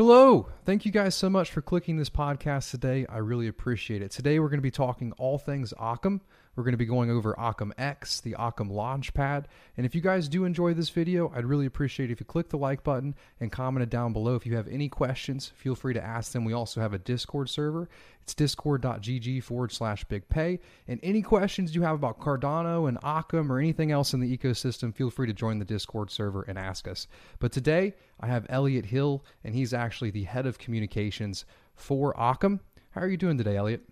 Hello. 0.00 0.48
Thank 0.64 0.86
you 0.86 0.92
guys 0.92 1.14
so 1.14 1.28
much 1.28 1.50
for 1.50 1.60
clicking 1.60 1.98
this 1.98 2.08
podcast 2.08 2.70
today. 2.70 3.04
I 3.10 3.18
really 3.18 3.48
appreciate 3.48 4.00
it. 4.00 4.10
Today 4.10 4.38
we're 4.38 4.48
going 4.48 4.56
to 4.56 4.62
be 4.62 4.70
talking 4.70 5.12
all 5.18 5.36
things 5.36 5.74
Occam. 5.78 6.22
We're 6.56 6.64
going 6.64 6.72
to 6.72 6.78
be 6.78 6.86
going 6.86 7.10
over 7.10 7.38
Occam 7.38 7.74
X, 7.76 8.20
the 8.20 8.34
Occam 8.38 8.70
Launchpad. 8.70 9.44
And 9.76 9.84
if 9.84 9.94
you 9.94 10.00
guys 10.00 10.26
do 10.26 10.44
enjoy 10.44 10.72
this 10.74 10.88
video, 10.88 11.30
I'd 11.34 11.44
really 11.44 11.66
appreciate 11.66 12.10
if 12.10 12.18
you 12.18 12.24
click 12.24 12.48
the 12.48 12.56
like 12.56 12.82
button 12.82 13.14
and 13.40 13.52
comment 13.52 13.82
it 13.82 13.90
down 13.90 14.12
below. 14.12 14.36
If 14.36 14.46
you 14.46 14.56
have 14.56 14.68
any 14.68 14.88
questions, 14.88 15.52
feel 15.54 15.74
free 15.74 15.94
to 15.94 16.02
ask 16.02 16.32
them. 16.32 16.44
We 16.44 16.54
also 16.54 16.80
have 16.80 16.94
a 16.94 16.98
Discord 16.98 17.50
server. 17.50 17.88
It's 18.22 18.34
discord.gg 18.34 19.42
forward 19.42 19.72
slash 19.72 20.04
big 20.04 20.28
pay. 20.28 20.60
And 20.88 20.98
any 21.02 21.22
questions 21.22 21.74
you 21.74 21.82
have 21.82 21.94
about 21.94 22.20
Cardano 22.20 22.88
and 22.88 22.98
Occam 23.02 23.50
or 23.50 23.58
anything 23.58 23.92
else 23.92 24.12
in 24.12 24.20
the 24.20 24.36
ecosystem, 24.36 24.94
feel 24.94 25.10
free 25.10 25.26
to 25.26 25.32
join 25.32 25.58
the 25.58 25.64
Discord 25.64 26.10
server 26.10 26.42
and 26.42 26.58
ask 26.58 26.88
us. 26.88 27.06
But 27.38 27.52
today, 27.52 27.94
I 28.20 28.26
have 28.26 28.46
Elliot 28.48 28.86
Hill, 28.86 29.24
and 29.42 29.54
he's 29.54 29.72
actually 29.72 30.10
the 30.10 30.24
head 30.24 30.46
of 30.46 30.58
communications 30.58 31.44
for 31.74 32.14
Occam. 32.16 32.60
How 32.90 33.00
are 33.00 33.08
you 33.08 33.16
doing 33.16 33.38
today, 33.38 33.56
Elliot? 33.56 33.82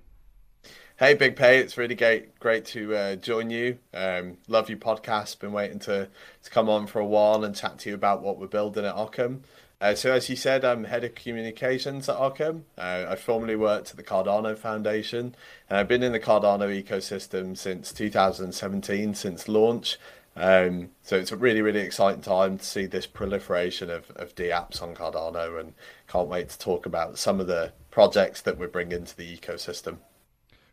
Hey, 0.98 1.14
Big 1.14 1.36
Pey, 1.36 1.58
it's 1.60 1.78
really 1.78 1.94
great, 1.94 2.38
great 2.40 2.64
to 2.66 2.94
uh, 2.94 3.16
join 3.16 3.50
you. 3.50 3.78
Um, 3.94 4.38
love 4.48 4.68
your 4.68 4.78
podcast. 4.78 5.38
Been 5.38 5.52
waiting 5.52 5.78
to, 5.80 6.08
to 6.42 6.50
come 6.50 6.68
on 6.68 6.86
for 6.88 6.98
a 6.98 7.06
while 7.06 7.44
and 7.44 7.54
chat 7.54 7.78
to 7.78 7.90
you 7.90 7.94
about 7.94 8.20
what 8.20 8.38
we're 8.38 8.48
building 8.48 8.84
at 8.84 8.96
Occam. 8.96 9.44
Uh, 9.80 9.94
so, 9.94 10.10
as 10.10 10.28
you 10.28 10.34
said, 10.34 10.64
I'm 10.64 10.84
head 10.84 11.04
of 11.04 11.14
communications 11.14 12.08
at 12.08 12.16
Occam. 12.16 12.64
Uh, 12.76 13.06
I 13.08 13.14
formerly 13.14 13.54
worked 13.54 13.92
at 13.92 13.96
the 13.96 14.02
Cardano 14.02 14.58
Foundation, 14.58 15.36
and 15.70 15.78
I've 15.78 15.86
been 15.86 16.02
in 16.02 16.10
the 16.10 16.18
Cardano 16.18 16.66
ecosystem 16.82 17.56
since 17.56 17.92
2017, 17.92 19.14
since 19.14 19.46
launch. 19.46 19.98
Um, 20.36 20.90
so 21.02 21.16
it's 21.16 21.32
a 21.32 21.36
really, 21.36 21.62
really 21.62 21.80
exciting 21.80 22.22
time 22.22 22.58
to 22.58 22.64
see 22.64 22.86
this 22.86 23.06
proliferation 23.06 23.90
of, 23.90 24.10
of 24.12 24.34
apps 24.36 24.80
on 24.80 24.94
Cardano, 24.94 25.58
and 25.58 25.74
can't 26.06 26.28
wait 26.28 26.48
to 26.50 26.58
talk 26.58 26.86
about 26.86 27.18
some 27.18 27.40
of 27.40 27.46
the 27.46 27.72
projects 27.90 28.40
that 28.42 28.58
we're 28.58 28.68
bringing 28.68 29.04
to 29.04 29.16
the 29.16 29.36
ecosystem 29.36 29.98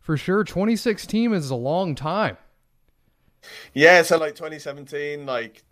for 0.05 0.15
sure. 0.17 0.43
2016 0.43 1.33
is 1.33 1.49
a 1.49 1.55
long 1.55 1.95
time. 1.95 2.37
Yeah, 3.73 4.03
so 4.03 4.19
like 4.19 4.35
2017, 4.35 5.25
like 5.25 5.63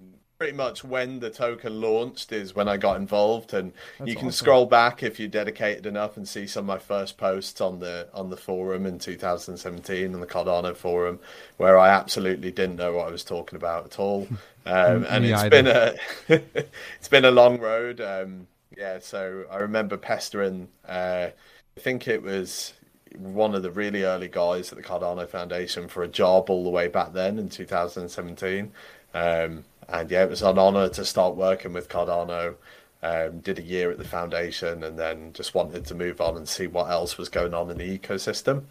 pretty 0.44 0.58
much 0.58 0.84
when 0.84 1.22
the 1.22 1.30
token 1.30 1.80
launched 1.80 2.34
is 2.34 2.54
when 2.54 2.68
I 2.68 2.76
got 2.76 2.98
involved, 2.98 3.54
and 3.54 3.72
That's 3.98 4.10
you 4.10 4.18
can 4.18 4.28
awesome. 4.28 4.46
scroll 4.46 4.66
back 4.66 5.02
if 5.02 5.18
you're 5.18 5.30
dedicated 5.30 5.86
enough 5.86 6.18
and 6.18 6.28
see 6.28 6.48
some 6.48 6.64
of 6.64 6.68
my 6.68 6.80
first 6.80 7.18
posts 7.18 7.62
on 7.62 7.80
the 7.80 8.10
on 8.14 8.30
the 8.30 8.36
forum 8.36 8.86
in 8.86 9.00
2017 9.00 10.14
on 10.14 10.20
the 10.20 10.28
Cardano 10.28 10.76
forum, 10.76 11.22
where 11.56 11.80
I 11.80 11.92
absolutely 11.92 12.52
didn't 12.52 12.76
know 12.76 12.92
what 12.92 13.08
I 13.08 13.12
was 13.12 13.24
talking 13.24 13.56
about 13.56 13.86
at 13.86 14.00
all, 14.00 14.28
um, 14.66 15.06
and 15.08 15.24
it's 15.24 15.44
either. 15.44 15.50
been 15.50 15.68
a 15.68 15.96
it's 16.28 17.08
been 17.08 17.24
a 17.24 17.32
long 17.32 17.58
road. 17.62 18.02
Um, 18.02 18.48
yeah, 18.78 19.00
so 19.00 19.46
I 19.50 19.60
remember 19.60 19.96
pestering. 19.96 20.68
Uh, 20.86 21.30
I 21.78 21.80
think 21.80 22.06
it 22.06 22.22
was 22.22 22.74
one 23.18 23.56
of 23.56 23.64
the 23.64 23.72
really 23.72 24.04
early 24.04 24.28
guys 24.28 24.74
at 24.74 24.78
the 24.78 24.84
Cardano 24.84 25.26
Foundation 25.26 25.88
for 25.88 26.04
a 26.04 26.10
job 26.10 26.50
all 26.50 26.66
the 26.66 26.70
way 26.70 26.90
back 26.90 27.14
then 27.14 27.40
in 27.40 27.48
2017. 27.48 28.74
Um, 29.14 29.64
and 29.90 30.10
yeah, 30.10 30.24
it 30.24 30.30
was 30.30 30.42
an 30.42 30.58
honor 30.58 30.90
to 30.90 31.06
start 31.06 31.36
working 31.36 31.74
with 31.74 31.90
Cardano. 31.90 32.56
Um, 33.02 33.40
did 33.40 33.60
a 33.60 33.64
year 33.64 33.92
at 33.92 33.98
the 33.98 34.06
foundation 34.06 34.82
and 34.82 34.98
then 34.98 35.34
just 35.34 35.54
wanted 35.54 35.86
to 35.88 35.94
move 35.94 36.22
on 36.22 36.38
and 36.38 36.48
see 36.48 36.68
what 36.68 36.90
else 36.90 37.18
was 37.18 37.28
going 37.28 37.54
on 37.54 37.70
in 37.70 37.78
the 37.78 38.00
ecosystem. 38.00 38.64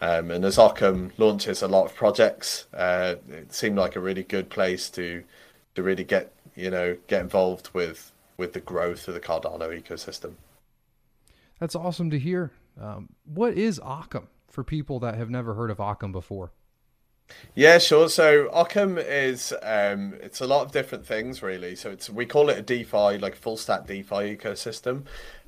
Um, 0.00 0.32
and 0.32 0.44
as 0.44 0.58
Occam 0.58 1.12
launches 1.16 1.62
a 1.62 1.68
lot 1.68 1.86
of 1.86 1.94
projects, 1.94 2.66
uh, 2.74 3.14
it 3.28 3.54
seemed 3.54 3.78
like 3.78 3.94
a 3.94 4.00
really 4.00 4.24
good 4.24 4.50
place 4.50 4.90
to 4.90 5.22
to 5.76 5.82
really 5.82 6.04
get 6.04 6.32
you 6.54 6.70
know 6.70 6.96
get 7.06 7.20
involved 7.20 7.70
with 7.72 8.12
with 8.36 8.52
the 8.52 8.60
growth 8.60 9.08
of 9.08 9.14
the 9.14 9.20
Cardano 9.20 9.68
ecosystem. 9.80 10.34
That's 11.58 11.74
awesome 11.74 12.10
to 12.10 12.18
hear. 12.18 12.52
Um, 12.80 13.10
what 13.24 13.54
is 13.54 13.80
Occam 13.82 14.28
for 14.48 14.62
people 14.62 15.00
that 15.00 15.14
have 15.14 15.30
never 15.30 15.54
heard 15.54 15.70
of 15.70 15.80
Occam 15.80 16.12
before? 16.12 16.50
Yeah, 17.54 17.78
sure. 17.78 18.08
So 18.08 18.48
Occam 18.52 18.98
is 18.98 19.52
um, 19.62 20.14
it's 20.20 20.40
a 20.40 20.46
lot 20.46 20.64
of 20.64 20.72
different 20.72 21.06
things 21.06 21.42
really. 21.42 21.74
So 21.74 21.90
it's 21.90 22.10
we 22.10 22.26
call 22.26 22.50
it 22.50 22.58
a 22.58 22.62
DeFi, 22.62 23.18
like 23.18 23.34
full 23.34 23.56
stack 23.56 23.86
DeFi 23.86 24.36
ecosystem. 24.36 25.04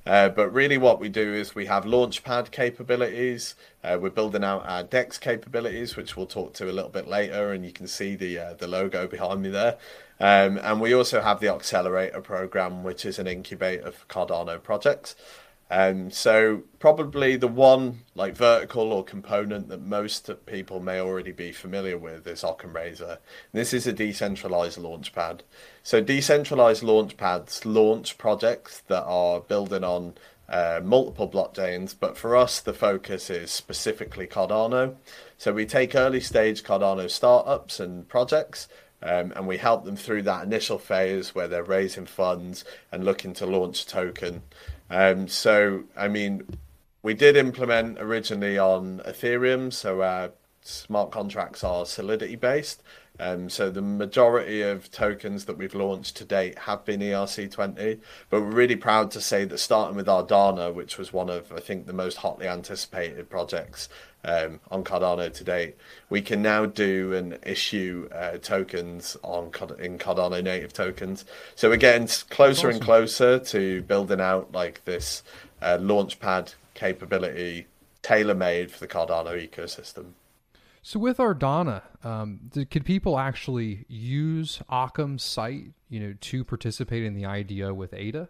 Uh, 0.06 0.30
but 0.30 0.50
really, 0.54 0.78
what 0.78 1.00
we 1.00 1.10
do 1.10 1.34
is 1.34 1.54
we 1.54 1.66
have 1.66 1.84
launchpad 1.84 2.50
capabilities. 2.50 3.54
Uh, 3.84 3.98
we're 4.00 4.08
building 4.08 4.42
out 4.42 4.64
our 4.66 4.82
Dex 4.82 5.18
capabilities, 5.18 5.96
which 5.96 6.16
we'll 6.16 6.26
talk 6.26 6.54
to 6.54 6.64
a 6.64 6.72
little 6.72 6.90
bit 6.90 7.06
later, 7.06 7.52
and 7.52 7.62
you 7.62 7.72
can 7.72 7.86
see 7.86 8.16
the 8.16 8.38
uh, 8.38 8.54
the 8.54 8.66
logo 8.66 9.06
behind 9.06 9.42
me 9.42 9.50
there. 9.50 9.76
Um, 10.18 10.58
and 10.62 10.80
we 10.80 10.94
also 10.94 11.20
have 11.20 11.40
the 11.40 11.48
Accelerator 11.48 12.22
program, 12.22 12.82
which 12.82 13.04
is 13.04 13.18
an 13.18 13.26
incubator 13.26 13.92
for 13.92 14.06
Cardano 14.06 14.62
projects. 14.62 15.14
Um, 15.70 16.10
so 16.10 16.62
probably 16.78 17.36
the 17.36 17.48
one 17.48 18.00
like 18.14 18.34
vertical 18.36 18.92
or 18.92 19.04
component 19.04 19.68
that 19.68 19.82
most 19.82 20.30
people 20.46 20.80
may 20.80 20.98
already 20.98 21.32
be 21.32 21.52
familiar 21.52 21.98
with 21.98 22.26
is 22.26 22.42
OccamRazer. 22.42 23.18
This 23.52 23.74
is 23.74 23.86
a 23.86 23.92
decentralized 23.92 24.78
launchpad. 24.78 25.40
So 25.82 26.00
decentralized 26.00 26.82
launchpads 26.82 27.66
launch 27.66 28.16
projects 28.16 28.80
that 28.88 29.04
are 29.04 29.40
building 29.40 29.84
on 29.84 30.14
uh, 30.48 30.80
multiple 30.82 31.28
blockchains, 31.28 31.94
but 31.98 32.16
for 32.16 32.34
us 32.34 32.60
the 32.60 32.72
focus 32.72 33.28
is 33.28 33.50
specifically 33.50 34.26
Cardano. 34.26 34.96
So 35.36 35.52
we 35.52 35.66
take 35.66 35.94
early 35.94 36.20
stage 36.20 36.62
Cardano 36.62 37.10
startups 37.10 37.78
and 37.78 38.08
projects. 38.08 38.68
Um, 39.00 39.32
and 39.36 39.46
we 39.46 39.58
help 39.58 39.84
them 39.84 39.94
through 39.94 40.22
that 40.22 40.42
initial 40.42 40.76
phase 40.76 41.32
where 41.32 41.46
they're 41.46 41.62
raising 41.62 42.06
funds 42.06 42.64
and 42.90 43.04
looking 43.04 43.32
to 43.34 43.46
launch 43.46 43.84
a 43.84 43.86
token. 43.86 44.42
Um, 44.90 45.28
so, 45.28 45.84
I 45.96 46.08
mean, 46.08 46.46
we 47.02 47.14
did 47.14 47.36
implement 47.36 47.98
originally 48.00 48.58
on 48.58 49.00
Ethereum, 49.06 49.72
so 49.72 50.02
our 50.02 50.32
smart 50.62 51.10
contracts 51.10 51.64
are 51.64 51.86
Solidity 51.86 52.36
based. 52.36 52.82
Um, 53.20 53.50
so 53.50 53.68
the 53.68 53.82
majority 53.82 54.62
of 54.62 54.90
tokens 54.92 55.46
that 55.46 55.58
we've 55.58 55.74
launched 55.74 56.16
to 56.18 56.24
date 56.24 56.56
have 56.60 56.84
been 56.84 57.00
ERC20, 57.00 57.98
but 58.30 58.40
we're 58.40 58.46
really 58.46 58.76
proud 58.76 59.10
to 59.12 59.20
say 59.20 59.44
that 59.44 59.58
starting 59.58 59.96
with 59.96 60.06
Ardana, 60.06 60.72
which 60.72 60.98
was 60.98 61.12
one 61.12 61.28
of 61.28 61.52
I 61.52 61.58
think 61.58 61.86
the 61.86 61.92
most 61.92 62.18
hotly 62.18 62.46
anticipated 62.46 63.28
projects 63.28 63.88
um, 64.24 64.60
on 64.70 64.84
Cardano 64.84 65.32
to 65.32 65.44
date, 65.44 65.76
we 66.10 66.20
can 66.20 66.42
now 66.42 66.66
do 66.66 67.12
and 67.14 67.38
issue 67.44 68.08
uh, 68.12 68.38
tokens 68.38 69.16
on 69.22 69.46
in 69.78 69.98
Cardano 69.98 70.42
native 70.42 70.72
tokens. 70.72 71.24
So 71.54 71.68
we're 71.68 71.76
getting 71.76 72.08
closer 72.30 72.68
awesome. 72.68 72.70
and 72.70 72.82
closer 72.82 73.38
to 73.38 73.82
building 73.82 74.20
out 74.20 74.52
like 74.52 74.84
this 74.84 75.22
uh, 75.62 75.78
launchpad 75.78 76.54
capability 76.74 77.66
tailor 78.02 78.34
made 78.34 78.70
for 78.70 78.80
the 78.80 78.88
Cardano 78.88 79.48
ecosystem. 79.48 80.12
So 80.82 80.98
with 80.98 81.18
Ardana, 81.18 81.82
um, 82.04 82.50
could 82.70 82.84
people 82.84 83.18
actually 83.18 83.84
use 83.88 84.60
Occam's 84.70 85.22
site, 85.22 85.72
you 85.90 86.00
know, 86.00 86.14
to 86.18 86.44
participate 86.44 87.04
in 87.04 87.14
the 87.14 87.26
IDO 87.26 87.74
with 87.74 87.92
ADA? 87.92 88.28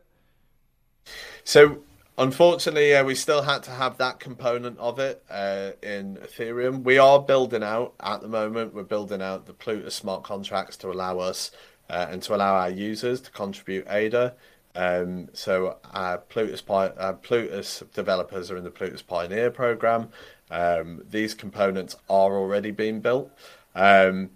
So 1.45 1.83
unfortunately, 2.19 2.95
uh, 2.95 3.05
we 3.05 3.15
still 3.15 3.43
had 3.43 3.63
to 3.65 3.71
have 3.71 3.97
that 3.99 4.21
component 4.21 4.79
of 4.79 4.99
it 4.99 5.23
uh, 5.31 5.71
in 5.83 6.17
Ethereum. 6.17 6.83
We 6.83 6.99
are 6.99 7.21
building 7.21 7.63
out 7.63 7.95
at 8.01 8.21
the 8.21 8.29
moment. 8.29 8.75
We're 8.75 8.83
building 8.83 9.23
out 9.23 9.47
the 9.47 9.55
Plutus 9.55 9.95
smart 9.95 10.25
contracts 10.25 10.77
to 10.79 10.91
allow 10.91 11.19
us 11.19 11.51
uh, 11.89 12.09
and 12.11 12.23
to 12.23 12.35
allow 12.35 12.55
our 12.55 12.71
users 12.71 13.21
to 13.23 13.31
contribute 13.31 13.87
ADA. 13.89 14.35
Um, 14.75 15.29
so 15.33 15.79
our 15.93 16.19
Plutus, 16.19 16.63
our 16.69 17.15
Plutus 17.15 17.83
developers 17.95 18.51
are 18.51 18.57
in 18.57 18.65
the 18.65 18.71
Plutus 18.71 19.03
Pioneer 19.03 19.51
program. 19.51 20.11
Um, 20.51 21.03
these 21.09 21.35
components 21.35 21.97
are 22.09 22.37
already 22.37 22.71
being 22.71 23.01
built. 23.01 23.31
Um, 23.75 24.31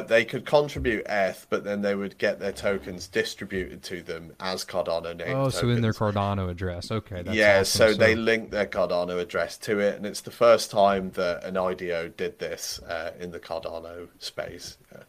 they 0.00 0.24
could 0.24 0.46
contribute 0.46 1.04
ETH, 1.06 1.46
but 1.50 1.64
then 1.64 1.82
they 1.82 1.94
would 1.94 2.16
get 2.18 2.40
their 2.40 2.52
tokens 2.52 3.08
distributed 3.08 3.82
to 3.84 4.02
them 4.02 4.32
as 4.40 4.64
Cardano 4.64 5.16
name. 5.16 5.36
Oh, 5.36 5.48
so 5.50 5.68
in 5.68 5.82
their 5.82 5.92
Cardano 5.92 6.48
address. 6.48 6.90
Okay. 6.90 7.22
yeah, 7.30 7.60
awesome. 7.60 7.64
so, 7.64 7.92
so, 7.92 7.98
they 7.98 8.14
link 8.14 8.50
their 8.50 8.66
Cardano 8.66 9.20
address 9.20 9.58
to 9.58 9.78
it, 9.80 9.96
and 9.96 10.06
it's 10.06 10.22
the 10.22 10.30
first 10.30 10.70
time 10.70 11.10
that 11.12 11.44
an 11.44 11.56
IDO 11.56 12.08
did 12.16 12.38
this 12.38 12.80
uh, 12.80 13.12
in 13.20 13.30
the 13.30 13.40
Cardano 13.40 14.08
space. 14.18 14.78
Yeah. 14.92 15.02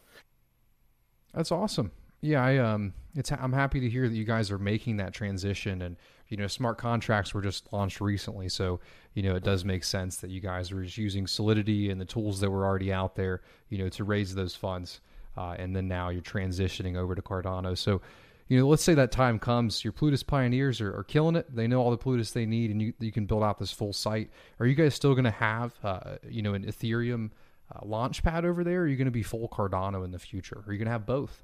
That's 1.34 1.52
awesome. 1.52 1.92
Yeah, 2.22 2.44
I 2.44 2.58
um, 2.58 2.94
it's 3.16 3.32
I'm 3.32 3.54
happy 3.54 3.80
to 3.82 3.90
hear 3.90 4.08
that 4.08 4.16
you 4.16 4.24
guys 4.24 4.52
are 4.52 4.58
making 4.58 4.98
that 4.98 5.14
transition, 5.14 5.82
and 5.82 5.98
you 6.28 6.38
know, 6.38 6.48
smart 6.48 6.78
contracts 6.78 7.34
were 7.34 7.42
just 7.42 7.72
launched 7.72 8.02
recently, 8.02 8.50
so 8.50 8.80
you 9.14 9.24
know, 9.24 9.36
it 9.36 9.44
does 9.44 9.64
make 9.64 9.84
sense 9.84 10.18
that 10.18 10.32
you 10.32 10.40
guys 10.40 10.72
are 10.72 10.84
just 10.84 10.98
using 10.98 11.28
Solidity 11.28 11.90
and 11.90 12.02
the 12.02 12.06
tools 12.06 12.40
that 12.40 12.50
were 12.50 12.66
already 12.66 12.92
out 12.92 13.16
there, 13.16 13.42
you 13.70 13.78
know, 13.78 13.90
to 13.90 14.04
raise 14.04 14.34
those 14.34 14.56
funds. 14.56 15.02
Uh, 15.38 15.56
and 15.58 15.76
then 15.76 15.88
now 15.88 16.10
you're 16.10 16.22
transitioning 16.22 16.96
over 16.96 17.16
to 17.16 17.22
Cardano. 17.22 17.78
So, 17.78 18.02
you 18.48 18.60
know, 18.60 18.68
let's 18.68 18.84
say 18.84 18.94
that 18.94 19.12
time 19.12 19.40
comes, 19.40 19.84
your 19.84 19.94
Plutus 19.94 20.22
pioneers 20.22 20.82
are, 20.82 20.96
are 20.96 21.04
killing 21.04 21.36
it. 21.36 21.54
They 21.56 21.68
know 21.68 21.82
all 21.82 21.92
the 21.92 21.98
Plutus 21.98 22.32
they 22.32 22.46
need, 22.46 22.72
and 22.72 22.82
you, 22.82 22.94
you 23.00 23.12
can 23.12 23.26
build 23.26 23.44
out 23.44 23.58
this 23.58 23.72
full 23.72 23.94
site. 23.94 24.30
Are 24.60 24.66
you 24.66 24.76
guys 24.76 24.94
still 24.94 25.14
going 25.14 25.24
to 25.24 25.32
have, 25.32 25.74
uh, 25.84 26.18
you 26.28 26.42
know, 26.42 26.54
an 26.54 26.66
Ethereum 26.66 27.32
uh, 27.74 27.80
launch 27.84 28.24
pad 28.24 28.46
over 28.46 28.64
there? 28.64 28.82
Or 28.82 28.84
are 28.84 28.88
you 28.88 28.96
going 28.96 29.06
to 29.06 29.12
be 29.12 29.24
full 29.24 29.48
Cardano 29.48 30.04
in 30.04 30.12
the 30.12 30.20
future? 30.20 30.64
Are 30.68 30.74
you 30.74 30.78
going 30.78 30.88
to 30.88 30.92
have 30.92 31.06
both? 31.06 31.44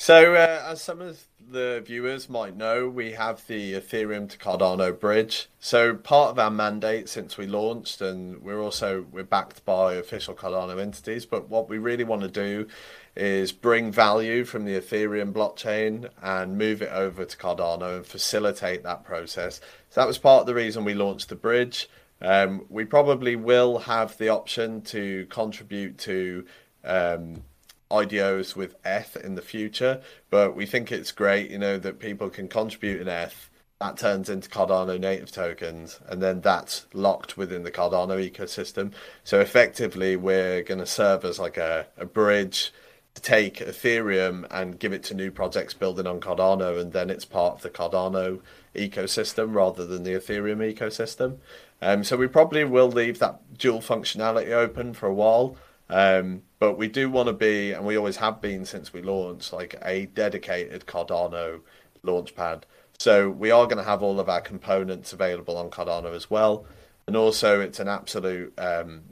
So, 0.00 0.34
uh, 0.34 0.64
as 0.66 0.80
some 0.80 1.02
of 1.02 1.24
the 1.38 1.82
viewers 1.84 2.30
might 2.30 2.56
know, 2.56 2.88
we 2.88 3.12
have 3.12 3.46
the 3.46 3.74
Ethereum 3.74 4.30
to 4.30 4.38
Cardano 4.38 4.98
bridge. 4.98 5.50
So, 5.58 5.94
part 5.94 6.30
of 6.30 6.38
our 6.38 6.50
mandate 6.50 7.10
since 7.10 7.36
we 7.36 7.46
launched, 7.46 8.00
and 8.00 8.40
we're 8.40 8.62
also 8.62 9.04
we're 9.12 9.24
backed 9.24 9.62
by 9.66 9.92
official 9.96 10.34
Cardano 10.34 10.80
entities. 10.80 11.26
But 11.26 11.50
what 11.50 11.68
we 11.68 11.76
really 11.76 12.04
want 12.04 12.22
to 12.22 12.28
do 12.28 12.66
is 13.14 13.52
bring 13.52 13.92
value 13.92 14.46
from 14.46 14.64
the 14.64 14.72
Ethereum 14.80 15.34
blockchain 15.34 16.08
and 16.22 16.56
move 16.56 16.80
it 16.80 16.92
over 16.92 17.26
to 17.26 17.36
Cardano 17.36 17.96
and 17.96 18.06
facilitate 18.06 18.82
that 18.84 19.04
process. 19.04 19.60
So 19.90 20.00
that 20.00 20.06
was 20.06 20.16
part 20.16 20.40
of 20.40 20.46
the 20.46 20.54
reason 20.54 20.82
we 20.82 20.94
launched 20.94 21.28
the 21.28 21.36
bridge. 21.36 21.90
Um, 22.22 22.64
we 22.70 22.86
probably 22.86 23.36
will 23.36 23.80
have 23.80 24.16
the 24.16 24.30
option 24.30 24.80
to 24.80 25.26
contribute 25.26 25.98
to 25.98 26.46
um, 26.84 27.42
IDOs 27.90 28.56
with 28.56 28.76
ETH 28.84 29.16
in 29.16 29.34
the 29.34 29.42
future, 29.42 30.00
but 30.30 30.54
we 30.54 30.66
think 30.66 30.92
it's 30.92 31.12
great, 31.12 31.50
you 31.50 31.58
know, 31.58 31.78
that 31.78 31.98
people 31.98 32.30
can 32.30 32.48
contribute 32.48 33.00
in 33.00 33.08
ETH. 33.08 33.50
That 33.80 33.96
turns 33.96 34.28
into 34.28 34.50
Cardano 34.50 35.00
native 35.00 35.32
tokens, 35.32 36.00
and 36.06 36.22
then 36.22 36.42
that's 36.42 36.86
locked 36.92 37.36
within 37.36 37.62
the 37.62 37.70
Cardano 37.70 38.30
ecosystem. 38.30 38.92
So 39.24 39.40
effectively, 39.40 40.16
we're 40.16 40.62
going 40.62 40.80
to 40.80 40.86
serve 40.86 41.24
as 41.24 41.38
like 41.38 41.56
a, 41.56 41.86
a 41.96 42.04
bridge 42.04 42.72
to 43.14 43.22
take 43.22 43.56
Ethereum 43.56 44.46
and 44.50 44.78
give 44.78 44.92
it 44.92 45.02
to 45.04 45.14
new 45.14 45.30
projects 45.30 45.74
building 45.74 46.06
on 46.06 46.20
Cardano, 46.20 46.78
and 46.78 46.92
then 46.92 47.10
it's 47.10 47.24
part 47.24 47.54
of 47.54 47.62
the 47.62 47.70
Cardano 47.70 48.40
ecosystem 48.74 49.54
rather 49.54 49.86
than 49.86 50.02
the 50.02 50.12
Ethereum 50.12 50.58
ecosystem. 50.58 51.38
Um, 51.82 52.04
so 52.04 52.16
we 52.16 52.26
probably 52.26 52.64
will 52.64 52.90
leave 52.90 53.18
that 53.18 53.56
dual 53.56 53.80
functionality 53.80 54.50
open 54.50 54.92
for 54.92 55.06
a 55.06 55.14
while. 55.14 55.56
Um, 55.90 56.42
but 56.60 56.78
we 56.78 56.88
do 56.88 57.10
want 57.10 57.26
to 57.26 57.32
be, 57.32 57.72
and 57.72 57.84
we 57.84 57.96
always 57.96 58.18
have 58.18 58.40
been 58.40 58.64
since 58.64 58.92
we 58.92 59.02
launched, 59.02 59.52
like 59.52 59.74
a 59.82 60.06
dedicated 60.06 60.86
Cardano 60.86 61.60
launchpad. 62.04 62.62
So 62.98 63.28
we 63.30 63.50
are 63.50 63.64
going 63.64 63.78
to 63.78 63.84
have 63.84 64.02
all 64.02 64.20
of 64.20 64.28
our 64.28 64.40
components 64.40 65.12
available 65.12 65.56
on 65.56 65.70
Cardano 65.70 66.14
as 66.14 66.30
well. 66.30 66.64
And 67.06 67.16
also, 67.16 67.60
it's 67.60 67.80
an 67.80 67.88
absolute, 67.88 68.52
um, 68.58 69.02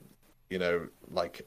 you 0.50 0.58
know, 0.58 0.88
like 1.10 1.46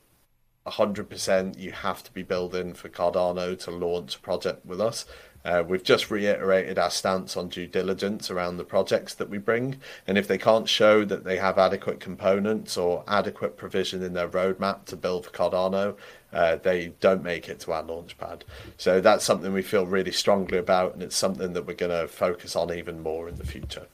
100% 0.68 1.58
you 1.58 1.72
have 1.72 2.04
to 2.04 2.12
be 2.12 2.24
building 2.24 2.74
for 2.74 2.90
Cardano 2.90 3.58
to 3.64 3.72
launch 3.72 4.18
a 4.18 4.20
project 4.20 4.66
with 4.66 4.82
us. 4.82 5.06
Uh, 5.44 5.64
we've 5.68 5.84
just 5.84 6.12
reiterated 6.12 6.78
our 6.78 6.90
stance 6.90 7.36
on 7.36 7.50
due 7.50 7.68
diligence 7.68 8.30
around 8.30 8.58
the 8.58 8.64
projects 8.64 9.14
that 9.16 9.30
we 9.30 9.38
bring. 9.38 9.78
And 10.06 10.18
if 10.18 10.28
they 10.28 10.38
can't 10.38 10.70
show 10.70 11.04
that 11.06 11.24
they 11.24 11.38
have 11.38 11.58
adequate 11.58 12.00
components 12.00 12.78
or 12.78 13.04
adequate 13.08 13.58
provision 13.58 14.04
in 14.04 14.14
their 14.14 14.28
roadmap 14.28 14.86
to 14.86 14.96
build 14.96 15.26
for 15.26 15.32
Cardano, 15.32 15.96
uh, 16.32 16.58
they 16.58 16.94
don't 17.00 17.24
make 17.24 17.50
it 17.50 17.60
to 17.62 17.72
our 17.72 17.84
launchpad. 17.84 18.42
So 18.78 19.02
that's 19.02 19.26
something 19.26 19.52
we 19.52 19.64
feel 19.64 19.86
really 19.86 20.12
strongly 20.12 20.58
about, 20.58 20.94
and 20.94 21.04
it's 21.04 21.18
something 21.18 21.54
that 21.54 21.66
we're 21.66 21.74
going 21.74 21.92
to 21.92 22.08
focus 22.08 22.56
on 22.56 22.74
even 22.74 23.02
more 23.02 23.28
in 23.28 23.36
the 23.36 23.46
future. 23.46 23.88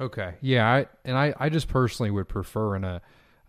Okay. 0.00 0.34
Yeah. 0.40 0.68
I, 0.68 0.86
and 1.04 1.16
I, 1.16 1.34
I 1.38 1.48
just 1.48 1.68
personally 1.68 2.10
would 2.10 2.28
prefer 2.28 2.76
in 2.76 2.84
a, 2.84 3.00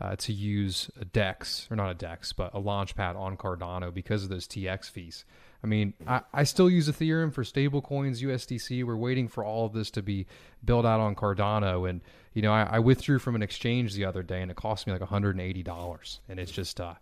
uh, 0.01 0.15
to 0.15 0.33
use 0.33 0.89
a 0.99 1.05
DEX, 1.05 1.67
or 1.69 1.75
not 1.75 1.91
a 1.91 1.93
DEX, 1.93 2.33
but 2.33 2.51
a 2.53 2.59
launchpad 2.59 3.15
on 3.15 3.37
Cardano 3.37 3.93
because 3.93 4.23
of 4.23 4.29
those 4.29 4.47
TX 4.47 4.89
fees. 4.89 5.25
I 5.63 5.67
mean, 5.67 5.93
I, 6.07 6.21
I 6.33 6.43
still 6.43 6.69
use 6.69 6.89
Ethereum 6.89 7.33
for 7.33 7.43
stablecoins, 7.43 8.23
USDC. 8.23 8.83
We're 8.85 8.95
waiting 8.95 9.27
for 9.27 9.43
all 9.43 9.65
of 9.65 9.73
this 9.73 9.91
to 9.91 10.01
be 10.01 10.25
built 10.63 10.85
out 10.85 10.99
on 10.99 11.15
Cardano. 11.15 11.89
And, 11.89 12.01
you 12.33 12.41
know, 12.41 12.53
I, 12.53 12.63
I 12.63 12.79
withdrew 12.79 13.19
from 13.19 13.35
an 13.35 13.41
exchange 13.41 13.93
the 13.93 14.05
other 14.05 14.23
day 14.23 14.41
and 14.41 14.49
it 14.49 14.55
cost 14.55 14.87
me 14.87 14.93
like 14.93 15.01
$180. 15.01 16.19
And 16.29 16.39
it's 16.39 16.51
just 16.51 16.79
uh, 16.79 16.93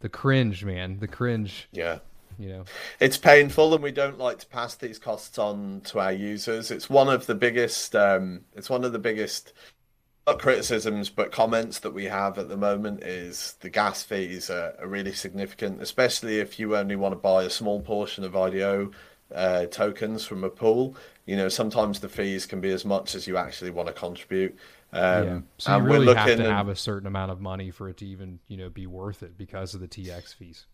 the 0.00 0.08
cringe, 0.08 0.64
man. 0.64 0.98
The 0.98 1.08
cringe. 1.08 1.68
Yeah. 1.72 1.98
You 2.38 2.48
know, 2.50 2.64
it's 3.00 3.16
painful, 3.16 3.72
and 3.72 3.82
we 3.82 3.92
don't 3.92 4.18
like 4.18 4.40
to 4.40 4.46
pass 4.46 4.74
these 4.74 4.98
costs 4.98 5.38
on 5.38 5.80
to 5.86 6.00
our 6.00 6.12
users. 6.12 6.70
It's 6.70 6.90
one 6.90 7.08
of 7.08 7.24
the 7.24 7.34
biggest. 7.34 7.96
Um, 7.96 8.42
it's 8.54 8.68
one 8.68 8.84
of 8.84 8.92
the 8.92 8.98
biggest 8.98 9.54
not 10.26 10.38
criticisms 10.40 11.08
but 11.08 11.30
comments 11.30 11.78
that 11.80 11.92
we 11.92 12.04
have 12.06 12.36
at 12.38 12.48
the 12.48 12.56
moment 12.56 13.02
is 13.02 13.56
the 13.60 13.70
gas 13.70 14.02
fees 14.02 14.50
are, 14.50 14.74
are 14.80 14.88
really 14.88 15.12
significant, 15.12 15.80
especially 15.80 16.38
if 16.38 16.58
you 16.58 16.76
only 16.76 16.96
want 16.96 17.12
to 17.12 17.16
buy 17.16 17.44
a 17.44 17.50
small 17.50 17.80
portion 17.80 18.24
of 18.24 18.34
IDO 18.34 18.90
uh, 19.34 19.66
tokens 19.66 20.24
from 20.24 20.44
a 20.44 20.50
pool. 20.50 20.96
You 21.26 21.36
know, 21.36 21.48
sometimes 21.48 22.00
the 22.00 22.08
fees 22.08 22.46
can 22.46 22.60
be 22.60 22.70
as 22.70 22.84
much 22.84 23.14
as 23.14 23.26
you 23.26 23.36
actually 23.36 23.70
want 23.70 23.88
to 23.88 23.92
contribute. 23.92 24.56
Um, 24.92 25.24
yeah. 25.24 25.40
So 25.58 25.76
you 25.76 25.82
really 25.82 26.14
have 26.14 26.26
to 26.26 26.32
and, 26.32 26.42
have 26.42 26.68
a 26.68 26.76
certain 26.76 27.06
amount 27.06 27.30
of 27.30 27.40
money 27.40 27.70
for 27.70 27.88
it 27.88 27.98
to 27.98 28.06
even, 28.06 28.40
you 28.48 28.56
know, 28.56 28.68
be 28.68 28.86
worth 28.86 29.22
it 29.22 29.36
because 29.36 29.74
of 29.74 29.80
the 29.80 29.88
TX 29.88 30.34
fees. 30.34 30.66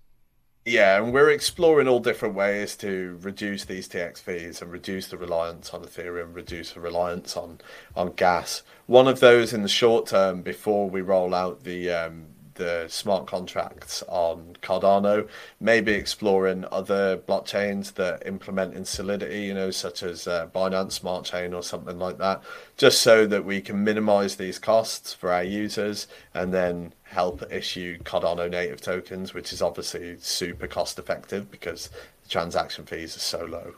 Yeah, 0.64 1.02
and 1.02 1.12
we're 1.12 1.30
exploring 1.30 1.88
all 1.88 1.98
different 1.98 2.36
ways 2.36 2.76
to 2.76 3.18
reduce 3.20 3.64
these 3.64 3.88
TX 3.88 4.20
fees 4.20 4.62
and 4.62 4.70
reduce 4.70 5.08
the 5.08 5.16
reliance 5.16 5.74
on 5.74 5.82
Ethereum, 5.82 6.34
reduce 6.34 6.72
the 6.72 6.80
reliance 6.80 7.36
on 7.36 7.58
on 7.96 8.12
gas. 8.12 8.62
One 8.86 9.08
of 9.08 9.18
those 9.18 9.52
in 9.52 9.62
the 9.62 9.68
short 9.68 10.06
term, 10.06 10.42
before 10.42 10.88
we 10.88 11.00
roll 11.00 11.34
out 11.34 11.64
the 11.64 11.90
um, 11.90 12.26
the 12.54 12.86
smart 12.88 13.26
contracts 13.26 14.04
on 14.06 14.56
Cardano, 14.62 15.28
maybe 15.58 15.92
exploring 15.92 16.64
other 16.70 17.16
blockchains 17.16 17.94
that 17.94 18.24
implement 18.24 18.74
in 18.74 18.84
Solidity, 18.84 19.42
you 19.42 19.54
know, 19.54 19.72
such 19.72 20.04
as 20.04 20.28
uh, 20.28 20.46
Binance 20.54 20.92
Smart 20.92 21.24
Chain 21.24 21.54
or 21.54 21.64
something 21.64 21.98
like 21.98 22.18
that, 22.18 22.40
just 22.76 23.02
so 23.02 23.26
that 23.26 23.44
we 23.44 23.60
can 23.60 23.82
minimize 23.82 24.36
these 24.36 24.60
costs 24.60 25.12
for 25.12 25.32
our 25.32 25.42
users 25.42 26.06
and 26.34 26.54
then 26.54 26.92
help 27.12 27.42
issue 27.52 27.98
Cardano 27.98 28.50
native 28.50 28.80
tokens, 28.80 29.34
which 29.34 29.52
is 29.52 29.62
obviously 29.62 30.16
super 30.18 30.66
cost 30.66 30.98
effective 30.98 31.50
because 31.50 31.88
the 32.22 32.28
transaction 32.28 32.86
fees 32.86 33.16
are 33.16 33.20
so 33.20 33.44
low. 33.44 33.74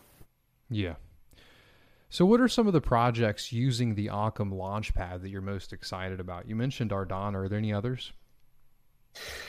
Yeah. 0.70 0.94
So, 2.08 2.24
what 2.24 2.40
are 2.40 2.48
some 2.48 2.66
of 2.66 2.72
the 2.72 2.80
projects 2.80 3.52
using 3.52 3.94
the 3.94 4.08
Occam 4.08 4.52
Launchpad 4.52 5.22
that 5.22 5.28
you're 5.30 5.40
most 5.40 5.72
excited 5.72 6.20
about? 6.20 6.48
You 6.48 6.54
mentioned 6.54 6.92
Ardana. 6.92 7.34
Are 7.34 7.48
there 7.48 7.58
any 7.58 7.72
others? 7.72 8.12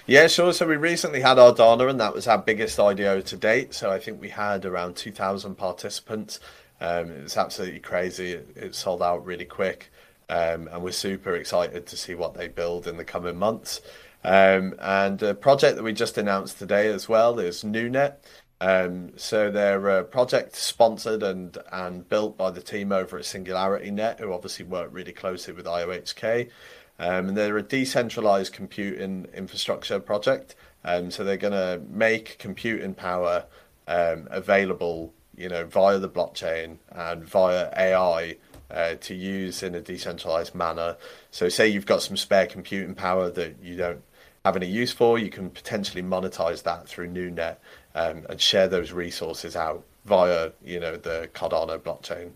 Yeah, 0.07 0.27
sure. 0.27 0.53
So 0.53 0.67
we 0.67 0.75
recently 0.75 1.21
had 1.21 1.38
Ardana, 1.38 1.89
and 1.89 1.99
that 1.99 2.13
was 2.13 2.27
our 2.27 2.38
biggest 2.38 2.79
IDO 2.79 3.21
to 3.21 3.38
date. 3.38 3.73
So 3.73 3.91
I 3.91 3.99
think 3.99 4.21
we 4.21 4.29
had 4.29 4.65
around 4.65 4.95
2,000 4.95 5.55
participants. 5.55 6.39
Um, 6.79 7.11
it 7.11 7.23
was 7.23 7.38
absolutely 7.38 7.79
crazy. 7.79 8.33
It, 8.33 8.49
it 8.55 8.75
sold 8.75 9.01
out 9.01 9.25
really 9.25 9.45
quick, 9.45 9.91
um, 10.30 10.68
and 10.72 10.83
we're 10.83 10.92
super 10.92 11.36
excited 11.36 11.86
to 11.88 11.98
see 11.98 12.16
what 12.16 12.33
they 12.33 12.48
build 12.48 12.88
in 12.88 12.98
the 12.98 13.06
coming 13.06 13.38
months. 13.38 13.81
Um, 14.24 14.74
and 14.80 15.22
a 15.22 15.36
project 15.36 15.75
that 15.75 15.83
we 15.83 15.94
just 15.94 16.17
announced 16.17 16.58
today 16.58 16.88
as 16.88 17.08
well 17.08 17.39
is 17.39 17.63
NuNet. 17.63 18.15
Um, 18.62 19.12
so 19.17 19.51
they're 19.51 20.00
a 20.00 20.03
project 20.03 20.55
sponsored 20.55 21.22
and 21.22 21.58
and 21.72 22.08
built 22.08 22.38
by 22.38 22.51
the 22.51 22.62
team 22.62 22.91
over 22.91 23.17
at 23.17 23.25
SingularityNET, 23.25 24.20
who 24.20 24.34
obviously 24.34 24.65
work 24.65 24.89
really 24.91 25.12
closely 25.12 25.53
with 25.53 25.65
IOHK. 25.65 26.50
Um, 26.98 27.29
and 27.29 27.38
they're 27.38 27.58
a 27.58 27.62
decentralized 27.62 28.53
computing 28.53 29.27
infrastructure 29.34 30.00
project. 30.00 30.55
Um, 30.84 31.12
so 31.12 31.24
they're 31.24 31.38
going 31.38 31.53
to 31.53 31.82
make 31.89 32.38
computing 32.39 32.94
power 32.94 33.46
um, 33.88 34.27
available, 34.32 35.13
you 35.36 35.50
know, 35.50 35.65
via 35.65 36.00
the 36.00 36.10
blockchain 36.10 36.77
and 36.91 37.25
via 37.25 37.70
AI 37.75 38.38
uh, 38.72 38.95
to 38.95 39.13
use 39.13 39.63
in 39.63 39.75
a 39.75 39.81
decentralized 39.81 40.55
manner. 40.55 40.98
So 41.31 41.50
say 41.50 41.67
you've 41.67 41.86
got 41.86 42.01
some 42.01 42.17
spare 42.17 42.48
computing 42.48 42.95
power 42.95 43.29
that 43.31 43.57
you 43.62 43.75
don't 43.75 44.01
have 44.43 44.55
any 44.55 44.67
use 44.67 44.91
for, 44.91 45.17
you 45.17 45.29
can 45.29 45.50
potentially 45.50 46.03
monetize 46.03 46.63
that 46.63 46.88
through 46.88 47.10
NuNet 47.10 47.57
um, 47.95 48.25
and 48.29 48.39
share 48.39 48.67
those 48.67 48.91
resources 48.91 49.55
out 49.55 49.84
via, 50.05 50.51
you 50.63 50.79
know, 50.79 50.98
the 50.98 51.29
Cardano 51.34 51.79
blockchain. 51.79 52.31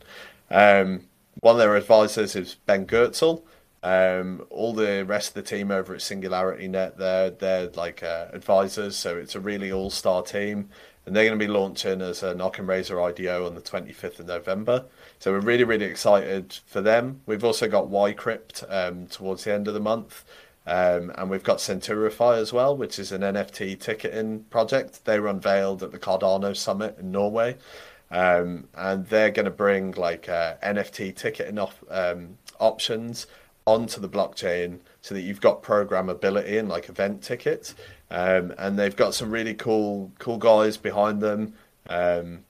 Um, 0.49 1.05
one 1.41 1.55
of 1.55 1.59
their 1.59 1.75
advisors 1.75 2.35
is 2.35 2.55
Ben 2.65 2.85
Goertzel. 2.85 3.43
Um, 3.81 4.45
all 4.49 4.73
the 4.73 5.05
rest 5.05 5.29
of 5.29 5.33
the 5.35 5.41
team 5.43 5.71
over 5.71 5.93
at 5.93 6.01
SingularityNET, 6.01 6.97
they're 6.97 7.29
they're 7.29 7.69
like 7.69 8.03
uh, 8.03 8.25
advisors, 8.33 8.97
so 8.97 9.15
it's 9.15 9.35
a 9.35 9.39
really 9.39 9.71
all 9.71 9.89
star 9.89 10.21
team, 10.21 10.69
and 11.05 11.15
they're 11.15 11.25
going 11.25 11.39
to 11.39 11.45
be 11.45 11.51
launching 11.51 12.01
as 12.01 12.21
an 12.21 12.39
OccamRazer 12.39 13.01
IDO 13.09 13.45
on 13.45 13.55
the 13.55 13.61
25th 13.61 14.19
of 14.19 14.27
November. 14.27 14.85
So 15.19 15.31
we're 15.31 15.39
really 15.41 15.63
really 15.63 15.85
excited 15.85 16.57
for 16.65 16.81
them. 16.81 17.21
We've 17.25 17.43
also 17.43 17.67
got 17.67 17.89
Ycrypt 17.89 18.63
um, 18.69 19.07
towards 19.07 19.43
the 19.43 19.53
end 19.53 19.67
of 19.67 19.73
the 19.73 19.79
month. 19.79 20.25
Um, 20.65 21.11
and 21.15 21.31
we've 21.31 21.43
got 21.43 21.57
Centurify 21.57 22.37
as 22.37 22.53
well, 22.53 22.77
which 22.77 22.99
is 22.99 23.11
an 23.11 23.21
NFT 23.21 23.79
ticketing 23.79 24.43
project. 24.51 25.03
They 25.05 25.19
were 25.19 25.27
unveiled 25.27 25.81
at 25.81 25.91
the 25.91 25.97
Cardano 25.97 26.55
Summit 26.55 26.97
in 26.99 27.11
Norway. 27.11 27.57
Um, 28.11 28.67
and 28.75 29.07
they're 29.07 29.31
going 29.31 29.45
to 29.45 29.51
bring 29.51 29.91
like 29.93 30.29
uh, 30.29 30.55
NFT 30.63 31.15
ticketing 31.15 31.57
off, 31.57 31.83
um, 31.89 32.37
options 32.59 33.25
onto 33.65 34.01
the 34.01 34.09
blockchain 34.09 34.79
so 35.01 35.15
that 35.15 35.21
you've 35.21 35.41
got 35.41 35.63
programmability 35.63 36.59
and 36.59 36.69
like 36.69 36.89
event 36.89 37.21
tickets. 37.21 37.75
Um, 38.11 38.53
and 38.57 38.77
they've 38.77 38.95
got 38.95 39.13
some 39.13 39.31
really 39.31 39.53
cool 39.53 40.11
cool 40.19 40.37
guys 40.37 40.77
behind 40.77 41.21
them, 41.21 41.53
um, 41.89 42.43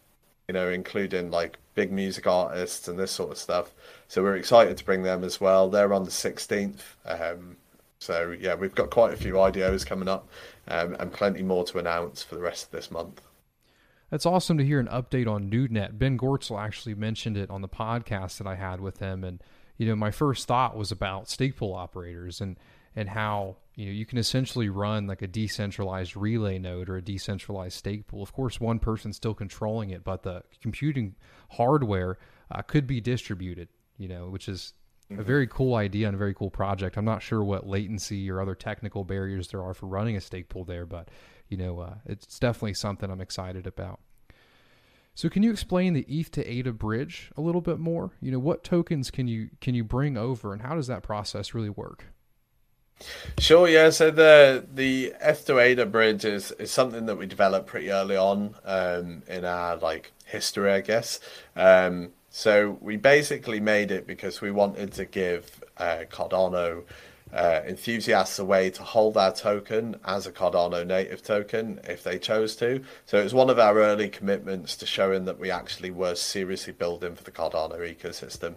you 0.48 0.54
know, 0.54 0.70
including 0.70 1.32
like 1.32 1.58
big 1.80 1.94
music 1.94 2.28
artists 2.28 2.90
and 2.90 3.00
this 3.00 3.10
sort 3.10 3.32
of 3.32 3.38
stuff. 3.38 3.74
So 4.10 4.22
we're 4.22 4.36
excited 4.36 4.76
to 4.76 4.84
bring 4.84 5.04
them 5.04 5.24
as 5.24 5.40
well. 5.40 5.70
They're 5.70 5.94
on 5.94 6.04
the 6.04 6.10
16th. 6.12 6.82
Um, 7.06 7.56
so 8.00 8.36
yeah, 8.38 8.56
we've 8.56 8.76
got 8.76 8.90
quite 8.90 9.14
a 9.14 9.16
few 9.16 9.36
IDOs 9.36 9.86
coming 9.86 10.10
up 10.10 10.28
um, 10.68 10.98
and 11.00 11.10
plenty 11.14 11.42
more 11.42 11.64
to 11.64 11.80
announce 11.80 12.22
for 12.22 12.36
the 12.36 12.42
rest 12.42 12.66
of 12.66 12.72
this 12.72 12.92
month. 12.92 13.22
That's 14.10 14.26
awesome 14.26 14.58
to 14.58 14.66
hear 14.66 14.82
an 14.82 14.88
update 14.88 15.26
on 15.26 15.50
NuNet. 15.50 15.98
Ben 15.98 16.18
Goertzel 16.18 16.62
actually 16.62 16.96
mentioned 16.96 17.38
it 17.38 17.50
on 17.50 17.62
the 17.62 17.70
podcast 17.70 18.40
that 18.40 18.48
I 18.48 18.56
had 18.56 18.82
with 18.82 18.98
him, 19.00 19.24
and 19.24 19.42
you 19.78 19.88
know, 19.88 19.96
my 19.96 20.12
first 20.12 20.48
thought 20.48 20.76
was 20.76 20.92
about 20.92 21.34
pool 21.56 21.74
operators 21.74 22.42
and 22.42 22.58
and 22.94 23.08
how 23.08 23.56
you 23.80 23.86
know 23.86 23.94
you 23.94 24.06
can 24.06 24.18
essentially 24.18 24.68
run 24.68 25.08
like 25.08 25.22
a 25.22 25.28
decentralized 25.28 26.18
relay 26.18 26.60
node 26.60 26.90
or 26.90 26.98
a 26.98 27.02
decentralized 27.02 27.78
stake 27.78 28.08
pool. 28.08 28.22
Of 28.22 28.34
course, 28.34 28.60
one 28.60 28.78
person's 28.78 29.16
still 29.16 29.34
controlling 29.34 29.92
it, 29.92 30.04
but 30.04 30.24
the 30.24 30.44
computing 30.62 31.16
hardware 31.52 32.18
uh, 32.52 32.62
could 32.62 32.86
be 32.86 33.00
distributed. 33.00 33.70
You 33.98 34.10
know, 34.10 34.28
which 34.28 34.50
is 34.50 34.74
a 35.18 35.24
very 35.24 35.48
cool 35.48 35.76
idea 35.76 36.08
and 36.08 36.16
a 36.16 36.18
very 36.18 36.34
cool 36.34 36.50
project. 36.50 36.98
I'm 36.98 37.06
not 37.06 37.22
sure 37.22 37.42
what 37.42 37.68
latency 37.68 38.30
or 38.30 38.42
other 38.42 38.54
technical 38.54 39.06
barriers 39.06 39.48
there 39.48 39.64
are 39.64 39.74
for 39.74 39.88
running 39.88 40.18
a 40.18 40.22
stake 40.22 40.50
pool 40.50 40.66
there, 40.66 40.86
but 40.86 41.08
you 41.48 41.56
know, 41.56 41.80
uh, 41.80 41.96
it's 42.06 42.38
definitely 42.38 42.74
something 42.74 43.10
I'm 43.10 43.22
excited 43.22 43.66
about. 43.66 44.02
So, 45.16 45.30
can 45.30 45.42
you 45.42 45.52
explain 45.52 45.94
the 45.94 46.06
ETH 46.10 46.32
to 46.32 46.46
ADA 46.46 46.74
bridge 46.74 47.32
a 47.38 47.42
little 47.42 47.62
bit 47.62 47.80
more? 47.80 48.12
You 48.20 48.32
know, 48.32 48.40
what 48.40 48.66
tokens 48.66 49.10
can 49.10 49.30
you 49.30 49.52
can 49.62 49.74
you 49.74 49.86
bring 49.86 50.18
over, 50.18 50.52
and 50.52 50.64
how 50.64 50.76
does 50.76 50.88
that 50.88 51.02
process 51.02 51.54
really 51.54 51.70
work? 51.70 52.08
Sure, 53.38 53.68
yeah. 53.68 53.90
So 53.90 54.12
the 54.12 54.66
the 54.74 55.14
ETH 55.22 55.46
to 55.46 55.60
ADA 55.60 55.86
bridge 55.86 56.26
is, 56.26 56.52
is 56.54 56.72
something 56.72 57.06
that 57.06 57.16
we 57.16 57.26
developed 57.26 57.68
pretty 57.68 57.92
early 57.92 58.18
on 58.18 58.56
um, 58.66 59.24
in 59.28 59.46
our 59.46 59.78
like 59.78 60.12
history, 60.26 60.72
I 60.72 60.82
guess. 60.82 61.20
Um, 61.56 62.12
so 62.30 62.78
we 62.82 62.98
basically 62.98 63.60
made 63.60 63.92
it 63.92 64.06
because 64.06 64.42
we 64.42 64.52
wanted 64.52 64.94
to 64.94 65.06
give 65.06 65.64
uh, 65.78 66.04
Cardano 66.12 66.84
uh, 67.34 67.62
enthusiasts 67.68 68.40
a 68.40 68.46
way 68.46 68.70
to 68.72 68.84
hold 68.84 69.18
our 69.18 69.34
token 69.34 69.96
as 70.06 70.28
a 70.28 70.32
Cardano 70.32 70.86
native 70.86 71.24
token 71.24 71.80
if 71.84 72.04
they 72.04 72.18
chose 72.20 72.56
to. 72.58 72.84
So 73.06 73.20
it 73.20 73.24
was 73.24 73.34
one 73.34 73.50
of 73.50 73.60
our 73.60 73.78
early 73.80 74.10
commitments 74.10 74.76
to 74.78 74.86
showing 74.86 75.26
that 75.26 75.40
we 75.40 75.52
actually 75.52 75.92
were 75.92 76.16
seriously 76.16 76.74
building 76.74 77.16
for 77.16 77.24
the 77.24 77.32
Cardano 77.32 77.80
ecosystem. 77.80 78.56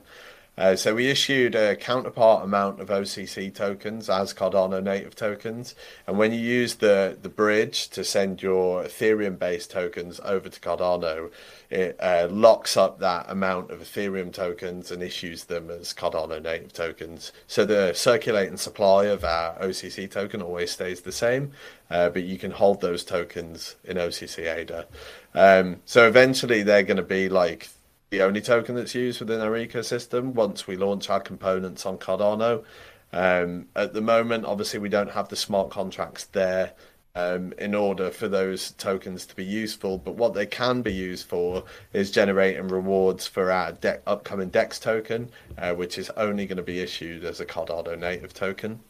Uh, 0.58 0.76
so 0.76 0.94
we 0.94 1.08
issued 1.08 1.54
a 1.54 1.74
counterpart 1.74 2.44
amount 2.44 2.78
of 2.78 2.88
OCC 2.88 3.52
tokens 3.54 4.10
as 4.10 4.34
Cardano 4.34 4.82
native 4.82 5.16
tokens, 5.16 5.74
and 6.06 6.18
when 6.18 6.30
you 6.32 6.38
use 6.38 6.74
the 6.74 7.16
the 7.22 7.30
bridge 7.30 7.88
to 7.88 8.04
send 8.04 8.42
your 8.42 8.84
Ethereum 8.84 9.38
based 9.38 9.70
tokens 9.70 10.20
over 10.22 10.50
to 10.50 10.60
Cardano, 10.60 11.30
it 11.70 11.96
uh, 11.98 12.28
locks 12.30 12.76
up 12.76 12.98
that 12.98 13.24
amount 13.30 13.70
of 13.70 13.80
Ethereum 13.80 14.30
tokens 14.30 14.90
and 14.90 15.02
issues 15.02 15.44
them 15.44 15.70
as 15.70 15.94
Cardano 15.94 16.42
native 16.42 16.74
tokens. 16.74 17.32
So 17.46 17.64
the 17.64 17.94
circulating 17.94 18.58
supply 18.58 19.06
of 19.06 19.24
our 19.24 19.58
OCC 19.58 20.10
token 20.10 20.42
always 20.42 20.70
stays 20.70 21.00
the 21.00 21.12
same, 21.12 21.52
uh, 21.90 22.10
but 22.10 22.24
you 22.24 22.36
can 22.36 22.50
hold 22.50 22.82
those 22.82 23.04
tokens 23.04 23.76
in 23.84 23.96
OCC 23.96 24.54
ADA. 24.54 24.86
Um, 25.34 25.80
so 25.86 26.06
eventually 26.06 26.62
they're 26.62 26.82
going 26.82 26.98
to 26.98 27.02
be 27.02 27.30
like 27.30 27.70
the 28.12 28.20
only 28.20 28.42
token 28.42 28.74
that's 28.74 28.94
used 28.94 29.20
within 29.20 29.40
our 29.40 29.52
ecosystem 29.52 30.34
once 30.34 30.66
we 30.66 30.76
launch 30.76 31.08
our 31.08 31.18
components 31.18 31.86
on 31.86 31.96
Cardano. 31.96 32.62
Um, 33.10 33.68
at 33.74 33.94
the 33.94 34.02
moment, 34.02 34.44
obviously, 34.44 34.78
we 34.80 34.90
don't 34.90 35.12
have 35.12 35.30
the 35.30 35.36
smart 35.36 35.70
contracts 35.70 36.26
there 36.26 36.74
um, 37.14 37.54
in 37.56 37.74
order 37.74 38.10
for 38.10 38.28
those 38.28 38.72
tokens 38.72 39.24
to 39.24 39.34
be 39.34 39.44
useful. 39.46 39.96
But 39.96 40.16
what 40.16 40.34
they 40.34 40.44
can 40.44 40.82
be 40.82 40.92
used 40.92 41.26
for 41.26 41.64
is 41.94 42.10
generating 42.10 42.68
rewards 42.68 43.26
for 43.26 43.50
our 43.50 43.72
de- 43.72 44.00
upcoming 44.06 44.50
DEX 44.50 44.78
token, 44.78 45.30
uh, 45.56 45.72
which 45.72 45.96
is 45.96 46.10
only 46.10 46.44
going 46.44 46.58
to 46.58 46.62
be 46.62 46.80
issued 46.80 47.24
as 47.24 47.40
a 47.40 47.46
Cardano 47.46 47.98
native 47.98 48.34
token. 48.34 48.80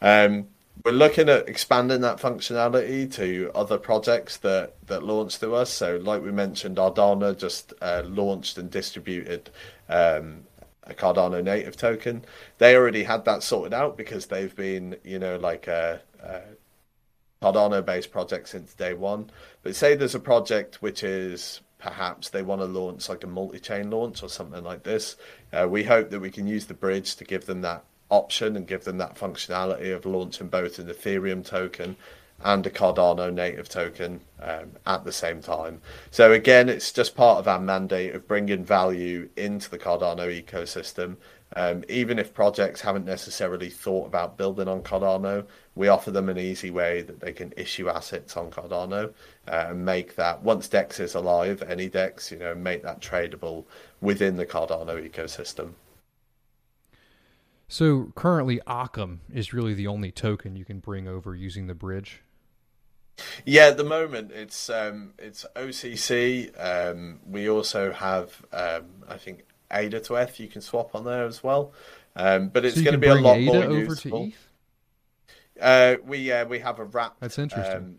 Um, 0.00 0.46
we're 0.84 0.92
looking 0.92 1.28
at 1.28 1.48
expanding 1.48 2.00
that 2.02 2.18
functionality 2.18 3.12
to 3.14 3.50
other 3.54 3.78
projects 3.78 4.38
that 4.38 4.74
that 4.86 5.02
launch 5.02 5.38
to 5.40 5.54
us. 5.54 5.70
So, 5.70 5.96
like 5.96 6.22
we 6.22 6.32
mentioned, 6.32 6.76
Ardana 6.76 7.36
just 7.36 7.72
uh, 7.80 8.02
launched 8.06 8.58
and 8.58 8.70
distributed 8.70 9.50
um, 9.88 10.44
a 10.84 10.94
Cardano 10.94 11.42
native 11.42 11.76
token. 11.76 12.24
They 12.58 12.76
already 12.76 13.04
had 13.04 13.24
that 13.24 13.42
sorted 13.42 13.74
out 13.74 13.96
because 13.96 14.26
they've 14.26 14.54
been, 14.54 14.96
you 15.04 15.18
know, 15.18 15.36
like 15.36 15.66
a, 15.66 16.00
a 16.22 16.40
Cardano-based 17.42 18.10
project 18.10 18.48
since 18.48 18.74
day 18.74 18.94
one. 18.94 19.30
But 19.62 19.76
say 19.76 19.94
there's 19.94 20.14
a 20.14 20.20
project 20.20 20.82
which 20.82 21.02
is 21.02 21.60
perhaps 21.78 22.28
they 22.28 22.42
want 22.42 22.60
to 22.60 22.66
launch 22.66 23.08
like 23.08 23.24
a 23.24 23.26
multi-chain 23.26 23.90
launch 23.90 24.22
or 24.22 24.28
something 24.28 24.62
like 24.62 24.82
this. 24.82 25.16
Uh, 25.52 25.66
we 25.68 25.84
hope 25.84 26.10
that 26.10 26.20
we 26.20 26.30
can 26.30 26.46
use 26.46 26.66
the 26.66 26.74
bridge 26.74 27.16
to 27.16 27.24
give 27.24 27.46
them 27.46 27.62
that 27.62 27.84
option 28.10 28.56
and 28.56 28.66
give 28.66 28.84
them 28.84 28.98
that 28.98 29.16
functionality 29.16 29.94
of 29.94 30.04
launching 30.04 30.48
both 30.48 30.78
an 30.78 30.86
Ethereum 30.88 31.44
token 31.44 31.96
and 32.42 32.66
a 32.66 32.70
Cardano 32.70 33.32
native 33.32 33.68
token 33.68 34.20
um, 34.40 34.72
at 34.86 35.04
the 35.04 35.12
same 35.12 35.42
time. 35.42 35.80
So 36.10 36.32
again, 36.32 36.68
it's 36.68 36.92
just 36.92 37.14
part 37.14 37.38
of 37.38 37.48
our 37.48 37.60
mandate 37.60 38.14
of 38.14 38.26
bringing 38.26 38.64
value 38.64 39.28
into 39.36 39.70
the 39.70 39.78
Cardano 39.78 40.42
ecosystem. 40.42 41.16
Um, 41.56 41.84
even 41.88 42.18
if 42.18 42.32
projects 42.32 42.80
haven't 42.80 43.04
necessarily 43.04 43.70
thought 43.70 44.06
about 44.06 44.38
building 44.38 44.68
on 44.68 44.82
Cardano, 44.82 45.44
we 45.74 45.88
offer 45.88 46.12
them 46.12 46.28
an 46.28 46.38
easy 46.38 46.70
way 46.70 47.02
that 47.02 47.20
they 47.20 47.32
can 47.32 47.52
issue 47.56 47.88
assets 47.88 48.36
on 48.36 48.50
Cardano 48.50 49.12
uh, 49.48 49.66
and 49.68 49.84
make 49.84 50.14
that 50.14 50.42
once 50.42 50.68
Dex 50.68 51.00
is 51.00 51.14
alive, 51.14 51.62
any 51.68 51.88
Dex, 51.88 52.30
you 52.30 52.38
know, 52.38 52.54
make 52.54 52.82
that 52.84 53.00
tradable 53.00 53.64
within 54.00 54.36
the 54.36 54.46
Cardano 54.46 54.96
ecosystem. 55.10 55.72
So 57.70 58.10
currently, 58.16 58.60
Occam 58.66 59.20
is 59.32 59.52
really 59.54 59.74
the 59.74 59.86
only 59.86 60.10
token 60.10 60.56
you 60.56 60.64
can 60.64 60.80
bring 60.80 61.06
over 61.06 61.36
using 61.36 61.68
the 61.68 61.74
bridge. 61.74 62.22
Yeah, 63.46 63.66
at 63.66 63.76
the 63.76 63.84
moment 63.84 64.32
it's 64.32 64.68
um, 64.68 65.14
it's 65.20 65.46
OCC. 65.54 66.50
Um, 66.58 67.20
we 67.24 67.48
also 67.48 67.92
have 67.92 68.44
um, 68.52 68.86
I 69.08 69.18
think 69.18 69.44
ADA 69.70 70.00
to 70.00 70.16
ETH 70.16 70.40
you 70.40 70.48
can 70.48 70.62
swap 70.62 70.96
on 70.96 71.04
there 71.04 71.24
as 71.24 71.44
well, 71.44 71.72
um, 72.16 72.48
but 72.48 72.64
it's 72.64 72.74
so 72.74 72.82
going 72.82 72.92
to 72.92 72.98
be 72.98 73.06
a 73.06 73.14
lot 73.14 73.36
ADA 73.36 73.52
more 73.52 73.62
over 73.62 73.76
useful. 73.76 74.24
to 74.24 74.26
ETH. 74.26 74.48
Uh, 75.60 75.96
we 76.04 76.32
uh, 76.32 76.46
we 76.46 76.58
have 76.58 76.80
a 76.80 76.84
wrapped. 76.84 77.20
That's 77.20 77.38
interesting. 77.38 77.76
Um, 77.76 77.96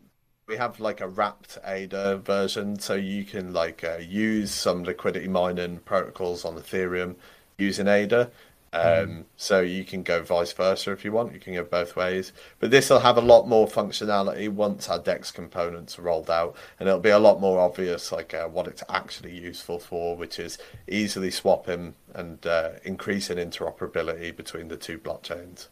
we 0.47 0.57
have 0.57 0.81
like 0.81 0.99
a 0.99 1.07
wrapped 1.07 1.59
ADA 1.63 2.17
version, 2.17 2.77
so 2.77 2.95
you 2.95 3.23
can 3.23 3.53
like 3.53 3.85
uh, 3.85 3.99
use 3.99 4.51
some 4.51 4.83
liquidity 4.83 5.29
mining 5.29 5.77
protocols 5.77 6.43
on 6.43 6.55
Ethereum 6.55 7.15
using 7.57 7.87
ADA. 7.87 8.31
Um, 8.73 8.81
Mm-hmm. 8.81 9.21
So 9.35 9.61
you 9.61 9.83
can 9.83 10.03
go 10.03 10.21
vice 10.21 10.53
versa 10.53 10.91
if 10.91 11.03
you 11.03 11.11
want. 11.11 11.33
You 11.33 11.39
can 11.39 11.53
go 11.53 11.63
both 11.63 11.95
ways. 11.95 12.31
But 12.59 12.71
this 12.71 12.89
will 12.89 12.99
have 12.99 13.17
a 13.17 13.21
lot 13.21 13.47
more 13.47 13.67
functionality 13.67 14.49
once 14.49 14.87
our 14.87 14.99
DEX 14.99 15.31
components 15.31 15.99
are 15.99 16.03
rolled 16.03 16.29
out, 16.29 16.55
and 16.79 16.87
it'll 16.87 17.01
be 17.01 17.09
a 17.09 17.19
lot 17.19 17.41
more 17.41 17.59
obvious 17.59 18.11
like 18.11 18.33
uh, 18.33 18.47
what 18.47 18.67
it's 18.67 18.83
actually 18.87 19.37
useful 19.37 19.79
for, 19.79 20.15
which 20.15 20.39
is 20.39 20.57
easily 20.87 21.31
swapping 21.31 21.95
and 22.13 22.45
uh, 22.45 22.71
increasing 22.83 23.37
interoperability 23.37 24.35
between 24.35 24.69
the 24.69 24.77
two 24.77 24.97
blockchains. 24.97 25.67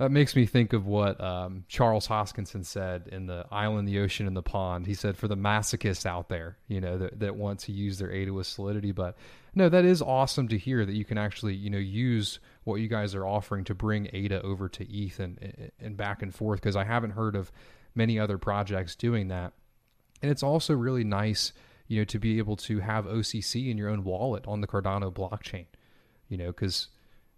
That 0.00 0.10
makes 0.10 0.34
me 0.34 0.46
think 0.46 0.72
of 0.72 0.86
what 0.86 1.20
um, 1.20 1.64
Charles 1.68 2.08
Hoskinson 2.08 2.64
said 2.64 3.08
in 3.12 3.26
the 3.26 3.44
Island, 3.52 3.86
the 3.86 3.98
Ocean, 3.98 4.26
and 4.26 4.34
the 4.34 4.42
Pond. 4.42 4.86
He 4.86 4.94
said 4.94 5.14
for 5.14 5.28
the 5.28 5.36
masochists 5.36 6.06
out 6.06 6.30
there, 6.30 6.56
you 6.68 6.80
know, 6.80 6.96
that, 6.96 7.20
that 7.20 7.36
want 7.36 7.60
to 7.60 7.72
use 7.72 7.98
their 7.98 8.32
with 8.32 8.46
Solidity. 8.46 8.92
But 8.92 9.18
no, 9.54 9.68
that 9.68 9.84
is 9.84 10.00
awesome 10.00 10.48
to 10.48 10.58
hear 10.58 10.84
that 10.86 10.94
you 10.94 11.04
can 11.04 11.18
actually, 11.18 11.54
you 11.54 11.70
know, 11.70 11.78
use 11.78 12.38
what 12.64 12.76
you 12.76 12.88
guys 12.88 13.14
are 13.14 13.26
offering 13.26 13.64
to 13.64 13.74
bring 13.74 14.08
ADA 14.12 14.42
over 14.42 14.68
to 14.68 14.84
ETH 14.92 15.18
and, 15.18 15.70
and 15.78 15.96
back 15.96 16.22
and 16.22 16.34
forth 16.34 16.60
because 16.60 16.76
I 16.76 16.84
haven't 16.84 17.12
heard 17.12 17.34
of 17.34 17.50
many 17.94 18.18
other 18.18 18.38
projects 18.38 18.94
doing 18.94 19.28
that. 19.28 19.52
And 20.22 20.30
it's 20.30 20.42
also 20.42 20.74
really 20.74 21.04
nice, 21.04 21.52
you 21.88 22.00
know, 22.00 22.04
to 22.04 22.18
be 22.18 22.38
able 22.38 22.56
to 22.56 22.80
have 22.80 23.06
OCC 23.06 23.70
in 23.70 23.78
your 23.78 23.88
own 23.88 24.04
wallet 24.04 24.44
on 24.46 24.60
the 24.60 24.66
Cardano 24.66 25.12
blockchain, 25.12 25.66
you 26.28 26.36
know, 26.36 26.48
because 26.48 26.88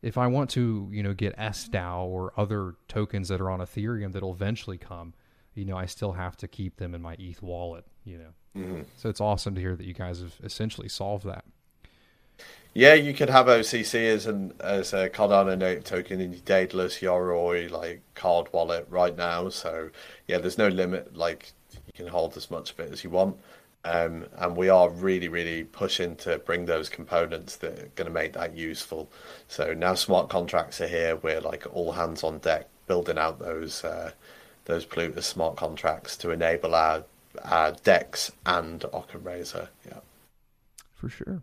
if 0.03 0.19
I 0.19 0.27
want 0.27 0.51
to, 0.51 0.89
you 0.93 1.03
know, 1.03 1.15
get 1.15 1.37
SDAO 1.39 2.05
or 2.05 2.33
other 2.37 2.75
tokens 2.89 3.29
that 3.29 3.41
are 3.41 3.51
on 3.51 3.61
Ethereum 3.61 4.13
that'll 4.13 4.33
eventually 4.33 4.79
come, 4.79 5.15
you 5.55 5.65
know, 5.65 5.77
I 5.77 5.87
still 5.87 6.13
have 6.13 6.37
to 6.39 6.49
keep 6.49 6.77
them 6.77 6.95
in 6.95 7.01
my 7.01 7.15
ETH 7.19 7.43
wallet, 7.43 7.87
you 8.05 8.19
know. 8.19 8.33
Mm-hmm. 8.57 8.83
So 8.97 9.09
it's 9.09 9.21
awesome 9.21 9.55
to 9.55 9.61
hear 9.61 9.77
that 9.77 9.87
you 9.87 9.95
guys 9.95 10.21
have 10.21 10.35
essentially 10.43 10.89
solved 10.89 11.25
that. 11.27 11.45
Yeah, 12.75 12.95
you 12.95 13.13
could 13.13 13.29
have 13.29 13.47
OCC 13.47 14.07
as 14.09 14.27
an 14.27 14.55
as 14.61 14.95
a 14.95 15.11
Cardano 15.11 15.59
native 15.59 15.85
token 15.85 16.21
in 16.21 16.33
your 16.33 16.41
Daedalus, 16.43 17.01
Yoroi, 17.01 17.71
like 17.71 18.01
card 18.15 18.49
wallet 18.53 18.87
right 18.89 19.17
now. 19.17 19.51
So 19.51 19.91
yeah, 20.27 20.39
there's 20.39 20.57
no 20.57 20.69
limit. 20.69 21.15
Like 21.15 21.53
you 21.87 21.93
can 21.93 22.07
hold 22.07 22.37
as 22.37 22.51
much 22.51 22.73
of 22.73 22.81
it 22.81 22.93
as 22.93 23.05
you 23.05 23.11
want. 23.11 23.37
Um, 23.85 24.27
and 24.37 24.57
we 24.57 24.69
are 24.69 24.89
really, 24.89 25.29
really 25.29 25.65
pushing 25.65 26.15
to 26.17 26.39
bring 26.39 26.67
those 26.67 26.89
components 26.89 27.57
that 27.57 27.79
are 27.79 27.91
going 27.97 28.07
to 28.07 28.13
make 28.13 28.33
that 28.35 28.57
useful. 28.57 29.11
So 29.49 29.75
now 29.75 29.95
smart 29.95 30.29
contracts 30.29 30.81
are 30.81 30.87
here. 30.87 31.17
We're 31.17 31.41
like 31.41 31.67
all 31.75 31.93
hands 31.93 32.23
on 32.23 32.39
deck, 32.39 32.69
building 32.87 33.19
out 33.19 33.39
those 33.39 33.85
uh, 33.85 34.13
those 34.65 34.85
Plutus 34.85 35.27
smart 35.27 35.57
contracts 35.57 36.17
to 36.19 36.31
enable 36.31 36.75
our 36.75 37.05
our 37.45 37.73
Dex 37.73 38.31
and 38.47 38.81
OccamRazer. 38.81 39.69
Yeah. 39.87 40.01
For 40.95 41.09
sure. 41.09 41.43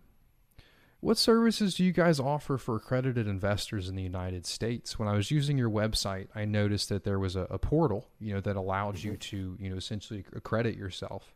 What 1.02 1.18
services 1.18 1.76
do 1.76 1.86
you 1.86 1.94
guys 1.94 2.20
offer 2.20 2.58
for 2.58 2.76
accredited 2.76 3.26
investors 3.26 3.88
in 3.88 3.96
the 3.96 4.04
United 4.04 4.46
States? 4.46 5.00
When 5.00 5.08
I 5.08 5.14
was 5.14 5.32
using 5.32 5.58
your 5.58 5.70
website, 5.70 6.28
I 6.36 6.44
noticed 6.44 6.90
that 6.90 7.06
there 7.06 7.20
was 7.20 7.38
a, 7.38 7.44
a 7.50 7.58
portal, 7.58 8.10
you 8.20 8.34
know, 8.34 8.42
that 8.42 8.58
allowed 8.58 9.00
you 9.00 9.16
to, 9.16 9.58
you 9.60 9.70
know, 9.70 9.78
essentially 9.78 10.26
accredit 10.34 10.76
yourself. 10.76 11.34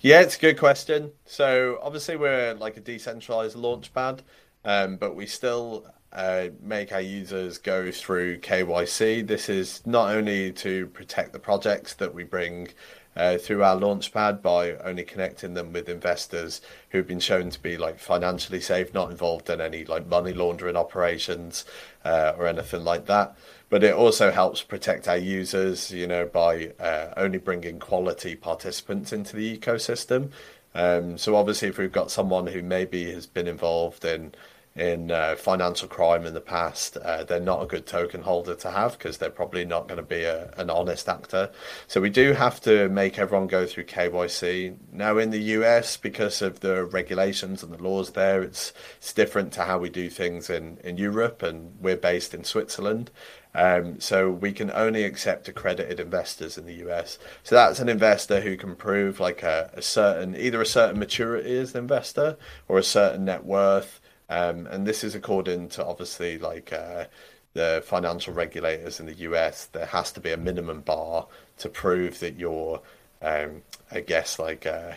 Yeah, 0.00 0.20
it's 0.20 0.36
a 0.36 0.40
good 0.40 0.58
question. 0.58 1.12
So 1.24 1.78
obviously 1.82 2.16
we're 2.16 2.52
like 2.54 2.76
a 2.76 2.80
decentralized 2.80 3.56
launchpad, 3.56 4.20
um, 4.64 4.96
but 4.96 5.16
we 5.16 5.26
still 5.26 5.86
uh, 6.12 6.48
make 6.60 6.92
our 6.92 7.00
users 7.00 7.56
go 7.56 7.90
through 7.90 8.40
KYC. 8.40 9.26
This 9.26 9.48
is 9.48 9.82
not 9.86 10.14
only 10.14 10.52
to 10.52 10.86
protect 10.88 11.32
the 11.32 11.38
projects 11.38 11.94
that 11.94 12.14
we 12.14 12.24
bring 12.24 12.68
uh, 13.18 13.36
through 13.36 13.64
our 13.64 13.76
launchpad 13.76 14.40
by 14.40 14.72
only 14.76 15.02
connecting 15.02 15.54
them 15.54 15.72
with 15.72 15.88
investors 15.88 16.60
who've 16.90 17.06
been 17.06 17.20
shown 17.20 17.50
to 17.50 17.60
be 17.60 17.76
like 17.76 17.98
financially 17.98 18.60
safe, 18.60 18.94
not 18.94 19.10
involved 19.10 19.50
in 19.50 19.60
any 19.60 19.84
like 19.84 20.06
money 20.06 20.32
laundering 20.32 20.76
operations 20.76 21.64
uh, 22.04 22.32
or 22.38 22.46
anything 22.46 22.84
like 22.84 23.06
that. 23.06 23.36
But 23.68 23.82
it 23.84 23.94
also 23.94 24.30
helps 24.30 24.62
protect 24.62 25.08
our 25.08 25.18
users, 25.18 25.90
you 25.90 26.06
know, 26.06 26.26
by 26.26 26.72
uh, 26.80 27.12
only 27.16 27.38
bringing 27.38 27.80
quality 27.80 28.36
participants 28.36 29.12
into 29.12 29.36
the 29.36 29.58
ecosystem. 29.58 30.30
Um, 30.74 31.18
so 31.18 31.34
obviously, 31.34 31.68
if 31.68 31.76
we've 31.76 31.92
got 31.92 32.10
someone 32.10 32.46
who 32.46 32.62
maybe 32.62 33.12
has 33.12 33.26
been 33.26 33.48
involved 33.48 34.04
in 34.04 34.32
in 34.78 35.10
uh, 35.10 35.36
financial 35.36 35.88
crime 35.88 36.24
in 36.24 36.34
the 36.34 36.40
past, 36.40 36.96
uh, 36.96 37.24
they're 37.24 37.40
not 37.40 37.62
a 37.62 37.66
good 37.66 37.86
token 37.86 38.22
holder 38.22 38.54
to 38.54 38.70
have 38.70 38.98
because 38.98 39.18
they're 39.18 39.30
probably 39.30 39.64
not 39.64 39.88
going 39.88 39.96
to 39.96 40.02
be 40.02 40.22
a, 40.22 40.52
an 40.56 40.70
honest 40.70 41.08
actor. 41.08 41.50
So 41.86 42.00
we 42.00 42.10
do 42.10 42.32
have 42.32 42.60
to 42.62 42.88
make 42.88 43.18
everyone 43.18 43.48
go 43.48 43.66
through 43.66 43.84
KYC. 43.84 44.76
Now 44.92 45.18
in 45.18 45.30
the 45.30 45.40
US, 45.56 45.96
because 45.96 46.42
of 46.42 46.60
the 46.60 46.84
regulations 46.84 47.62
and 47.62 47.72
the 47.72 47.82
laws 47.82 48.12
there, 48.12 48.42
it's 48.42 48.72
it's 48.98 49.12
different 49.12 49.52
to 49.54 49.64
how 49.64 49.78
we 49.78 49.90
do 49.90 50.08
things 50.08 50.50
in 50.50 50.78
in 50.84 50.96
Europe, 50.96 51.42
and 51.42 51.74
we're 51.80 51.96
based 51.96 52.34
in 52.34 52.44
Switzerland. 52.44 53.10
Um, 53.54 53.98
so 53.98 54.30
we 54.30 54.52
can 54.52 54.70
only 54.70 55.04
accept 55.04 55.48
accredited 55.48 55.98
investors 55.98 56.58
in 56.58 56.66
the 56.66 56.74
US. 56.86 57.18
So 57.42 57.54
that's 57.54 57.80
an 57.80 57.88
investor 57.88 58.40
who 58.40 58.56
can 58.56 58.76
prove 58.76 59.18
like 59.18 59.42
a, 59.42 59.70
a 59.74 59.82
certain 59.82 60.36
either 60.36 60.60
a 60.60 60.66
certain 60.66 60.98
maturity 60.98 61.56
as 61.58 61.74
an 61.74 61.78
investor 61.78 62.36
or 62.68 62.78
a 62.78 62.82
certain 62.82 63.24
net 63.24 63.44
worth 63.44 64.00
um, 64.28 64.66
and 64.66 64.86
this 64.86 65.04
is 65.04 65.14
according 65.14 65.68
to 65.70 65.84
obviously 65.84 66.38
like 66.38 66.72
uh, 66.72 67.04
the 67.54 67.82
financial 67.84 68.34
regulators 68.34 69.00
in 69.00 69.06
the 69.06 69.14
US. 69.14 69.66
There 69.66 69.86
has 69.86 70.12
to 70.12 70.20
be 70.20 70.32
a 70.32 70.36
minimum 70.36 70.82
bar 70.82 71.26
to 71.58 71.68
prove 71.68 72.20
that 72.20 72.36
you're, 72.36 72.80
um, 73.22 73.62
I 73.90 74.00
guess, 74.00 74.38
like 74.38 74.66
uh, 74.66 74.92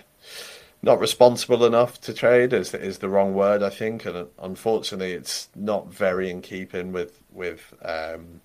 not 0.82 1.00
responsible 1.00 1.66
enough 1.66 2.02
to 2.02 2.14
trade 2.14 2.54
is 2.54 2.74
is 2.74 2.98
the 2.98 3.10
wrong 3.10 3.34
word, 3.34 3.64
I 3.64 3.70
think. 3.70 4.06
And 4.06 4.28
unfortunately, 4.40 5.14
it's 5.14 5.48
not 5.56 5.92
very 5.92 6.30
in 6.30 6.42
keeping 6.42 6.92
with 6.92 7.22
with 7.32 7.74
um, 7.84 8.42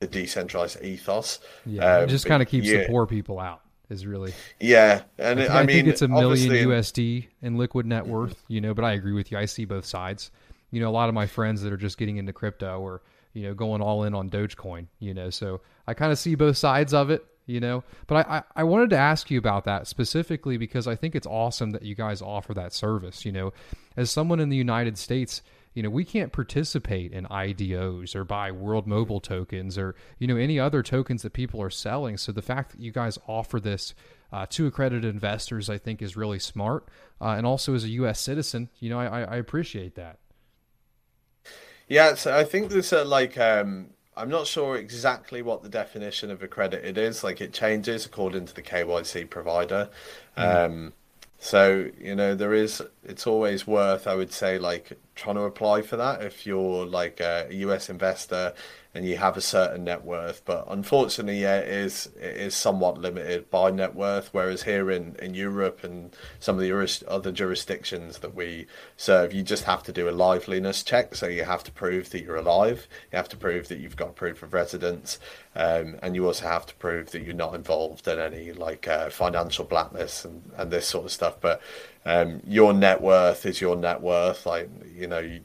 the 0.00 0.06
decentralized 0.06 0.82
ethos. 0.82 1.40
Yeah, 1.66 1.98
it 1.98 2.02
um, 2.04 2.08
just 2.08 2.26
kind 2.26 2.42
of 2.42 2.48
keeps 2.48 2.68
the 2.68 2.86
poor 2.86 3.06
people 3.06 3.38
out 3.38 3.60
is 3.88 4.06
really 4.06 4.32
yeah 4.60 5.02
and 5.18 5.40
I, 5.40 5.44
I, 5.44 5.60
I 5.60 5.66
mean 5.66 5.76
think 5.76 5.88
it's 5.88 6.02
a 6.02 6.08
million 6.08 6.50
usd 6.68 7.28
in 7.42 7.56
liquid 7.56 7.86
net 7.86 8.06
worth 8.06 8.42
you 8.48 8.60
know 8.60 8.74
but 8.74 8.84
i 8.84 8.92
agree 8.92 9.12
with 9.12 9.30
you. 9.30 9.38
I 9.38 9.44
see 9.44 9.64
both 9.64 9.84
sides. 9.84 10.30
You 10.70 10.80
know 10.80 10.88
a 10.88 10.90
lot 10.90 11.08
of 11.08 11.14
my 11.14 11.26
friends 11.26 11.62
that 11.62 11.72
are 11.72 11.76
just 11.76 11.96
getting 11.96 12.16
into 12.16 12.32
crypto 12.32 12.80
or 12.80 13.02
you 13.32 13.44
know 13.44 13.54
going 13.54 13.80
all 13.80 14.04
in 14.04 14.14
on 14.14 14.28
dogecoin 14.28 14.86
you 14.98 15.14
know 15.14 15.30
so 15.30 15.60
i 15.86 15.94
kind 15.94 16.10
of 16.10 16.18
see 16.18 16.34
both 16.34 16.56
sides 16.56 16.92
of 16.92 17.10
it 17.10 17.24
you 17.46 17.60
know. 17.60 17.84
But 18.08 18.26
I, 18.26 18.38
I, 18.38 18.42
I 18.56 18.64
wanted 18.64 18.90
to 18.90 18.96
ask 18.96 19.30
you 19.30 19.38
about 19.38 19.64
that 19.64 19.86
specifically 19.86 20.56
because 20.56 20.88
i 20.88 20.96
think 20.96 21.14
it's 21.14 21.26
awesome 21.26 21.70
that 21.70 21.82
you 21.82 21.94
guys 21.94 22.20
offer 22.20 22.52
that 22.54 22.72
service 22.72 23.24
you 23.24 23.32
know. 23.32 23.52
As 23.96 24.10
someone 24.10 24.40
in 24.40 24.48
the 24.48 24.56
united 24.56 24.98
states 24.98 25.42
you 25.76 25.82
know, 25.82 25.90
we 25.90 26.06
can't 26.06 26.32
participate 26.32 27.12
in 27.12 27.26
IDOs 27.26 28.16
or 28.16 28.24
buy 28.24 28.50
World 28.50 28.86
Mobile 28.86 29.20
tokens 29.20 29.76
or, 29.76 29.94
you 30.18 30.26
know, 30.26 30.36
any 30.36 30.58
other 30.58 30.82
tokens 30.82 31.20
that 31.20 31.34
people 31.34 31.60
are 31.60 31.68
selling. 31.68 32.16
So 32.16 32.32
the 32.32 32.40
fact 32.40 32.70
that 32.70 32.80
you 32.80 32.90
guys 32.90 33.18
offer 33.28 33.60
this 33.60 33.94
uh, 34.32 34.46
to 34.46 34.66
accredited 34.66 35.04
investors, 35.04 35.68
I 35.68 35.76
think, 35.76 36.00
is 36.00 36.16
really 36.16 36.38
smart. 36.38 36.88
Uh, 37.20 37.34
and 37.36 37.46
also 37.46 37.74
as 37.74 37.84
a 37.84 37.90
U.S. 37.90 38.18
citizen, 38.18 38.70
you 38.80 38.88
know, 38.88 38.98
I, 38.98 39.20
I 39.20 39.36
appreciate 39.36 39.96
that. 39.96 40.18
Yeah, 41.88 42.14
so 42.14 42.34
I 42.34 42.44
think 42.44 42.70
there's 42.70 42.94
a 42.94 43.04
like 43.04 43.36
um, 43.36 43.90
I'm 44.16 44.30
not 44.30 44.46
sure 44.46 44.76
exactly 44.76 45.42
what 45.42 45.62
the 45.62 45.68
definition 45.68 46.30
of 46.30 46.42
accredited 46.42 46.96
is. 46.96 47.22
Like 47.22 47.42
it 47.42 47.52
changes 47.52 48.06
according 48.06 48.46
to 48.46 48.54
the 48.54 48.62
KYC 48.62 49.28
provider. 49.28 49.90
Mm. 50.38 50.64
Um, 50.64 50.92
so 51.38 51.90
you 52.00 52.14
know 52.14 52.34
there 52.34 52.54
is. 52.54 52.82
It's 53.04 53.26
always 53.26 53.66
worth, 53.66 54.06
I 54.06 54.14
would 54.14 54.32
say, 54.32 54.58
like 54.58 54.98
trying 55.14 55.36
to 55.36 55.42
apply 55.42 55.82
for 55.82 55.96
that 55.96 56.22
if 56.22 56.46
you're 56.46 56.86
like 56.86 57.20
a 57.20 57.48
US 57.50 57.88
investor 57.88 58.54
and 58.96 59.06
you 59.06 59.18
have 59.18 59.36
a 59.36 59.42
certain 59.42 59.84
net 59.84 60.04
worth. 60.04 60.42
But 60.46 60.64
unfortunately, 60.68 61.42
yeah, 61.42 61.58
it 61.58 61.68
is 61.68 62.06
it 62.18 62.36
is 62.36 62.54
somewhat 62.54 62.96
limited 62.96 63.50
by 63.50 63.70
net 63.70 63.94
worth. 63.94 64.30
Whereas 64.32 64.62
here 64.62 64.90
in, 64.90 65.16
in 65.16 65.34
Europe 65.34 65.84
and 65.84 66.16
some 66.40 66.56
of 66.56 66.62
the 66.62 67.04
other 67.06 67.30
jurisdictions 67.30 68.18
that 68.20 68.34
we 68.34 68.66
serve, 68.96 69.34
you 69.34 69.42
just 69.42 69.64
have 69.64 69.82
to 69.82 69.92
do 69.92 70.08
a 70.08 70.10
liveliness 70.12 70.82
check. 70.82 71.14
So 71.14 71.26
you 71.26 71.44
have 71.44 71.62
to 71.64 71.72
prove 71.72 72.08
that 72.10 72.22
you're 72.22 72.36
alive. 72.36 72.88
You 73.12 73.16
have 73.18 73.28
to 73.28 73.36
prove 73.36 73.68
that 73.68 73.80
you've 73.80 73.96
got 73.96 74.16
proof 74.16 74.42
of 74.42 74.54
residence, 74.54 75.18
um, 75.54 75.96
and 76.02 76.14
you 76.14 76.26
also 76.26 76.46
have 76.46 76.64
to 76.66 76.74
prove 76.76 77.10
that 77.10 77.22
you're 77.22 77.34
not 77.34 77.54
involved 77.54 78.08
in 78.08 78.18
any 78.18 78.52
like 78.52 78.88
uh, 78.88 79.10
financial 79.10 79.66
blackness 79.66 80.24
and, 80.24 80.50
and 80.56 80.70
this 80.70 80.88
sort 80.88 81.04
of 81.04 81.12
stuff. 81.12 81.38
But 81.38 81.60
um, 82.06 82.40
your 82.46 82.72
net 82.72 83.02
worth 83.02 83.44
is 83.44 83.60
your 83.60 83.76
net 83.76 84.00
worth. 84.00 84.46
Like 84.46 84.70
you 84.94 85.06
know. 85.06 85.18
You, 85.18 85.42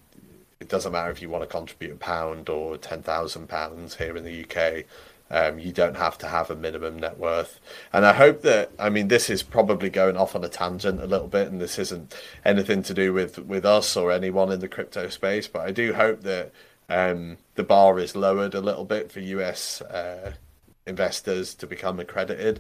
it 0.62 0.70
doesn't 0.70 0.92
matter 0.92 1.10
if 1.10 1.22
you 1.22 1.30
want 1.30 1.44
to 1.44 1.48
contribute 1.48 1.94
a 1.94 1.96
pound 1.96 2.48
or 2.48 2.78
ten 2.78 3.02
thousand 3.02 3.50
pounds 3.50 3.96
here 3.96 4.16
in 4.16 4.24
the 4.24 4.46
UK. 4.46 4.86
Um, 5.32 5.60
you 5.60 5.72
don't 5.72 5.96
have 5.96 6.18
to 6.20 6.28
have 6.28 6.52
a 6.52 6.56
minimum 6.56 7.00
net 7.00 7.18
worth. 7.18 7.60
And 7.94 8.06
I 8.06 8.14
hope 8.14 8.44
that 8.44 8.72
I 8.78 8.90
mean 8.90 9.08
this 9.08 9.30
is 9.30 9.42
probably 9.42 9.90
going 9.90 10.18
off 10.18 10.36
on 10.36 10.44
a 10.44 10.50
tangent 10.50 11.02
a 11.02 11.08
little 11.08 11.28
bit, 11.28 11.48
and 11.48 11.60
this 11.60 11.80
isn't 11.80 12.16
anything 12.46 12.84
to 12.84 12.94
do 12.94 13.12
with 13.12 13.40
with 13.40 13.66
us 13.66 13.98
or 13.98 14.12
anyone 14.12 14.52
in 14.52 14.60
the 14.60 14.68
crypto 14.68 15.10
space. 15.10 15.48
But 15.48 15.68
I 15.68 15.72
do 15.72 15.94
hope 15.94 16.22
that 16.22 16.52
um, 16.90 17.38
the 17.56 17.64
bar 17.64 17.98
is 17.98 18.16
lowered 18.16 18.54
a 18.54 18.62
little 18.62 18.86
bit 18.86 19.12
for 19.12 19.20
US 19.20 19.82
uh, 19.82 20.34
investors 20.86 21.56
to 21.56 21.66
become 21.66 22.00
accredited. 22.00 22.60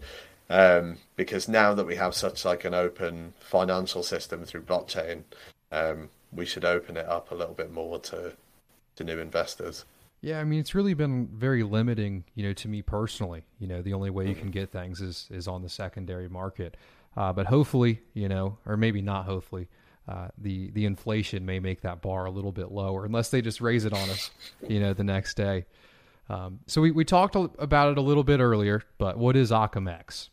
Um, 0.49 0.97
because 1.15 1.47
now 1.47 1.73
that 1.75 1.85
we 1.85 1.95
have 1.95 2.13
such 2.15 2.43
like 2.43 2.65
an 2.65 2.73
open 2.73 3.33
financial 3.39 4.03
system 4.03 4.43
through 4.43 4.63
blockchain, 4.63 5.23
um, 5.71 6.09
we 6.31 6.45
should 6.45 6.65
open 6.65 6.97
it 6.97 7.05
up 7.07 7.31
a 7.31 7.35
little 7.35 7.53
bit 7.53 7.71
more 7.71 7.99
to 7.99 8.33
to 8.95 9.03
new 9.03 9.19
investors. 9.19 9.85
Yeah, 10.21 10.39
I 10.39 10.43
mean 10.43 10.59
it's 10.59 10.75
really 10.75 10.93
been 10.93 11.27
very 11.27 11.63
limiting, 11.63 12.23
you 12.35 12.43
know, 12.43 12.53
to 12.53 12.67
me 12.67 12.81
personally. 12.81 13.43
You 13.59 13.67
know, 13.67 13.81
the 13.81 13.93
only 13.93 14.09
way 14.09 14.27
you 14.27 14.35
can 14.35 14.51
get 14.51 14.71
things 14.71 15.01
is 15.01 15.27
is 15.31 15.47
on 15.47 15.61
the 15.61 15.69
secondary 15.69 16.29
market. 16.29 16.77
Uh, 17.17 17.33
but 17.33 17.45
hopefully, 17.45 18.01
you 18.13 18.29
know, 18.29 18.57
or 18.65 18.77
maybe 18.77 19.01
not 19.01 19.25
hopefully, 19.25 19.67
uh, 20.07 20.29
the 20.37 20.71
the 20.71 20.85
inflation 20.85 21.45
may 21.45 21.59
make 21.59 21.81
that 21.81 22.01
bar 22.01 22.25
a 22.25 22.31
little 22.31 22.51
bit 22.51 22.71
lower, 22.71 23.05
unless 23.05 23.29
they 23.29 23.41
just 23.41 23.61
raise 23.61 23.85
it 23.85 23.93
on 23.93 24.09
us, 24.09 24.31
you 24.67 24.79
know, 24.79 24.93
the 24.93 25.03
next 25.03 25.35
day. 25.35 25.65
Um, 26.29 26.59
so 26.65 26.79
we, 26.79 26.91
we 26.91 27.03
talked 27.03 27.35
about 27.35 27.91
it 27.91 27.97
a 27.97 28.01
little 28.01 28.23
bit 28.23 28.39
earlier, 28.39 28.83
but 28.97 29.17
what 29.17 29.35
is 29.35 29.51
OccamX? 29.51 30.29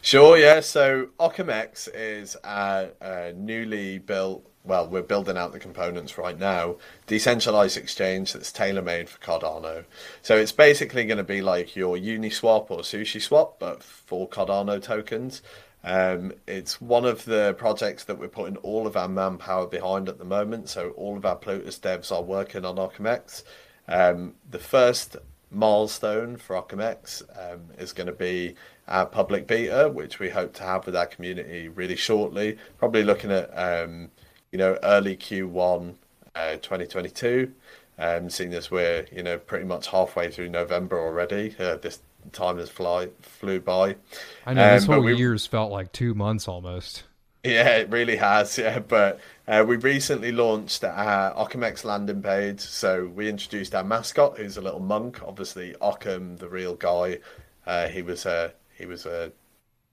Sure, 0.00 0.36
yeah. 0.36 0.60
So 0.60 1.08
OccamX 1.20 1.88
is 1.94 2.36
a, 2.42 2.88
a 3.00 3.32
newly 3.32 3.98
built 3.98 4.50
well, 4.66 4.86
we're 4.88 5.02
building 5.02 5.36
out 5.36 5.52
the 5.52 5.58
components 5.58 6.18
right 6.18 6.38
now, 6.38 6.76
decentralized 7.06 7.76
exchange 7.76 8.32
that's 8.32 8.52
tailor 8.52 8.82
made 8.82 9.08
for 9.08 9.18
Cardano. 9.18 9.84
So 10.22 10.36
it's 10.36 10.52
basically 10.52 11.04
going 11.04 11.18
to 11.18 11.24
be 11.24 11.40
like 11.40 11.76
your 11.76 11.96
Uniswap 11.96 12.70
or 12.70 12.80
SushiSwap, 12.80 13.54
but 13.58 13.82
for 13.82 14.28
Cardano 14.28 14.82
tokens. 14.82 15.42
Um, 15.84 16.32
it's 16.48 16.80
one 16.80 17.04
of 17.04 17.24
the 17.26 17.54
projects 17.56 18.04
that 18.04 18.18
we're 18.18 18.28
putting 18.28 18.56
all 18.58 18.88
of 18.88 18.96
our 18.96 19.08
manpower 19.08 19.68
behind 19.68 20.08
at 20.08 20.18
the 20.18 20.24
moment. 20.24 20.68
So 20.68 20.90
all 20.90 21.16
of 21.16 21.24
our 21.24 21.36
Plutus 21.36 21.78
devs 21.78 22.10
are 22.10 22.22
working 22.22 22.64
on 22.64 22.76
OccamX. 22.76 23.44
Um, 23.86 24.34
the 24.50 24.58
first 24.58 25.16
milestone 25.50 26.36
for 26.36 26.60
OccamX 26.60 27.22
um, 27.38 27.60
is 27.78 27.92
going 27.92 28.08
to 28.08 28.12
be 28.12 28.56
our 28.88 29.06
public 29.06 29.46
beta, 29.46 29.88
which 29.88 30.18
we 30.18 30.30
hope 30.30 30.54
to 30.54 30.62
have 30.64 30.86
with 30.86 30.96
our 30.96 31.06
community 31.06 31.68
really 31.68 31.96
shortly. 31.96 32.58
Probably 32.78 33.04
looking 33.04 33.30
at 33.30 33.48
um, 33.56 34.10
you 34.52 34.58
know, 34.58 34.78
early 34.82 35.16
Q1 35.16 35.94
uh, 36.34 36.52
2022. 36.56 37.52
Um, 37.98 38.28
seeing 38.28 38.52
as 38.52 38.70
we're, 38.70 39.06
you 39.10 39.22
know, 39.22 39.38
pretty 39.38 39.64
much 39.64 39.88
halfway 39.88 40.30
through 40.30 40.50
November 40.50 41.00
already, 41.00 41.54
uh, 41.58 41.76
this 41.76 42.00
time 42.32 42.58
has 42.58 42.68
fly 42.68 43.08
flew 43.22 43.60
by. 43.60 43.96
I 44.44 44.54
know 44.54 44.74
this 44.74 44.88
um, 44.88 44.94
whole 44.94 45.04
we, 45.04 45.16
year's 45.16 45.46
felt 45.46 45.72
like 45.72 45.92
two 45.92 46.14
months 46.14 46.46
almost. 46.46 47.04
Yeah, 47.46 47.76
it 47.76 47.90
really 47.90 48.16
has. 48.16 48.58
Yeah, 48.66 48.80
but 48.80 49.20
uh, 49.46 49.64
we 49.66 49.76
recently 49.76 50.32
launched 50.32 50.82
our 50.82 51.32
OccamX 51.34 51.84
landing 51.84 52.22
page. 52.22 52.60
So 52.60 53.06
we 53.06 53.28
introduced 53.28 53.74
our 53.74 53.84
mascot, 53.84 54.38
who's 54.38 54.56
a 54.56 54.60
little 54.60 54.80
monk. 54.80 55.20
Obviously, 55.24 55.74
Occam, 55.80 56.36
the 56.38 56.48
real 56.48 56.74
guy, 56.74 57.18
uh, 57.66 57.88
he 57.88 58.02
was 58.02 58.26
a 58.26 58.52
he 58.76 58.86
was 58.86 59.06
a, 59.06 59.32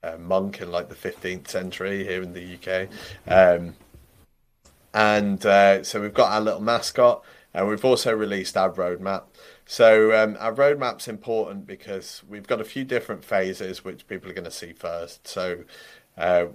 a, 0.02 0.18
monk 0.18 0.62
in 0.62 0.72
like 0.72 0.89
the 0.89 0.96
15th 0.96 1.48
century 1.48 2.04
here 2.04 2.22
in 2.22 2.34
the 2.34 2.56
UK. 2.56 2.89
Um, 3.28 3.76
and 4.93 5.45
uh, 5.45 5.84
so 5.84 6.01
we've 6.01 6.13
got 6.13 6.32
our 6.32 6.41
little 6.41 6.62
mascot. 6.62 7.23
And 7.56 7.67
we've 7.67 7.86
also 7.86 8.15
released 8.15 8.58
our 8.58 8.71
roadmap. 8.71 9.25
So 9.67 10.12
um, 10.12 10.36
our 10.39 10.51
roadmap's 10.51 11.08
important 11.08 11.67
because 11.67 12.23
we've 12.27 12.47
got 12.47 12.60
a 12.60 12.63
few 12.63 12.84
different 12.84 13.23
phases 13.23 13.86
which 13.86 14.08
people 14.08 14.27
are 14.32 14.34
going 14.34 14.43
to 14.45 14.49
see 14.49 14.73
first. 14.73 15.27
So 15.27 15.63
uh, 16.17 16.47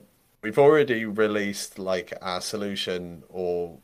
we've 0.43 0.59
already 0.59 1.05
released 1.05 1.79
like 1.79 2.13
our 2.21 2.41
solution 2.41 3.23
or 3.29 3.79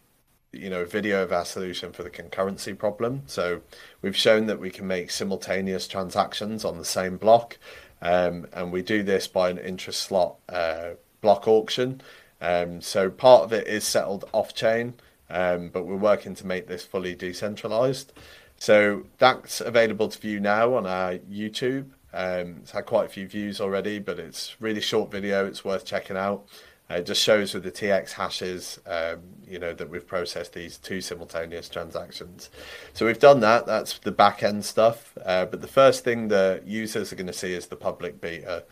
you 0.52 0.70
know 0.70 0.84
video 0.84 1.22
of 1.22 1.32
our 1.32 1.44
solution 1.44 1.92
for 1.92 2.02
the 2.02 2.10
concurrency 2.10 2.76
problem. 2.76 3.22
So 3.26 3.62
we've 4.02 4.16
shown 4.16 4.46
that 4.46 4.60
we 4.60 4.70
can 4.70 4.86
make 4.86 5.10
simultaneous 5.10 5.88
transactions 5.88 6.64
on 6.64 6.78
the 6.78 6.84
same 6.84 7.16
block, 7.16 7.58
um, 8.00 8.46
and 8.52 8.72
we 8.72 8.82
do 8.82 9.02
this 9.02 9.26
by 9.26 9.50
an 9.50 9.58
interest 9.58 10.02
slot 10.02 10.36
uh, 10.48 10.90
block 11.20 11.48
auction. 11.48 12.00
Um, 12.40 12.80
so 12.80 13.10
part 13.10 13.44
of 13.44 13.52
it 13.52 13.66
is 13.66 13.84
settled 13.84 14.28
off 14.32 14.54
chain, 14.54 14.94
um, 15.30 15.70
but 15.70 15.84
we're 15.84 15.96
working 15.96 16.34
to 16.36 16.46
make 16.46 16.66
this 16.66 16.84
fully 16.84 17.14
decentralized. 17.14 18.12
So 18.56 19.06
that's 19.18 19.60
available 19.60 20.08
to 20.08 20.18
view 20.18 20.40
now 20.40 20.74
on 20.74 20.86
our 20.86 21.16
YouTube. 21.18 21.90
Um, 22.12 22.58
it's 22.62 22.70
had 22.70 22.86
quite 22.86 23.06
a 23.06 23.08
few 23.08 23.26
views 23.26 23.60
already, 23.60 23.98
but 23.98 24.18
it's 24.18 24.60
really 24.60 24.80
short 24.80 25.10
video. 25.10 25.46
It's 25.46 25.64
worth 25.64 25.84
checking 25.84 26.16
out. 26.16 26.46
Uh, 26.90 26.96
it 26.96 27.06
just 27.06 27.22
shows 27.22 27.54
with 27.54 27.64
the 27.64 27.72
TX 27.72 28.12
hashes, 28.12 28.78
um, 28.86 29.20
you 29.48 29.58
know, 29.58 29.72
that 29.72 29.88
we've 29.88 30.06
processed 30.06 30.52
these 30.52 30.76
two 30.76 31.00
simultaneous 31.00 31.68
transactions. 31.68 32.50
So 32.92 33.06
we've 33.06 33.18
done 33.18 33.40
that. 33.40 33.66
That's 33.66 33.98
the 33.98 34.12
back 34.12 34.42
end 34.42 34.64
stuff. 34.64 35.16
Uh, 35.24 35.46
but 35.46 35.62
the 35.62 35.66
first 35.66 36.04
thing 36.04 36.28
the 36.28 36.62
users 36.64 37.12
are 37.12 37.16
going 37.16 37.26
to 37.26 37.32
see 37.32 37.54
is 37.54 37.66
the 37.66 37.76
public 37.76 38.20
beta. 38.20 38.64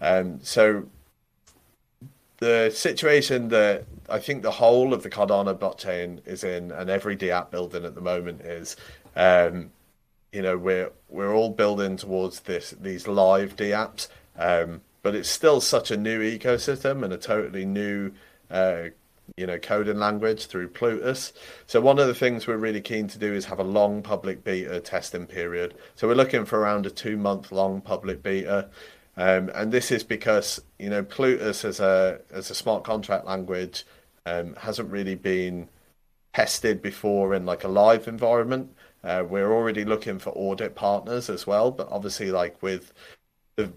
Um, 0.00 0.40
so 0.42 0.88
the 2.42 2.72
situation 2.74 3.50
that 3.50 3.84
I 4.08 4.18
think 4.18 4.42
the 4.42 4.50
whole 4.50 4.92
of 4.92 5.04
the 5.04 5.10
Cardano 5.10 5.56
blockchain 5.56 6.26
is 6.26 6.42
in, 6.42 6.72
and 6.72 6.90
every 6.90 7.16
DApp 7.16 7.52
building 7.52 7.84
at 7.84 7.94
the 7.94 8.00
moment 8.00 8.40
is, 8.40 8.74
um, 9.14 9.70
you 10.32 10.42
know, 10.42 10.58
we're 10.58 10.90
we're 11.08 11.32
all 11.32 11.50
building 11.50 11.96
towards 11.96 12.40
this 12.40 12.72
these 12.72 13.06
live 13.06 13.54
DApps. 13.54 14.08
Um, 14.36 14.80
but 15.02 15.14
it's 15.14 15.28
still 15.28 15.60
such 15.60 15.92
a 15.92 15.96
new 15.96 16.20
ecosystem 16.20 17.04
and 17.04 17.12
a 17.12 17.16
totally 17.16 17.64
new 17.64 18.10
uh, 18.50 18.86
you 19.36 19.46
know 19.46 19.58
coding 19.58 20.00
language 20.00 20.46
through 20.46 20.70
Plutus. 20.70 21.32
So 21.68 21.80
one 21.80 22.00
of 22.00 22.08
the 22.08 22.14
things 22.14 22.48
we're 22.48 22.56
really 22.56 22.80
keen 22.80 23.06
to 23.06 23.18
do 23.18 23.32
is 23.32 23.44
have 23.44 23.60
a 23.60 23.64
long 23.64 24.02
public 24.02 24.42
beta 24.42 24.80
testing 24.80 25.26
period. 25.26 25.74
So 25.94 26.08
we're 26.08 26.14
looking 26.14 26.44
for 26.44 26.58
around 26.58 26.86
a 26.86 26.90
two 26.90 27.16
month 27.16 27.52
long 27.52 27.80
public 27.82 28.20
beta. 28.20 28.68
Um, 29.16 29.50
and 29.54 29.70
this 29.70 29.90
is 29.90 30.04
because 30.04 30.60
you 30.78 30.88
know 30.88 31.02
Plutus 31.02 31.64
as 31.64 31.80
a 31.80 32.20
as 32.30 32.50
a 32.50 32.54
smart 32.54 32.84
contract 32.84 33.26
language 33.26 33.84
um, 34.24 34.54
hasn't 34.54 34.90
really 34.90 35.16
been 35.16 35.68
tested 36.32 36.80
before 36.80 37.34
in 37.34 37.44
like 37.44 37.64
a 37.64 37.68
live 37.68 38.08
environment. 38.08 38.74
Uh, 39.04 39.24
we're 39.28 39.52
already 39.52 39.84
looking 39.84 40.18
for 40.18 40.30
audit 40.30 40.74
partners 40.74 41.28
as 41.28 41.46
well, 41.46 41.70
but 41.70 41.88
obviously 41.90 42.30
like 42.30 42.62
with 42.62 42.92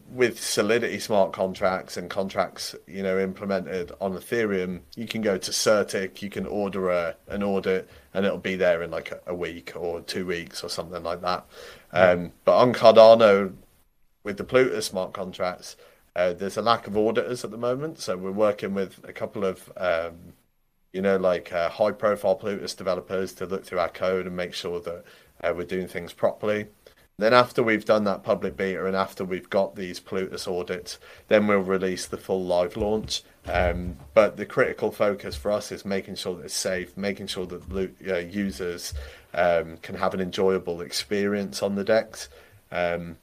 with 0.10 0.42
Solidity 0.42 1.00
smart 1.00 1.34
contracts 1.34 1.98
and 1.98 2.10
contracts, 2.10 2.76
you 2.88 3.04
know, 3.04 3.20
implemented 3.20 3.92
on 4.00 4.14
Ethereum, 4.14 4.80
you 4.96 5.06
can 5.06 5.22
go 5.22 5.38
to 5.38 5.52
CertiK, 5.52 6.22
you 6.22 6.30
can 6.30 6.46
order 6.46 6.90
a, 6.90 7.16
an 7.28 7.44
audit, 7.44 7.90
and 8.14 8.26
it'll 8.26 8.38
be 8.38 8.56
there 8.56 8.82
in 8.84 8.92
like 8.92 9.12
a, 9.12 9.20
a 9.28 9.36
week 9.36 9.74
or 9.76 10.00
two 10.02 10.26
weeks 10.26 10.64
or 10.64 10.70
something 10.70 11.04
like 11.04 11.22
that. 11.22 11.46
Um, 11.92 12.32
but 12.46 12.58
on 12.58 12.74
Cardano, 12.74 13.54
with 14.26 14.38
the 14.38 14.44
Plutus 14.44 14.88
smart 14.88 15.14
contracts, 15.14 15.78
uh, 16.16 16.34
there's 16.34 16.58
a 16.58 16.62
lack 16.62 16.88
of 16.88 16.98
auditors 16.98 17.46
at 17.46 17.52
the 17.52 17.58
moment, 17.58 18.00
so 18.00 18.18
we're 18.18 18.32
working 18.32 18.74
with 18.74 19.00
a 19.08 19.14
couple 19.14 19.46
of, 19.46 19.72
um, 19.78 20.34
you 20.92 21.02
know, 21.02 21.16
like 21.16 21.54
uh, 21.54 21.70
high-profile 21.70 22.36
Plutus 22.36 22.74
developers 22.74 23.32
to 23.34 23.46
look 23.46 23.64
through 23.66 23.80
our 23.80 23.90
code 23.90 24.26
and 24.26 24.36
make 24.36 24.54
sure 24.54 24.80
that 24.82 25.06
uh, 25.42 25.54
we're 25.56 25.64
doing 25.64 25.88
things 25.88 26.12
properly. 26.12 26.68
Then 27.18 27.34
after 27.34 27.64
we've 27.64 27.86
done 27.86 28.04
that 28.06 28.24
public 28.24 28.58
beta 28.58 28.86
and 28.86 28.96
after 28.96 29.24
we've 29.24 29.50
got 29.50 29.76
these 29.76 30.00
Plutus 30.00 30.48
audits, 30.48 31.00
then 31.28 31.48
we'll 31.48 31.60
release 31.60 32.08
the 32.08 32.18
full 32.18 32.44
live 32.44 32.76
launch. 32.76 33.24
Um, 33.46 33.98
but 34.14 34.38
the 34.38 34.46
critical 34.46 34.92
focus 34.92 35.36
for 35.36 35.52
us 35.52 35.72
is 35.72 35.86
making 35.86 36.16
sure 36.16 36.36
that 36.36 36.46
it's 36.46 36.54
safe, 36.54 36.98
making 36.98 37.28
sure 37.28 37.46
that 37.46 37.94
uh, 38.10 38.18
users 38.18 38.94
um, 39.34 39.78
can 39.78 39.96
have 39.96 40.14
an 40.14 40.20
enjoyable 40.20 40.82
experience 40.82 41.62
on 41.62 41.76
the 41.76 41.84
DEX. 41.84 42.28
Um, 42.72 43.18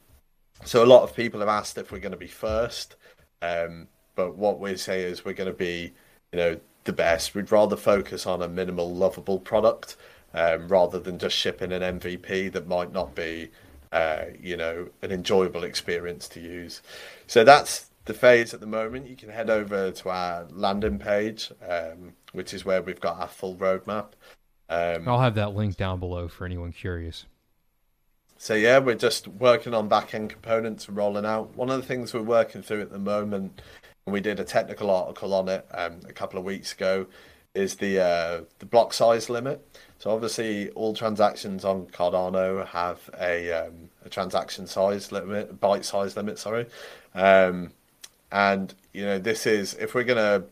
so 0.65 0.85
a 0.85 0.87
lot 0.87 1.03
of 1.03 1.15
people 1.15 1.41
have 1.41 1.49
asked 1.49 1.79
if 1.79 1.93
we're 1.93 1.99
going 1.99 2.13
to 2.13 2.19
be 2.19 2.27
first, 2.27 2.97
um, 3.41 3.89
but 4.15 4.37
what 4.37 4.61
we 4.61 4.77
say 4.77 5.03
is 5.03 5.25
we're 5.25 5.33
going 5.33 5.51
to 5.51 5.57
be, 5.57 5.93
you 6.33 6.39
know, 6.39 6.61
the 6.85 6.93
best. 6.93 7.35
We'd 7.35 7.53
rather 7.53 7.77
focus 7.77 8.27
on 8.27 8.43
a 8.43 8.49
minimal, 8.49 8.95
lovable 8.95 9.39
product 9.39 9.97
um, 10.35 10.69
rather 10.69 10.99
than 10.99 11.19
just 11.19 11.37
shipping 11.37 11.73
an 11.73 12.01
MVP 12.01 12.53
that 12.53 12.67
might 12.67 12.93
not 12.93 13.15
be 13.15 13.51
uh, 13.93 14.25
you 14.41 14.57
know, 14.57 14.89
an 15.03 15.13
enjoyable 15.13 15.65
experience 15.65 16.27
to 16.27 16.41
use. 16.41 16.81
So 17.27 17.45
that's 17.45 17.91
the 18.07 18.15
phase 18.15 18.55
at 18.55 18.61
the 18.61 18.67
moment. 18.67 19.07
You 19.07 19.17
can 19.17 19.29
head 19.29 19.51
over 19.51 19.91
to 19.91 20.09
our 20.09 20.47
landing 20.51 20.99
page, 20.99 21.53
um, 21.69 22.15
which 22.33 22.55
is 22.55 22.65
where 22.65 22.81
we've 22.81 23.01
got 23.01 23.21
our 23.21 23.29
full 23.29 23.55
roadmap. 23.57 24.13
Um, 24.71 25.07
I'll 25.07 25.21
have 25.21 25.35
that 25.35 25.55
link 25.55 25.77
down 25.77 26.01
below 26.01 26.27
for 26.29 26.47
anyone 26.47 26.73
curious. 26.73 27.27
So 28.43 28.55
yeah, 28.55 28.81
we're 28.81 28.97
just 28.97 29.29
working 29.29 29.73
on 29.73 29.87
back-end 29.87 30.31
components 30.31 30.89
and 30.89 30.97
rolling 30.97 31.25
out. 31.25 31.55
One 31.55 31.71
of 31.71 31.81
the 31.81 31.87
things 31.87 32.13
we're 32.13 32.23
working 32.23 32.61
through 32.61 32.81
at 32.81 32.91
the 32.91 32.99
moment, 32.99 33.63
and 34.05 34.13
we 34.13 34.21
did 34.21 34.41
a 34.41 34.45
technical 34.45 34.91
article 34.91 35.33
on 35.33 35.49
it 35.49 35.65
um, 35.71 36.01
a 36.09 36.13
couple 36.13 36.41
of 36.41 36.45
weeks 36.45 36.73
ago, 36.73 37.07
is 37.55 37.77
the 37.77 38.01
uh, 38.01 38.41
the 38.59 38.67
block 38.67 38.95
size 38.95 39.31
limit. 39.31 39.65
So 40.01 40.11
obviously, 40.11 40.71
all 40.71 40.93
transactions 40.93 41.65
on 41.65 41.87
Cardano 41.87 42.67
have 42.67 43.09
a, 43.21 43.53
um, 43.53 43.91
a 44.05 44.09
transaction 44.09 44.67
size 44.67 45.13
limit, 45.13 45.61
byte 45.61 45.85
size 45.85 46.17
limit. 46.17 46.37
Sorry, 46.37 46.67
um, 47.15 47.71
and 48.33 48.75
you 48.93 49.05
know 49.05 49.21
this 49.21 49.47
is 49.47 49.75
if 49.75 49.95
we're 49.95 50.03
going 50.03 50.19
to 50.19 50.45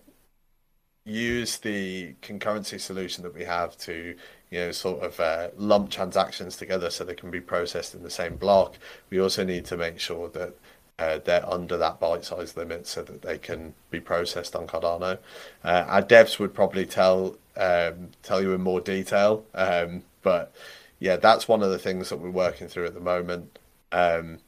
use 1.05 1.59
the 1.59 2.15
concurrency 2.23 2.79
solution 2.79 3.25
that 3.25 3.35
we 3.35 3.43
have 3.43 3.77
to 3.79 4.15
you 4.51 4.59
know 4.59 4.73
sort 4.73 5.03
of 5.03 5.19
uh, 5.21 5.49
lump 5.57 5.91
transactions 5.91 6.57
together 6.57 6.91
so 6.91 7.05
they 7.05 7.15
can 7.15 7.31
be 7.31 7.41
processed 7.41 7.95
in 7.95 8.03
the 8.03 8.11
same 8.11 8.37
block. 8.37 8.77
We 9.09 9.21
also 9.21 9.45
need 9.45 9.65
to 9.67 9.77
make 9.77 9.99
sure 9.99 10.29
that 10.31 10.55
uh, 10.99 11.19
they're 11.25 11.49
under 11.49 11.77
that 11.79 11.99
byte 11.99 12.25
size 12.25 12.57
limit 12.57 12.87
so 12.87 13.03
that 13.03 13.23
they 13.23 13.39
can 13.39 13.75
be 13.91 14.01
processed 14.01 14.55
on 14.55 14.67
Cardano. 14.67 15.19
Uh, 15.65 15.85
our 15.89 16.03
devs 16.03 16.39
would 16.39 16.53
probably 16.53 16.85
tell 16.85 17.37
um, 17.57 18.11
tell 18.23 18.43
you 18.43 18.53
in 18.53 18.61
more 18.61 18.81
detail. 18.81 19.45
Um, 19.55 20.03
but 20.23 20.53
yeah, 20.99 21.17
that's 21.17 21.49
one 21.49 21.63
of 21.63 21.71
the 21.71 21.79
things 21.79 22.11
that 22.11 22.19
we're 22.19 22.31
working 22.31 22.69
through 22.69 22.87
at 22.87 22.95
the 22.95 23.01
moment. 23.01 23.59
Um, 23.93 24.39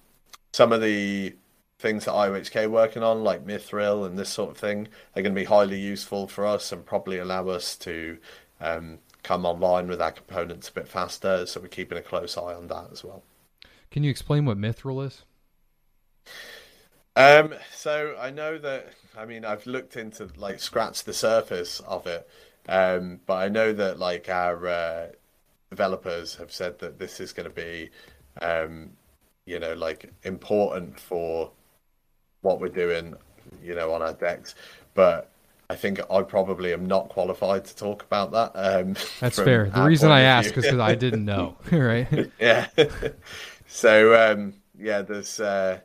some 0.52 0.72
of 0.72 0.82
the 0.82 1.34
things 1.78 2.04
that 2.04 2.12
IOHK 2.12 2.64
are 2.64 2.70
working 2.70 3.02
on, 3.02 3.24
like 3.24 3.46
Mithril 3.46 4.06
and 4.06 4.18
this 4.18 4.28
sort 4.28 4.50
of 4.50 4.58
thing, 4.58 4.88
are 5.16 5.22
going 5.22 5.34
to 5.34 5.40
be 5.40 5.46
highly 5.46 5.80
useful 5.80 6.28
for 6.28 6.46
us 6.46 6.70
and 6.70 6.84
probably 6.84 7.18
allow 7.18 7.48
us 7.48 7.76
to 7.76 8.18
um, 8.60 8.98
come 9.22 9.46
online 9.46 9.88
with 9.88 10.00
our 10.00 10.12
components 10.12 10.68
a 10.68 10.72
bit 10.72 10.88
faster. 10.88 11.46
So 11.46 11.60
we're 11.60 11.68
keeping 11.68 11.98
a 11.98 12.02
close 12.02 12.36
eye 12.36 12.54
on 12.54 12.68
that 12.68 12.88
as 12.92 13.04
well. 13.04 13.22
Can 13.90 14.02
you 14.02 14.10
explain 14.10 14.44
what 14.44 14.58
Mithril 14.58 15.06
is? 15.06 15.22
Um, 17.14 17.54
so 17.72 18.16
I 18.18 18.30
know 18.30 18.56
that 18.58 18.88
I 19.16 19.26
mean 19.26 19.44
I've 19.44 19.66
looked 19.66 19.96
into 19.96 20.30
like 20.36 20.60
scratch 20.60 21.04
the 21.04 21.12
surface 21.12 21.80
of 21.80 22.06
it, 22.06 22.26
um, 22.68 23.20
but 23.26 23.34
I 23.34 23.48
know 23.48 23.72
that 23.74 23.98
like 23.98 24.28
our 24.30 24.66
uh, 24.66 25.06
developers 25.68 26.36
have 26.36 26.52
said 26.52 26.78
that 26.78 26.98
this 26.98 27.20
is 27.20 27.32
going 27.32 27.48
to 27.48 27.54
be, 27.54 27.90
um, 28.40 28.90
you 29.46 29.58
know, 29.58 29.74
like 29.74 30.12
important 30.22 30.98
for 31.00 31.50
what 32.40 32.60
we're 32.60 32.68
doing, 32.68 33.14
you 33.62 33.74
know, 33.74 33.92
on 33.92 34.02
our 34.02 34.12
DEX. 34.12 34.54
But 34.94 35.31
I 35.72 35.76
think 35.76 36.00
I 36.10 36.20
probably 36.20 36.74
am 36.74 36.84
not 36.84 37.08
qualified 37.08 37.64
to 37.64 37.74
talk 37.74 38.02
about 38.02 38.32
that. 38.32 38.52
Um, 38.54 38.94
That's 39.20 39.38
fair. 39.38 39.70
The 39.70 39.82
reason 39.84 40.10
I 40.10 40.20
ask 40.20 40.54
is 40.54 40.64
because 40.66 40.78
I 40.78 40.94
didn't 40.94 41.24
know, 41.24 41.56
right? 41.72 42.30
yeah. 42.38 42.68
so 43.66 44.32
um, 44.32 44.54
yeah, 44.78 45.00
there's. 45.00 45.40
Uh, 45.40 45.80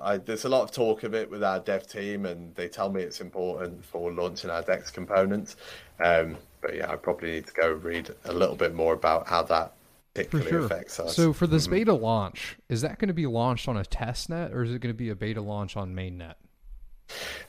I, 0.00 0.18
there's 0.18 0.44
a 0.44 0.48
lot 0.48 0.62
of 0.62 0.70
talk 0.70 1.02
of 1.02 1.12
it 1.12 1.28
with 1.28 1.42
our 1.42 1.58
dev 1.58 1.88
team, 1.88 2.24
and 2.24 2.54
they 2.54 2.68
tell 2.68 2.88
me 2.88 3.02
it's 3.02 3.20
important 3.20 3.84
for 3.84 4.12
launching 4.12 4.48
our 4.48 4.62
Dex 4.62 4.92
components. 4.92 5.56
Um, 5.98 6.36
but 6.60 6.76
yeah, 6.76 6.88
I 6.88 6.94
probably 6.94 7.32
need 7.32 7.48
to 7.48 7.52
go 7.52 7.72
read 7.72 8.14
a 8.24 8.32
little 8.32 8.54
bit 8.54 8.72
more 8.72 8.94
about 8.94 9.26
how 9.26 9.42
that 9.42 9.72
particularly 10.14 10.50
sure. 10.50 10.60
affects 10.60 11.00
us. 11.00 11.16
So 11.16 11.32
for 11.32 11.48
this 11.48 11.64
mm-hmm. 11.64 11.72
beta 11.74 11.94
launch, 11.94 12.56
is 12.68 12.82
that 12.82 13.00
going 13.00 13.08
to 13.08 13.14
be 13.14 13.26
launched 13.26 13.66
on 13.66 13.76
a 13.76 13.84
test 13.84 14.30
net, 14.30 14.52
or 14.52 14.62
is 14.62 14.72
it 14.72 14.80
going 14.80 14.94
to 14.94 14.96
be 14.96 15.10
a 15.10 15.16
beta 15.16 15.40
launch 15.40 15.76
on 15.76 15.92
mainnet? 15.96 16.34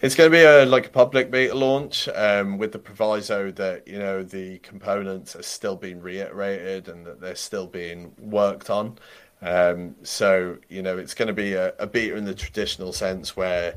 It's 0.02 0.16
going 0.16 0.32
to 0.32 0.36
be 0.36 0.44
a 0.44 0.66
like 0.66 0.88
a 0.88 0.90
public 0.90 1.30
beta 1.30 1.54
launch 1.54 2.08
um, 2.10 2.58
with 2.58 2.72
the 2.72 2.80
proviso 2.80 3.52
that 3.52 3.88
you 3.88 4.00
know 4.00 4.24
the 4.24 4.60
components 4.60 5.36
are 5.36 5.44
still 5.44 5.76
being 5.76 6.02
reiterated 6.02 6.88
and 6.88 7.06
that 7.06 7.20
they're 7.20 7.36
still 7.36 7.68
being 7.68 8.14
worked 8.20 8.70
on. 8.70 8.98
Um, 9.42 9.96
so 10.04 10.58
you 10.70 10.82
know, 10.82 10.98
it's 10.98 11.14
going 11.14 11.28
to 11.28 11.34
be 11.34 11.54
a, 11.54 11.74
a 11.80 11.88
beta 11.88 12.16
in 12.16 12.26
the 12.26 12.36
traditional 12.36 12.94
sense 12.94 13.36
where 13.36 13.76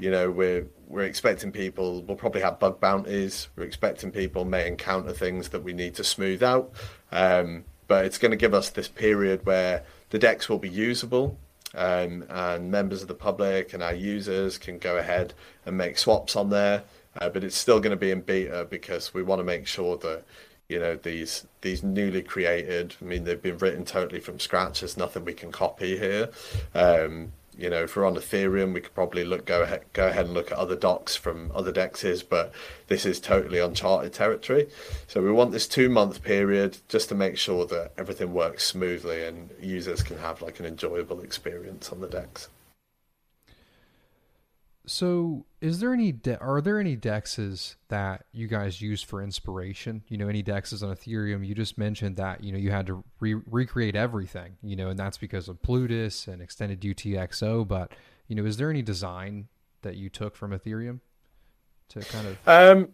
you 0.00 0.10
know, 0.10 0.30
we're 0.30 0.66
we're 0.88 1.04
expecting 1.04 1.52
people. 1.52 2.02
We'll 2.02 2.16
probably 2.16 2.40
have 2.40 2.58
bug 2.58 2.80
bounties. 2.80 3.48
We're 3.54 3.64
expecting 3.64 4.10
people 4.10 4.44
may 4.44 4.66
encounter 4.66 5.12
things 5.12 5.50
that 5.50 5.62
we 5.62 5.72
need 5.72 5.94
to 5.96 6.04
smooth 6.04 6.42
out. 6.42 6.72
Um, 7.12 7.64
but 7.86 8.04
it's 8.04 8.18
going 8.18 8.30
to 8.30 8.36
give 8.36 8.54
us 8.54 8.70
this 8.70 8.88
period 8.88 9.44
where 9.44 9.84
the 10.10 10.18
DEX 10.18 10.48
will 10.48 10.58
be 10.58 10.68
usable 10.68 11.38
um, 11.74 12.24
and 12.28 12.70
members 12.70 13.02
of 13.02 13.08
the 13.08 13.14
public 13.14 13.72
and 13.72 13.82
our 13.82 13.94
users 13.94 14.58
can 14.58 14.78
go 14.78 14.96
ahead 14.96 15.34
and 15.66 15.76
make 15.76 15.98
swaps 15.98 16.36
on 16.36 16.50
there. 16.50 16.82
Uh, 17.20 17.28
but 17.28 17.42
it's 17.42 17.56
still 17.56 17.80
going 17.80 17.90
to 17.90 17.96
be 17.96 18.10
in 18.10 18.20
beta 18.20 18.66
because 18.70 19.12
we 19.12 19.22
want 19.22 19.40
to 19.40 19.44
make 19.44 19.66
sure 19.66 19.96
that 19.98 20.22
you 20.68 20.78
know 20.78 20.94
these 20.94 21.46
these 21.62 21.82
newly 21.82 22.22
created. 22.22 22.94
I 23.00 23.04
mean, 23.04 23.24
they've 23.24 23.42
been 23.42 23.58
written 23.58 23.84
totally 23.84 24.20
from 24.20 24.38
scratch. 24.38 24.80
There's 24.80 24.96
nothing 24.96 25.24
we 25.24 25.34
can 25.34 25.50
copy 25.50 25.98
here. 25.98 26.30
Um, 26.74 27.32
you 27.60 27.68
know, 27.68 27.82
if 27.84 27.94
we're 27.94 28.06
on 28.06 28.14
Ethereum, 28.14 28.72
we 28.72 28.80
could 28.80 28.94
probably 28.94 29.24
look 29.24 29.44
go 29.44 29.62
ahead 29.62 29.82
go 29.92 30.08
ahead 30.08 30.26
and 30.26 30.34
look 30.34 30.50
at 30.50 30.58
other 30.58 30.76
docs 30.76 31.14
from 31.14 31.52
other 31.54 31.72
dexes, 31.72 32.22
but 32.26 32.52
this 32.86 33.04
is 33.04 33.20
totally 33.20 33.58
uncharted 33.58 34.12
territory. 34.12 34.68
So 35.06 35.22
we 35.22 35.30
want 35.30 35.52
this 35.52 35.68
two 35.68 35.88
month 35.88 36.22
period 36.22 36.78
just 36.88 37.08
to 37.10 37.14
make 37.14 37.36
sure 37.36 37.66
that 37.66 37.92
everything 37.98 38.32
works 38.32 38.64
smoothly 38.64 39.24
and 39.24 39.50
users 39.60 40.02
can 40.02 40.18
have 40.18 40.40
like 40.40 40.58
an 40.58 40.66
enjoyable 40.66 41.20
experience 41.20 41.90
on 41.92 42.00
the 42.00 42.08
DEX. 42.08 42.48
So, 44.86 45.44
is 45.60 45.80
there 45.80 45.92
any 45.92 46.12
de- 46.12 46.38
are 46.38 46.60
there 46.60 46.78
any 46.78 46.96
dexes 46.96 47.76
that 47.88 48.24
you 48.32 48.46
guys 48.46 48.80
use 48.80 49.02
for 49.02 49.22
inspiration? 49.22 50.02
You 50.08 50.16
know, 50.16 50.28
any 50.28 50.42
dexes 50.42 50.82
on 50.82 50.94
Ethereum? 50.94 51.46
You 51.46 51.54
just 51.54 51.76
mentioned 51.76 52.16
that 52.16 52.42
you 52.42 52.52
know 52.52 52.58
you 52.58 52.70
had 52.70 52.86
to 52.86 53.04
re- 53.20 53.40
recreate 53.46 53.94
everything, 53.94 54.56
you 54.62 54.74
know, 54.74 54.88
and 54.88 54.98
that's 54.98 55.18
because 55.18 55.48
of 55.48 55.60
Plutus 55.62 56.26
and 56.26 56.40
extended 56.40 56.80
UTXO. 56.80 57.68
But 57.68 57.92
you 58.28 58.36
know, 58.36 58.44
is 58.44 58.56
there 58.56 58.70
any 58.70 58.82
design 58.82 59.48
that 59.82 59.96
you 59.96 60.08
took 60.08 60.34
from 60.34 60.52
Ethereum 60.52 61.00
to 61.90 62.00
kind 62.00 62.26
of? 62.26 62.48
Um, 62.48 62.88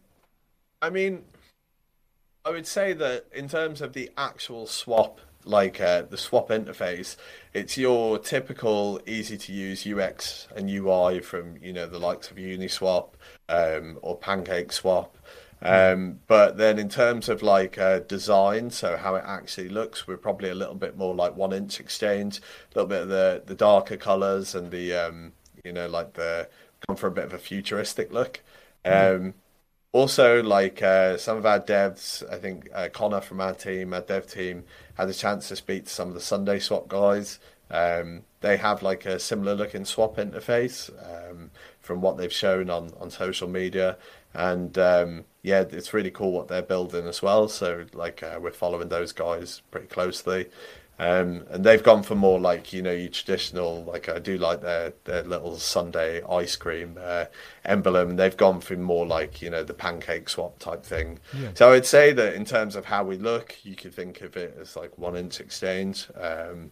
I 0.83 0.91
mean, 0.91 1.25
I 2.45 2.51
would 2.51 2.67
say 2.67 2.93
that 2.95 3.27
in 3.33 3.49
terms 3.49 3.81
of 3.81 3.93
the 3.93 4.11
actual 4.17 4.67
swap 4.67 5.21
like 5.47 5.81
uh, 5.81 6.03
the 6.03 6.19
swap 6.19 6.49
interface, 6.51 7.17
it's 7.55 7.79
your 7.79 8.19
typical 8.19 9.01
easy 9.07 9.39
to 9.39 9.53
use 9.53 9.87
UX 9.87 10.49
and 10.55 10.69
UI 10.69 11.21
from 11.21 11.57
you 11.63 11.73
know 11.73 11.87
the 11.87 11.99
likes 11.99 12.31
of 12.31 12.37
Uniswap 12.37 13.11
um, 13.49 13.99
or 14.03 14.19
PancakeSwap. 14.19 15.09
Um, 15.63 16.21
but 16.27 16.59
then 16.59 16.79
in 16.79 16.91
terms 16.91 17.29
of 17.31 17.43
like 17.43 17.79
uh, 17.79 18.01
design, 18.01 18.71
so 18.71 18.97
how 18.97 19.15
it 19.15 19.25
actually 19.27 19.71
looks, 19.71 20.07
we're 20.07 20.19
probably 20.19 20.51
a 20.51 20.55
little 20.55 20.75
bit 20.75 20.99
more 20.99 21.15
like 21.15 21.35
1inch 21.35 21.81
exchange, 21.81 22.39
a 22.39 22.79
little 22.79 22.89
bit 22.89 23.03
of 23.03 23.09
the 23.09 23.43
the 23.47 23.55
darker 23.55 23.97
colors 23.97 24.55
and 24.55 24.71
the 24.71 24.95
um, 24.95 25.33
you 25.65 25.73
know 25.73 25.89
like 25.89 26.13
the 26.13 26.49
gone 26.87 26.97
for 26.97 27.07
a 27.07 27.11
bit 27.11 27.25
of 27.25 27.33
a 27.33 27.39
futuristic 27.39 28.13
look. 28.13 28.41
Um, 28.85 29.35
also, 29.97 30.43
like 30.43 30.83
uh, 30.83 31.17
some 31.17 31.39
of 31.39 31.47
our 31.47 31.59
devs, 31.59 32.23
I 32.31 32.37
think 32.37 32.69
uh, 32.75 32.89
Connor 32.93 33.23
from 33.23 33.41
our 33.41 33.55
team, 33.55 33.95
our 33.95 34.03
dev 34.03 34.27
team, 34.27 34.65
had 34.95 35.09
a 35.09 35.15
chance 35.15 35.49
to 35.49 35.57
speak 35.57 35.85
to 35.85 35.91
some 35.91 36.09
of 36.09 36.15
the 36.15 36.21
SundaeSwap 36.21 36.87
guys. 36.89 37.39
Um, 37.71 38.23
they 38.41 38.59
have 38.59 38.83
like 38.83 39.07
a 39.07 39.19
similar 39.19 39.55
looking 39.55 39.85
swap 39.85 40.17
interface 40.17 40.91
um, 41.03 41.51
from 41.81 42.01
what 42.01 42.17
they've 42.17 42.33
shown 42.33 42.69
on, 42.71 42.93
on 43.01 43.11
social 43.11 43.49
media. 43.49 43.97
And 44.35 44.77
um, 44.77 45.25
yeah, 45.43 45.61
it's 45.63 45.95
really 45.95 46.11
cool 46.11 46.33
what 46.33 46.49
they're 46.49 46.61
building 46.61 47.07
as 47.07 47.23
well. 47.23 47.49
So, 47.49 47.87
like, 47.95 48.23
uh, 48.23 48.39
we're 48.41 48.53
following 48.53 48.89
those 48.89 49.13
guys 49.13 49.63
pretty 49.71 49.87
closely. 49.87 50.51
Um, 50.99 51.45
and 51.51 51.63
they've 51.63 51.83
gone 51.83 52.03
for 52.03 52.15
more 52.15 52.41
like 52.41 52.73
you 52.73 52.81
know 52.81 52.93
your 52.93 53.11
traditional 53.11 53.85
like 53.85 54.09
I 54.09 54.19
do 54.19 54.39
like 54.39 54.63
their 54.63 54.95
their 55.05 55.23
little 55.25 55.57
Sundae 55.57 56.23
ice 56.23 56.57
cream 56.57 56.97
uh, 56.99 57.27
emblem. 57.67 58.17
They've 58.17 58.37
gone 58.37 58.61
for 58.61 58.77
more 58.77 59.07
like 59.07 59.43
you 59.43 59.51
know 59.51 59.63
the 59.63 59.75
PancakeSwap 59.75 60.59
type 60.59 60.85
thing. 60.85 61.19
Yeah. 61.39 61.51
So 61.55 61.73
I'd 61.73 61.85
say 61.85 62.13
that 62.15 62.35
in 62.35 62.47
terms 62.47 62.77
of 62.77 62.87
how 62.87 63.05
we 63.05 63.19
look, 63.19 63.57
you 63.63 63.77
could 63.77 63.93
think 63.93 64.23
of 64.23 64.37
it 64.39 64.57
as 64.59 64.75
like 64.75 64.97
1inch 64.97 65.39
exchange. 65.39 66.09
Um, 66.19 66.71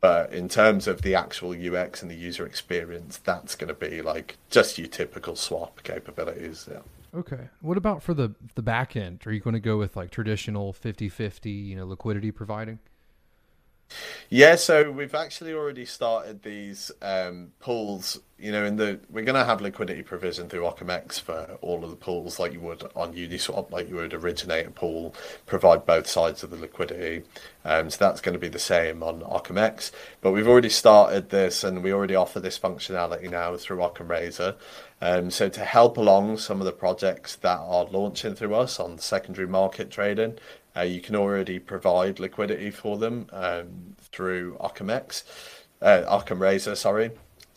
but 0.00 0.32
in 0.32 0.48
terms 0.48 0.88
of 0.88 1.02
the 1.02 1.14
actual 1.14 1.52
UX 1.52 2.02
and 2.02 2.10
the 2.10 2.16
user 2.16 2.44
experience, 2.44 3.18
that's 3.18 3.54
going 3.54 3.68
to 3.68 3.74
be 3.74 4.02
like 4.02 4.38
just 4.50 4.78
your 4.78 4.88
typical 4.88 5.36
swap 5.36 5.82
capabilities. 5.82 6.68
Yeah. 6.70 6.80
Okay. 7.14 7.50
What 7.60 7.76
about 7.76 8.02
for 8.02 8.14
the 8.14 8.34
the 8.54 8.62
back 8.62 8.96
end? 8.96 9.26
Are 9.26 9.32
you 9.32 9.40
going 9.40 9.54
to 9.54 9.60
go 9.60 9.76
with 9.76 9.94
like 9.94 10.10
traditional 10.10 10.72
50-50, 10.72 11.66
you 11.66 11.76
know, 11.76 11.86
liquidity 11.86 12.30
providing? 12.30 12.78
Yeah, 14.28 14.56
so 14.56 14.90
we've 14.90 15.14
actually 15.14 15.52
already 15.52 15.84
started 15.84 16.42
these 16.42 16.90
um, 17.02 17.52
pools. 17.60 18.20
You 18.38 18.50
know, 18.50 18.64
in 18.64 18.76
the 18.76 18.98
we're 19.10 19.24
going 19.24 19.36
to 19.36 19.44
have 19.44 19.60
liquidity 19.60 20.02
provision 20.02 20.48
through 20.48 20.62
OccamX 20.62 21.20
for 21.20 21.58
all 21.60 21.84
of 21.84 21.90
the 21.90 21.96
pools, 21.96 22.40
like 22.40 22.52
you 22.52 22.60
would 22.60 22.82
on 22.96 23.12
Uniswap, 23.12 23.70
like 23.70 23.88
you 23.88 23.96
would 23.96 24.14
originate 24.14 24.66
a 24.66 24.70
pool, 24.70 25.14
provide 25.46 25.86
both 25.86 26.06
sides 26.06 26.42
of 26.42 26.50
the 26.50 26.56
liquidity. 26.56 27.24
Um, 27.64 27.90
so 27.90 27.98
that's 28.00 28.20
going 28.20 28.32
to 28.32 28.40
be 28.40 28.48
the 28.48 28.58
same 28.58 29.02
on 29.02 29.20
OccamX. 29.20 29.92
But 30.20 30.32
we've 30.32 30.48
already 30.48 30.70
started 30.70 31.30
this, 31.30 31.62
and 31.62 31.82
we 31.82 31.92
already 31.92 32.14
offer 32.16 32.40
this 32.40 32.58
functionality 32.58 33.30
now 33.30 33.56
through 33.56 33.78
OccamRazer. 33.78 34.56
Um, 35.00 35.30
so 35.30 35.48
to 35.48 35.64
help 35.64 35.96
along 35.96 36.38
some 36.38 36.60
of 36.60 36.64
the 36.64 36.72
projects 36.72 37.34
that 37.36 37.58
are 37.58 37.84
launching 37.86 38.34
through 38.34 38.54
us 38.54 38.78
on 38.78 38.98
secondary 38.98 39.48
market 39.48 39.90
trading, 39.90 40.38
uh, 40.76 40.82
you 40.82 41.00
can 41.00 41.16
already 41.16 41.58
provide 41.58 42.18
liquidity 42.18 42.70
for 42.70 42.96
them 42.96 43.26
um, 43.32 43.96
through 44.00 44.56
OccamX, 44.60 45.24
uh, 45.80 46.02
OccamRazer, 46.08 46.76
sorry. 46.76 47.10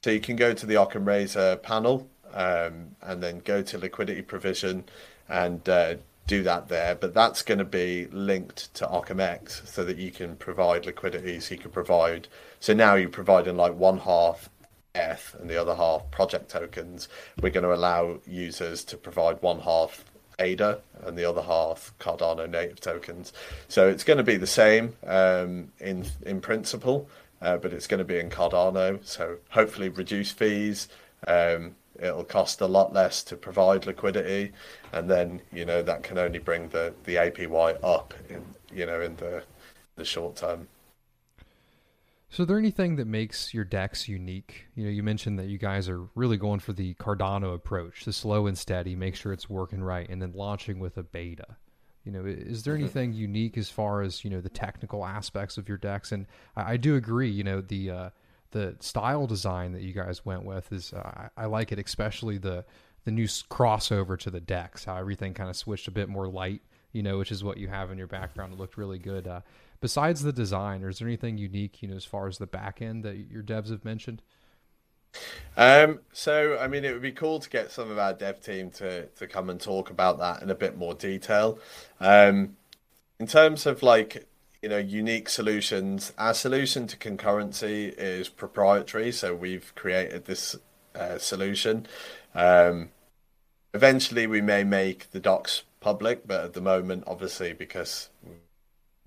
So 0.03 0.11
you 0.11 0.19
can 0.19 0.35
go 0.35 0.53
to 0.53 0.65
the 0.65 0.75
OccamRazer 0.75 1.61
panel 1.61 2.07
um, 2.33 2.95
and 3.01 3.23
then 3.23 3.39
go 3.39 3.61
to 3.61 3.77
liquidity 3.77 4.21
provision 4.21 4.83
and 5.29 5.67
uh, 5.67 5.95
do 6.27 6.43
that 6.43 6.67
there. 6.67 6.95
But 6.95 7.13
that's 7.13 7.41
going 7.41 7.59
to 7.59 7.65
be 7.65 8.07
linked 8.11 8.73
to 8.75 8.85
OccamX 8.85 9.67
so 9.67 9.83
that 9.83 9.97
you 9.97 10.11
can 10.11 10.35
provide 10.35 10.85
liquidity. 10.85 11.39
So 11.39 11.55
you 11.55 11.61
can 11.61 11.71
provide. 11.71 12.27
So 12.59 12.73
now 12.73 12.95
you're 12.95 13.09
providing 13.09 13.57
like 13.57 13.73
one 13.73 13.99
half 13.99 14.49
ETH 14.93 15.35
and 15.39 15.49
the 15.49 15.59
other 15.59 15.75
half 15.75 16.09
project 16.11 16.49
tokens. 16.49 17.07
We're 17.41 17.49
going 17.49 17.63
to 17.63 17.73
allow 17.73 18.19
users 18.27 18.83
to 18.85 18.97
provide 18.97 19.41
one 19.41 19.61
half 19.61 20.05
ADA 20.39 20.81
and 21.03 21.17
the 21.17 21.25
other 21.25 21.41
half 21.41 21.93
Cardano 21.99 22.49
native 22.49 22.79
tokens. 22.79 23.33
So 23.67 23.87
it's 23.87 24.03
going 24.03 24.17
to 24.17 24.23
be 24.23 24.37
the 24.37 24.47
same 24.47 24.95
um, 25.05 25.71
in 25.79 26.05
in 26.25 26.41
principle, 26.41 27.09
uh, 27.41 27.57
but 27.57 27.73
it's 27.73 27.87
going 27.87 27.99
to 27.99 28.05
be 28.05 28.19
in 28.19 28.29
Cardano. 28.29 29.05
So 29.05 29.37
hopefully 29.49 29.89
reduce 29.89 30.31
fees. 30.31 30.87
Um, 31.27 31.75
it'll 31.99 32.23
cost 32.23 32.61
a 32.61 32.67
lot 32.67 32.93
less 32.93 33.23
to 33.23 33.35
provide 33.35 33.85
liquidity, 33.85 34.51
and 34.91 35.09
then 35.09 35.41
you 35.51 35.65
know 35.65 35.81
that 35.81 36.03
can 36.03 36.17
only 36.17 36.39
bring 36.39 36.69
the 36.69 36.93
the 37.05 37.15
APY 37.15 37.77
up 37.83 38.13
in 38.29 38.43
you 38.73 38.85
know 38.85 39.01
in 39.01 39.15
the 39.17 39.43
the 39.95 40.05
short 40.05 40.35
term. 40.35 40.67
So, 42.35 42.43
is 42.43 42.47
there 42.47 42.57
anything 42.57 42.97
that 42.97 43.07
makes 43.07 43.53
your 43.53 43.63
DEX 43.63 44.09
unique? 44.09 44.65
You 44.75 44.83
know, 44.83 44.89
you 44.89 45.03
mentioned 45.03 45.39
that 45.39 45.45
you 45.45 45.57
guys 45.57 45.87
are 45.87 46.01
really 46.15 46.35
going 46.35 46.59
for 46.59 46.73
the 46.73 46.93
Cardano 46.95 47.55
approach, 47.55 48.03
the 48.03 48.11
slow 48.11 48.45
and 48.47 48.57
steady, 48.57 48.93
make 48.93 49.15
sure 49.15 49.31
it's 49.31 49.49
working 49.49 49.81
right, 49.81 50.05
and 50.09 50.21
then 50.21 50.33
launching 50.33 50.79
with 50.79 50.97
a 50.97 51.03
beta. 51.03 51.55
You 52.03 52.11
know, 52.11 52.25
is 52.25 52.63
there 52.63 52.73
mm-hmm. 52.73 52.83
anything 52.83 53.13
unique 53.13 53.57
as 53.57 53.69
far 53.69 54.01
as 54.01 54.25
you 54.25 54.29
know 54.29 54.41
the 54.41 54.49
technical 54.49 55.05
aspects 55.05 55.57
of 55.57 55.69
your 55.69 55.77
DEX? 55.77 56.11
And 56.11 56.25
I, 56.57 56.73
I 56.73 56.77
do 56.77 56.97
agree. 56.97 57.29
You 57.29 57.45
know, 57.45 57.61
the 57.61 57.89
uh, 57.89 58.09
the 58.51 58.75
style 58.81 59.27
design 59.27 59.71
that 59.71 59.83
you 59.83 59.93
guys 59.93 60.25
went 60.25 60.43
with 60.43 60.73
is 60.73 60.91
uh, 60.91 61.29
I, 61.37 61.43
I 61.43 61.45
like 61.45 61.71
it, 61.71 61.79
especially 61.79 62.37
the 62.37 62.65
the 63.05 63.11
new 63.11 63.27
crossover 63.27 64.19
to 64.19 64.29
the 64.29 64.41
DEX. 64.41 64.83
How 64.83 64.97
everything 64.97 65.33
kind 65.33 65.49
of 65.49 65.55
switched 65.55 65.87
a 65.87 65.91
bit 65.91 66.09
more 66.09 66.27
light. 66.27 66.63
You 66.91 67.01
know, 67.01 67.17
which 67.17 67.31
is 67.31 67.45
what 67.45 67.55
you 67.59 67.69
have 67.69 67.91
in 67.91 67.97
your 67.97 68.07
background. 68.07 68.51
It 68.51 68.59
looked 68.59 68.75
really 68.75 68.99
good. 68.99 69.25
Uh, 69.25 69.39
besides 69.85 70.23
the 70.23 70.33
design, 70.33 70.81
is 70.81 70.97
there 70.97 71.07
anything 71.07 71.37
unique, 71.37 71.83
you 71.83 71.87
know, 71.87 71.95
as 71.95 72.05
far 72.05 72.27
as 72.27 72.39
the 72.39 72.47
back 72.47 72.81
end 72.81 73.03
that 73.03 73.17
your 73.17 73.43
devs 73.43 73.69
have 73.69 73.85
mentioned? 73.85 74.19
Um, 75.55 75.99
so, 76.11 76.57
I 76.57 76.67
mean, 76.67 76.83
it 76.83 76.91
would 76.91 77.03
be 77.03 77.11
cool 77.11 77.39
to 77.39 77.47
get 77.47 77.71
some 77.71 77.91
of 77.91 77.99
our 77.99 78.11
dev 78.11 78.41
team 78.41 78.71
to, 78.71 79.05
to 79.05 79.27
come 79.27 79.47
and 79.47 79.61
talk 79.61 79.91
about 79.91 80.17
that 80.17 80.41
in 80.41 80.49
a 80.49 80.55
bit 80.55 80.75
more 80.75 80.95
detail. 80.95 81.59
Um, 81.99 82.57
in 83.19 83.27
terms 83.27 83.67
of 83.67 83.83
like, 83.83 84.25
you 84.63 84.69
know, 84.69 84.79
unique 84.79 85.29
solutions, 85.29 86.13
our 86.17 86.33
solution 86.33 86.87
to 86.87 86.97
concurrency 86.97 87.93
is 87.95 88.27
proprietary. 88.27 89.11
So 89.11 89.35
we've 89.35 89.71
created 89.75 90.25
this 90.25 90.55
uh, 90.95 91.19
solution. 91.19 91.85
Um, 92.33 92.89
eventually, 93.71 94.25
we 94.25 94.41
may 94.41 94.63
make 94.63 95.11
the 95.11 95.19
docs 95.19 95.61
public, 95.79 96.25
but 96.25 96.43
at 96.43 96.53
the 96.53 96.61
moment, 96.61 97.03
obviously, 97.05 97.53
because 97.53 98.09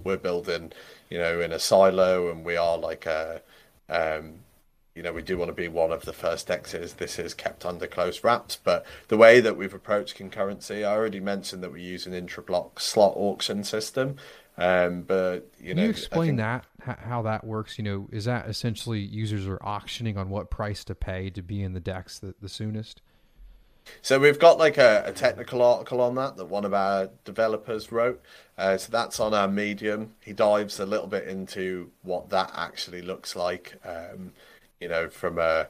we're 0.02 0.16
building, 0.16 0.72
you 1.10 1.18
know, 1.18 1.40
in 1.40 1.52
a 1.52 1.58
silo, 1.58 2.30
and 2.30 2.44
we 2.44 2.56
are 2.56 2.78
like 2.78 3.06
a, 3.06 3.42
um, 3.88 4.40
you 4.94 5.02
know, 5.02 5.12
we 5.12 5.22
do 5.22 5.36
want 5.36 5.48
to 5.48 5.54
be 5.54 5.68
one 5.68 5.92
of 5.92 6.04
the 6.04 6.12
first 6.12 6.48
dexes. 6.48 6.96
This 6.96 7.18
is 7.18 7.34
kept 7.34 7.64
under 7.66 7.86
close 7.86 8.22
wraps, 8.24 8.56
but 8.62 8.84
the 9.08 9.16
way 9.16 9.40
that 9.40 9.56
we've 9.56 9.74
approached 9.74 10.16
concurrency, 10.16 10.80
I 10.86 10.92
already 10.92 11.20
mentioned 11.20 11.62
that 11.62 11.72
we 11.72 11.82
use 11.82 12.06
an 12.06 12.14
intra-block 12.14 12.80
slot 12.80 13.14
auction 13.16 13.64
system. 13.64 14.16
Um, 14.56 15.02
but 15.02 15.48
you 15.60 15.68
Can 15.68 15.76
know, 15.76 15.82
you 15.84 15.90
explain 15.90 16.36
think- 16.36 16.38
that 16.38 16.64
how 16.80 17.22
that 17.22 17.44
works? 17.44 17.78
You 17.78 17.84
know, 17.84 18.08
is 18.10 18.24
that 18.24 18.48
essentially 18.48 18.98
users 18.98 19.46
are 19.46 19.62
auctioning 19.62 20.16
on 20.16 20.30
what 20.30 20.50
price 20.50 20.82
to 20.84 20.96
pay 20.96 21.30
to 21.30 21.42
be 21.42 21.62
in 21.62 21.74
the 21.74 21.80
DEX 21.80 22.18
the, 22.18 22.34
the 22.40 22.48
soonest? 22.48 23.00
So 24.02 24.18
we've 24.18 24.38
got 24.38 24.58
like 24.58 24.78
a, 24.78 25.02
a 25.06 25.12
technical 25.12 25.62
article 25.62 26.00
on 26.00 26.14
that 26.16 26.36
that 26.36 26.46
one 26.46 26.64
of 26.64 26.74
our 26.74 27.10
developers 27.24 27.90
wrote. 27.92 28.22
Uh, 28.56 28.76
so 28.76 28.90
that's 28.90 29.20
on 29.20 29.34
our 29.34 29.48
Medium. 29.48 30.14
He 30.20 30.32
dives 30.32 30.80
a 30.80 30.86
little 30.86 31.06
bit 31.06 31.28
into 31.28 31.90
what 32.02 32.30
that 32.30 32.50
actually 32.54 33.02
looks 33.02 33.36
like. 33.36 33.74
Um, 33.84 34.32
you 34.80 34.88
know, 34.88 35.08
from 35.08 35.38
a 35.38 35.68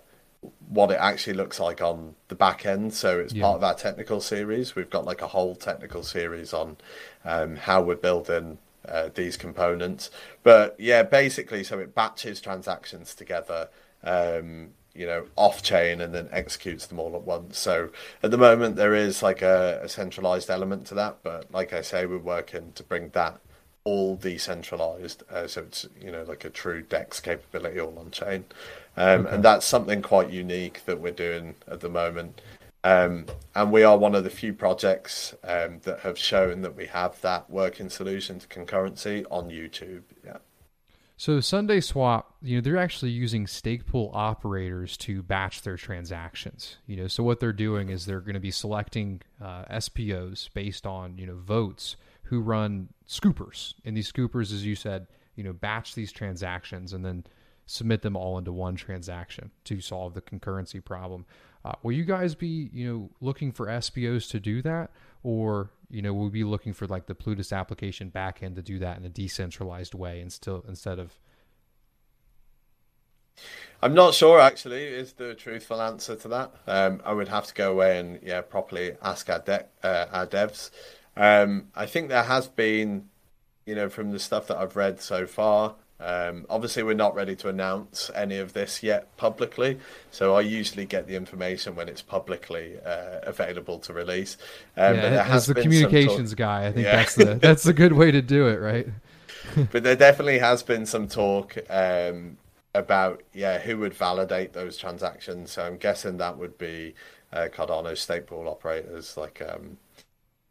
what 0.68 0.90
it 0.90 0.98
actually 1.00 1.34
looks 1.34 1.58
like 1.58 1.82
on 1.82 2.14
the 2.28 2.34
back 2.34 2.64
end. 2.64 2.94
So 2.94 3.18
it's 3.18 3.34
Yeah. 3.34 3.42
part 3.42 3.56
of 3.56 3.64
our 3.64 3.74
technical 3.74 4.20
series. 4.20 4.76
We've 4.76 4.88
got 4.90 5.04
like 5.04 5.20
a 5.20 5.26
whole 5.26 5.56
technical 5.56 6.02
series 6.02 6.52
on 6.52 6.76
um, 7.24 7.56
how 7.56 7.82
we're 7.82 7.96
building 7.96 8.58
uh, 8.86 9.08
these 9.14 9.36
components. 9.36 10.10
But 10.42 10.76
yeah, 10.78 11.02
basically, 11.02 11.64
so 11.64 11.78
it 11.78 11.94
batches 11.94 12.40
transactions 12.40 13.14
together, 13.14 13.68
um, 14.04 14.70
you 14.98 15.06
know, 15.06 15.26
off 15.36 15.62
chain 15.62 16.00
and 16.00 16.12
then 16.12 16.28
executes 16.32 16.86
them 16.86 16.98
all 16.98 17.14
at 17.14 17.22
once. 17.22 17.56
So 17.56 17.90
at 18.22 18.32
the 18.32 18.36
moment, 18.36 18.74
there 18.74 18.94
is 18.94 19.22
like 19.22 19.42
a, 19.42 19.80
a 19.82 19.88
centralized 19.88 20.50
element 20.50 20.86
to 20.88 20.94
that. 20.96 21.18
But 21.22 21.52
like 21.52 21.72
I 21.72 21.82
say, 21.82 22.04
we're 22.04 22.18
working 22.18 22.72
to 22.74 22.82
bring 22.82 23.10
that 23.10 23.38
all 23.84 24.16
decentralized. 24.16 25.22
Uh, 25.30 25.46
so 25.46 25.62
it's, 25.62 25.86
you 26.00 26.10
know, 26.10 26.24
like 26.24 26.44
a 26.44 26.50
true 26.50 26.82
DEX 26.82 27.20
capability 27.20 27.78
all 27.78 27.96
on 27.98 28.10
chain. 28.10 28.44
Um, 28.96 29.26
Okay. 29.26 29.34
And 29.36 29.44
that's 29.44 29.64
something 29.64 30.02
quite 30.02 30.30
unique 30.30 30.84
that 30.86 31.00
we're 31.00 31.12
doing 31.12 31.54
at 31.68 31.80
the 31.80 31.88
moment. 31.88 32.40
Um, 32.82 33.26
and 33.54 33.70
we 33.70 33.84
are 33.84 33.96
one 33.96 34.14
of 34.14 34.24
the 34.24 34.30
few 34.30 34.52
projects 34.52 35.34
um, 35.44 35.80
that 35.84 36.00
have 36.00 36.18
shown 36.18 36.62
that 36.62 36.76
we 36.76 36.86
have 36.86 37.20
that 37.20 37.48
working 37.48 37.90
solution 37.90 38.40
to 38.40 38.46
concurrency 38.48 39.24
on 39.30 39.50
YouTube. 39.50 40.02
Yeah. 40.24 40.38
So 41.18 41.38
SundaeSwap, 41.38 42.26
you 42.42 42.54
know, 42.54 42.60
they're 42.60 42.76
actually 42.76 43.10
using 43.10 43.48
stake 43.48 43.86
pool 43.86 44.12
operators 44.14 44.96
to 44.98 45.20
batch 45.20 45.62
their 45.62 45.76
transactions. 45.76 46.76
You 46.86 46.96
know, 46.96 47.08
so 47.08 47.24
what 47.24 47.40
they're 47.40 47.52
doing 47.52 47.88
is 47.88 48.06
they're 48.06 48.20
going 48.20 48.34
to 48.34 48.40
be 48.40 48.52
selecting 48.52 49.22
uh, 49.42 49.64
SPOs 49.80 50.48
based 50.54 50.86
on 50.86 51.18
you 51.18 51.26
know 51.26 51.34
votes 51.34 51.96
who 52.22 52.40
run 52.40 52.90
scoopers, 53.08 53.74
and 53.84 53.96
these 53.96 54.10
scoopers, 54.10 54.52
as 54.52 54.64
you 54.64 54.76
said, 54.76 55.08
you 55.34 55.42
know, 55.42 55.52
batch 55.52 55.96
these 55.96 56.12
transactions 56.12 56.92
and 56.92 57.04
then 57.04 57.24
submit 57.66 58.02
them 58.02 58.16
all 58.16 58.38
into 58.38 58.52
one 58.52 58.76
transaction 58.76 59.50
to 59.64 59.80
solve 59.80 60.14
the 60.14 60.22
concurrency 60.22 60.82
problem. 60.82 61.26
Uh, 61.64 61.72
will 61.82 61.92
you 61.92 62.04
guys 62.04 62.34
be 62.34 62.70
you 62.72 62.92
know 62.92 63.10
looking 63.20 63.52
for 63.52 63.66
SPOs 63.80 64.28
to 64.28 64.40
do 64.40 64.62
that, 64.62 64.90
or 65.22 65.70
you 65.90 66.02
know, 66.02 66.12
we'll 66.12 66.30
be 66.30 66.44
looking 66.44 66.72
for 66.72 66.86
like 66.86 67.06
the 67.06 67.14
Plutus 67.14 67.52
application 67.52 68.10
backend 68.14 68.56
to 68.56 68.62
do 68.62 68.78
that 68.78 68.98
in 68.98 69.04
a 69.04 69.08
decentralized 69.08 69.94
way 69.94 70.20
and 70.20 70.32
still 70.32 70.64
instead 70.68 70.98
of 70.98 71.18
I'm 73.80 73.94
not 73.94 74.14
sure 74.14 74.40
actually 74.40 74.84
is 74.84 75.12
the 75.12 75.34
truthful 75.34 75.80
answer 75.80 76.16
to 76.16 76.28
that. 76.28 76.52
Um, 76.66 77.00
I 77.04 77.12
would 77.12 77.28
have 77.28 77.46
to 77.46 77.54
go 77.54 77.70
away 77.70 77.98
and 77.98 78.18
yeah 78.22 78.40
properly 78.40 78.96
ask 79.00 79.30
our 79.30 79.38
de- 79.38 79.66
uh, 79.82 80.06
our 80.12 80.26
devs. 80.26 80.70
Um, 81.16 81.68
I 81.74 81.86
think 81.86 82.08
there 82.08 82.24
has 82.24 82.48
been, 82.48 83.08
you 83.64 83.74
know, 83.74 83.88
from 83.88 84.10
the 84.10 84.18
stuff 84.18 84.48
that 84.48 84.56
I've 84.56 84.76
read 84.76 85.00
so 85.00 85.26
far. 85.26 85.76
Um, 86.00 86.46
obviously, 86.48 86.84
we're 86.84 86.94
not 86.94 87.14
ready 87.16 87.34
to 87.36 87.48
announce 87.48 88.10
any 88.14 88.38
of 88.38 88.52
this 88.52 88.82
yet 88.84 89.16
publicly, 89.16 89.80
so 90.12 90.34
I 90.36 90.42
usually 90.42 90.86
get 90.86 91.08
the 91.08 91.16
information 91.16 91.74
when 91.74 91.88
it's 91.88 92.02
publicly 92.02 92.78
uh, 92.84 93.20
available 93.24 93.80
to 93.80 93.92
release. 93.92 94.36
Um, 94.76 95.02
yeah, 95.02 95.24
as 95.26 95.26
has 95.26 95.46
the 95.46 95.54
some 95.54 95.54
talk- 95.54 95.62
communications 95.62 96.34
guy, 96.34 96.66
I 96.66 96.72
think 96.72 96.86
Yeah. 96.86 96.92
that's 96.92 97.14
the 97.16 97.34
that's 97.42 97.66
a 97.66 97.72
good 97.72 97.94
way 97.94 98.12
to 98.12 98.22
do 98.22 98.46
it, 98.46 98.56
right? 98.60 98.86
but 99.72 99.82
there 99.82 99.96
definitely 99.96 100.38
has 100.38 100.62
been 100.62 100.86
some 100.86 101.08
talk 101.08 101.56
um, 101.70 102.38
about 102.74 103.22
yeah 103.32 103.58
who 103.58 103.78
would 103.78 103.94
validate 103.94 104.52
those 104.52 104.76
transactions. 104.76 105.52
So 105.52 105.64
I'm 105.64 105.78
guessing 105.78 106.18
that 106.18 106.38
would 106.38 106.58
be 106.58 106.94
uh, 107.32 107.48
Cardano 107.52 107.96
stake 107.96 108.26
pool 108.26 108.48
operators, 108.48 109.16
like 109.16 109.42
um, 109.42 109.78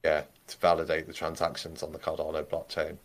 yeah, 0.03 0.23
to 0.47 0.57
validate 0.57 1.07
the 1.07 1.13
transactions 1.13 1.83
on 1.83 1.91
the 1.91 1.99
Cardano 1.99 2.43
blockchain. 2.43 2.97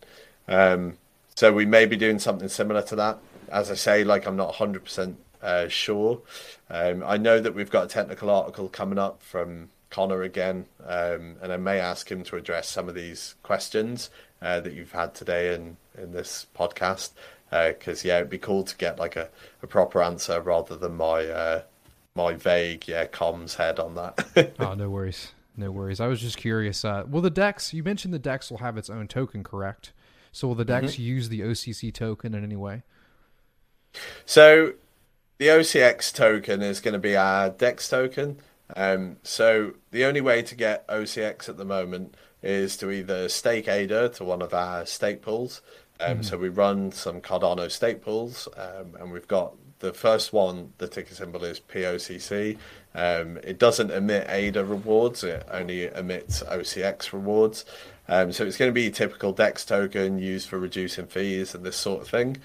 Um, 0.47 0.97
so 1.35 1.51
we 1.51 1.65
may 1.65 1.85
be 1.85 1.95
doing 1.95 2.19
something 2.19 2.49
similar 2.49 2.81
to 2.83 2.95
that. 2.95 3.17
As 3.51 3.69
I 3.69 3.75
say, 3.75 4.03
like 4.03 4.25
I'm 4.25 4.35
not 4.35 4.47
100 4.47 4.83
percent 4.83 5.17
uh, 5.43 5.67
sure. 5.67 6.21
Um, 6.69 7.03
I 7.05 7.17
know 7.17 7.39
that 7.39 7.53
we've 7.53 7.69
got 7.69 7.85
a 7.85 7.89
technical 7.89 8.29
article 8.29 8.69
coming 8.69 8.97
up 8.97 9.21
from 9.21 9.69
Connor 9.89 10.23
again, 10.23 10.65
um, 10.85 11.35
and 11.41 11.51
I 11.51 11.57
may 11.57 11.79
ask 11.79 12.09
him 12.09 12.23
to 12.23 12.37
address 12.37 12.69
some 12.69 12.87
of 12.89 12.95
these 12.95 13.35
questions 13.43 14.09
uh, 14.41 14.59
that 14.61 14.73
you've 14.73 14.93
had 14.93 15.13
today 15.13 15.53
in 15.53 15.77
in 15.97 16.13
this 16.13 16.47
podcast. 16.57 17.11
Because 17.51 18.03
yeah, 18.03 18.17
it'd 18.17 18.31
be 18.31 18.39
cool 18.39 18.63
to 18.63 18.75
get 18.77 18.97
like 18.97 19.15
a, 19.15 19.29
a 19.61 19.67
proper 19.67 20.01
answer 20.01 20.41
rather 20.41 20.75
than 20.75 20.95
my 20.95 21.25
uh, 21.25 21.61
my 22.15 22.33
vague 22.33 22.87
yeah 22.87 23.05
comms 23.05 23.55
head 23.55 23.79
on 23.79 23.93
that. 23.95 24.53
oh, 24.59 24.73
no 24.73 24.89
worries, 24.89 25.33
no 25.55 25.69
worries. 25.71 25.99
I 25.99 26.07
was 26.07 26.21
just 26.21 26.37
curious. 26.37 26.83
Uh, 26.83 27.03
will 27.07 27.21
the 27.21 27.29
Dex? 27.29 27.73
You 27.73 27.83
mentioned 27.83 28.13
the 28.13 28.19
Dex 28.19 28.49
will 28.49 28.59
have 28.59 28.77
its 28.77 28.89
own 28.89 29.07
token, 29.07 29.43
correct? 29.43 29.91
So 30.33 30.49
will 30.49 30.55
the 30.55 30.65
Dex 30.65 30.99
use 30.99 31.29
the 31.29 31.41
OCC 31.41 31.93
token 31.93 32.33
in 32.33 32.43
any 32.43 32.55
way? 32.57 32.81
So 34.25 34.73
the 35.37 35.47
OCX 35.47 36.13
token 36.13 36.61
is 36.61 36.81
going 36.81 36.93
to 36.93 36.99
be 36.99 37.15
our 37.15 37.49
DEX 37.51 37.87
token. 37.87 38.39
Um, 38.75 39.17
so 39.21 39.73
the 39.91 40.03
only 40.03 40.21
way 40.21 40.41
to 40.41 40.55
get 40.55 40.87
OCX 40.87 41.47
at 41.47 41.57
the 41.57 41.65
moment 41.65 42.15
is 42.41 42.75
to 42.77 42.89
either 42.89 43.29
stake 43.29 43.67
ADA 43.67 44.09
to 44.09 44.23
one 44.23 44.41
of 44.41 44.53
our 44.53 44.85
stake 44.85 45.21
pools. 45.21 45.61
Um, 45.99 46.23
So 46.23 46.37
we 46.37 46.49
run 46.49 46.91
some 46.91 47.21
Cardano 47.21 47.69
stake 47.69 48.01
pools, 48.01 48.47
um, 48.57 48.95
and 48.99 49.11
we've 49.11 49.27
got 49.27 49.53
the 49.79 49.93
first 49.93 50.33
one. 50.33 50.73
The 50.79 50.87
ticker 50.87 51.13
symbol 51.13 51.43
is 51.43 51.59
POCC. 51.59 52.57
Um, 52.95 53.37
it 53.43 53.59
doesn't 53.59 53.91
emit 53.91 54.27
ADA 54.29 54.65
rewards; 54.65 55.23
it 55.23 55.45
only 55.51 55.85
emits 55.85 56.41
OCX 56.41 57.13
rewards. 57.13 57.65
Um, 58.07 58.31
so 58.31 58.45
it's 58.45 58.57
going 58.57 58.69
to 58.69 58.73
be 58.73 58.87
a 58.87 58.91
typical 58.91 59.31
DEX 59.31 59.65
token 59.65 60.19
used 60.19 60.49
for 60.49 60.59
reducing 60.59 61.07
fees 61.07 61.55
and 61.55 61.65
this 61.65 61.77
sort 61.77 62.01
of 62.01 62.09
thing. 62.09 62.37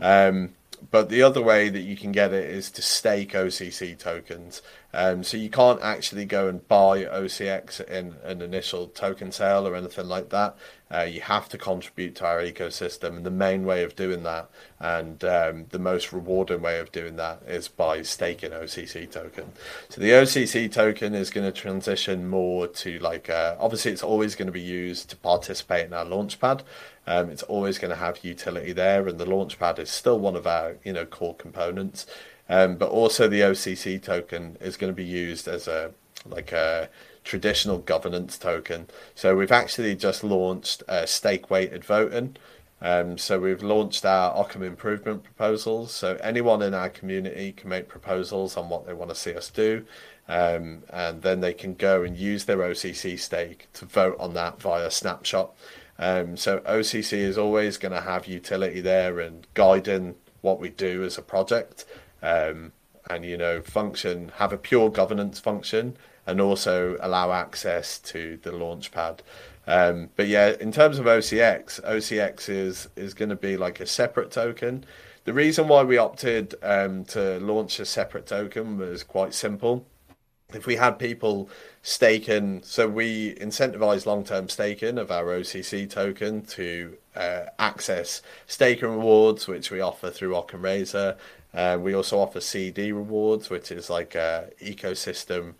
Um, 0.00 0.54
but 0.90 1.08
the 1.08 1.22
other 1.22 1.42
way 1.42 1.68
that 1.68 1.80
you 1.80 1.96
can 1.96 2.12
get 2.12 2.32
it 2.32 2.50
is 2.50 2.70
to 2.72 2.82
stake 2.82 3.32
OCC 3.32 3.98
tokens. 3.98 4.62
Um, 4.92 5.24
so 5.24 5.36
you 5.36 5.50
can't 5.50 5.80
actually 5.82 6.26
go 6.26 6.48
and 6.48 6.66
buy 6.68 7.04
OCX 7.04 7.86
in 7.88 8.16
an 8.22 8.42
initial 8.42 8.88
token 8.88 9.32
sale 9.32 9.66
or 9.66 9.74
anything 9.74 10.06
like 10.06 10.28
that. 10.30 10.56
Uh, 10.92 11.02
you 11.02 11.20
have 11.20 11.48
to 11.48 11.58
contribute 11.58 12.14
to 12.14 12.24
our 12.24 12.38
ecosystem, 12.38 13.16
and 13.16 13.26
the 13.26 13.30
main 13.30 13.64
way 13.64 13.82
of 13.82 13.96
doing 13.96 14.22
that, 14.22 14.48
and 14.78 15.24
um, 15.24 15.66
the 15.70 15.78
most 15.80 16.12
rewarding 16.12 16.62
way 16.62 16.78
of 16.78 16.92
doing 16.92 17.16
that, 17.16 17.42
is 17.46 17.66
by 17.66 18.02
staking 18.02 18.50
OCC 18.50 19.10
token. 19.10 19.52
So 19.88 20.00
the 20.00 20.10
OCC 20.10 20.70
token 20.70 21.12
is 21.12 21.30
going 21.30 21.44
to 21.44 21.60
transition 21.60 22.28
more 22.28 22.68
to 22.68 22.98
like, 23.00 23.28
uh, 23.28 23.56
obviously, 23.58 23.90
it's 23.90 24.04
always 24.04 24.36
going 24.36 24.46
to 24.46 24.52
be 24.52 24.60
used 24.60 25.10
to 25.10 25.16
participate 25.16 25.86
in 25.86 25.92
our 25.92 26.04
launchpad. 26.04 26.62
Um, 27.08 27.30
it's 27.30 27.42
always 27.44 27.78
going 27.78 27.90
to 27.90 27.96
have 27.96 28.24
utility 28.24 28.72
there, 28.72 29.08
and 29.08 29.18
the 29.18 29.26
launchpad 29.26 29.80
is 29.80 29.90
still 29.90 30.20
one 30.20 30.36
of 30.36 30.46
our 30.46 30.76
you 30.84 30.92
know 30.92 31.04
core 31.04 31.34
components. 31.34 32.06
Um, 32.48 32.76
but 32.76 32.90
also 32.90 33.26
the 33.26 33.40
OCC 33.40 34.00
token 34.00 34.56
is 34.60 34.76
going 34.76 34.92
to 34.92 34.96
be 34.96 35.04
used 35.04 35.48
as 35.48 35.66
a 35.66 35.92
like 36.24 36.52
a 36.52 36.88
traditional 37.26 37.78
governance 37.78 38.38
token. 38.38 38.86
So 39.14 39.36
we've 39.36 39.52
actually 39.52 39.94
just 39.96 40.24
launched 40.24 40.82
uh, 40.88 41.04
stake 41.04 41.50
weighted 41.50 41.84
voting. 41.84 42.36
Um, 42.80 43.18
so 43.18 43.40
we've 43.40 43.62
launched 43.62 44.04
our 44.04 44.34
Occam 44.34 44.62
improvement 44.62 45.24
proposals. 45.24 45.92
So 45.92 46.18
anyone 46.22 46.62
in 46.62 46.72
our 46.72 46.88
community 46.88 47.52
can 47.52 47.68
make 47.68 47.88
proposals 47.88 48.56
on 48.56 48.68
what 48.68 48.86
they 48.86 48.94
want 48.94 49.10
to 49.10 49.16
see 49.16 49.34
us 49.34 49.50
do, 49.50 49.84
um, 50.28 50.82
and 50.90 51.22
then 51.22 51.40
they 51.40 51.52
can 51.52 51.74
go 51.74 52.02
and 52.02 52.16
use 52.16 52.44
their 52.44 52.58
OCC 52.58 53.18
stake 53.18 53.68
to 53.74 53.86
vote 53.86 54.16
on 54.18 54.34
that 54.34 54.60
via 54.60 54.90
snapshot. 54.90 55.54
Um, 55.98 56.36
so 56.36 56.60
OCC 56.60 57.14
is 57.14 57.38
always 57.38 57.78
going 57.78 57.92
to 57.92 58.02
have 58.02 58.26
utility 58.26 58.80
there 58.80 59.18
and 59.20 59.46
guiding 59.54 60.14
what 60.42 60.60
we 60.60 60.68
do 60.68 61.02
as 61.02 61.16
a 61.16 61.22
project, 61.22 61.86
um, 62.22 62.72
and 63.08 63.24
you 63.24 63.38
know 63.38 63.62
function 63.62 64.32
have 64.36 64.52
a 64.52 64.58
pure 64.58 64.90
governance 64.90 65.40
function 65.40 65.96
and 66.26 66.40
also 66.40 66.96
allow 67.00 67.32
access 67.32 67.98
to 67.98 68.38
the 68.42 68.50
launchpad. 68.50 69.20
Um, 69.66 70.10
but 70.16 70.28
yeah, 70.28 70.54
in 70.60 70.72
terms 70.72 70.98
of 70.98 71.06
OCX, 71.06 71.82
OCX 71.82 72.48
is 72.48 72.88
is 72.96 73.14
going 73.14 73.30
to 73.30 73.36
be 73.36 73.56
like 73.56 73.80
a 73.80 73.86
separate 73.86 74.30
token. 74.30 74.84
The 75.24 75.32
reason 75.32 75.66
why 75.66 75.82
we 75.82 75.98
opted 75.98 76.54
um, 76.62 77.04
to 77.06 77.40
launch 77.40 77.80
a 77.80 77.84
separate 77.84 78.26
token 78.26 78.78
was 78.78 79.02
quite 79.02 79.34
simple. 79.34 79.84
If 80.54 80.66
we 80.66 80.76
had 80.76 81.00
people 81.00 81.50
staking, 81.82 82.62
so 82.62 82.88
we 82.88 83.34
incentivize 83.34 84.06
long 84.06 84.22
term 84.22 84.48
staking 84.48 84.98
of 84.98 85.10
our 85.10 85.24
OCC 85.24 85.90
token 85.90 86.42
to 86.42 86.96
uh, 87.16 87.46
access 87.58 88.22
staking 88.46 88.90
rewards, 88.90 89.48
which 89.48 89.72
we 89.72 89.80
offer 89.80 90.10
through 90.10 90.32
OccamRazer. 90.32 91.16
Uh, 91.52 91.78
we 91.80 91.92
also 91.92 92.20
offer 92.20 92.40
CD 92.40 92.92
rewards, 92.92 93.50
which 93.50 93.72
is 93.72 93.90
like 93.90 94.14
a 94.14 94.50
ecosystem 94.62 95.54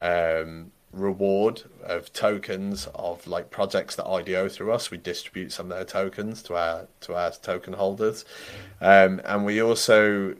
um, 0.00 0.72
reward 0.92 1.62
of 1.84 2.12
tokens 2.12 2.88
of 2.94 3.26
like 3.26 3.50
projects 3.50 3.96
that 3.96 4.06
IDO 4.06 4.48
through 4.48 4.72
us. 4.72 4.90
We 4.90 4.98
distribute 4.98 5.52
some 5.52 5.70
of 5.70 5.76
their 5.76 5.84
tokens 5.84 6.42
to 6.44 6.56
our 6.56 6.88
to 7.02 7.14
our 7.14 7.30
token 7.30 7.74
holders, 7.74 8.24
um, 8.80 9.20
and 9.24 9.44
we 9.44 9.62
also 9.62 10.36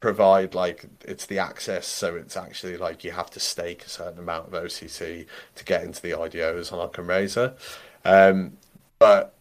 provide 0.00 0.54
like 0.54 0.86
it's 1.04 1.26
the 1.26 1.38
access 1.38 1.86
so 1.86 2.16
it's 2.16 2.34
actually 2.34 2.76
like 2.78 3.04
you 3.04 3.10
have 3.10 3.28
to 3.30 3.38
stake 3.38 3.84
a 3.84 3.88
certain 3.88 4.18
amount 4.18 4.46
of 4.46 4.52
OCC 4.54 5.26
to 5.54 5.64
get 5.64 5.84
into 5.84 6.00
the 6.00 6.12
IDOs 6.12 6.72
on 6.72 6.88
OccamRazer 6.88 7.52
um, 8.06 8.56
but 8.98 9.34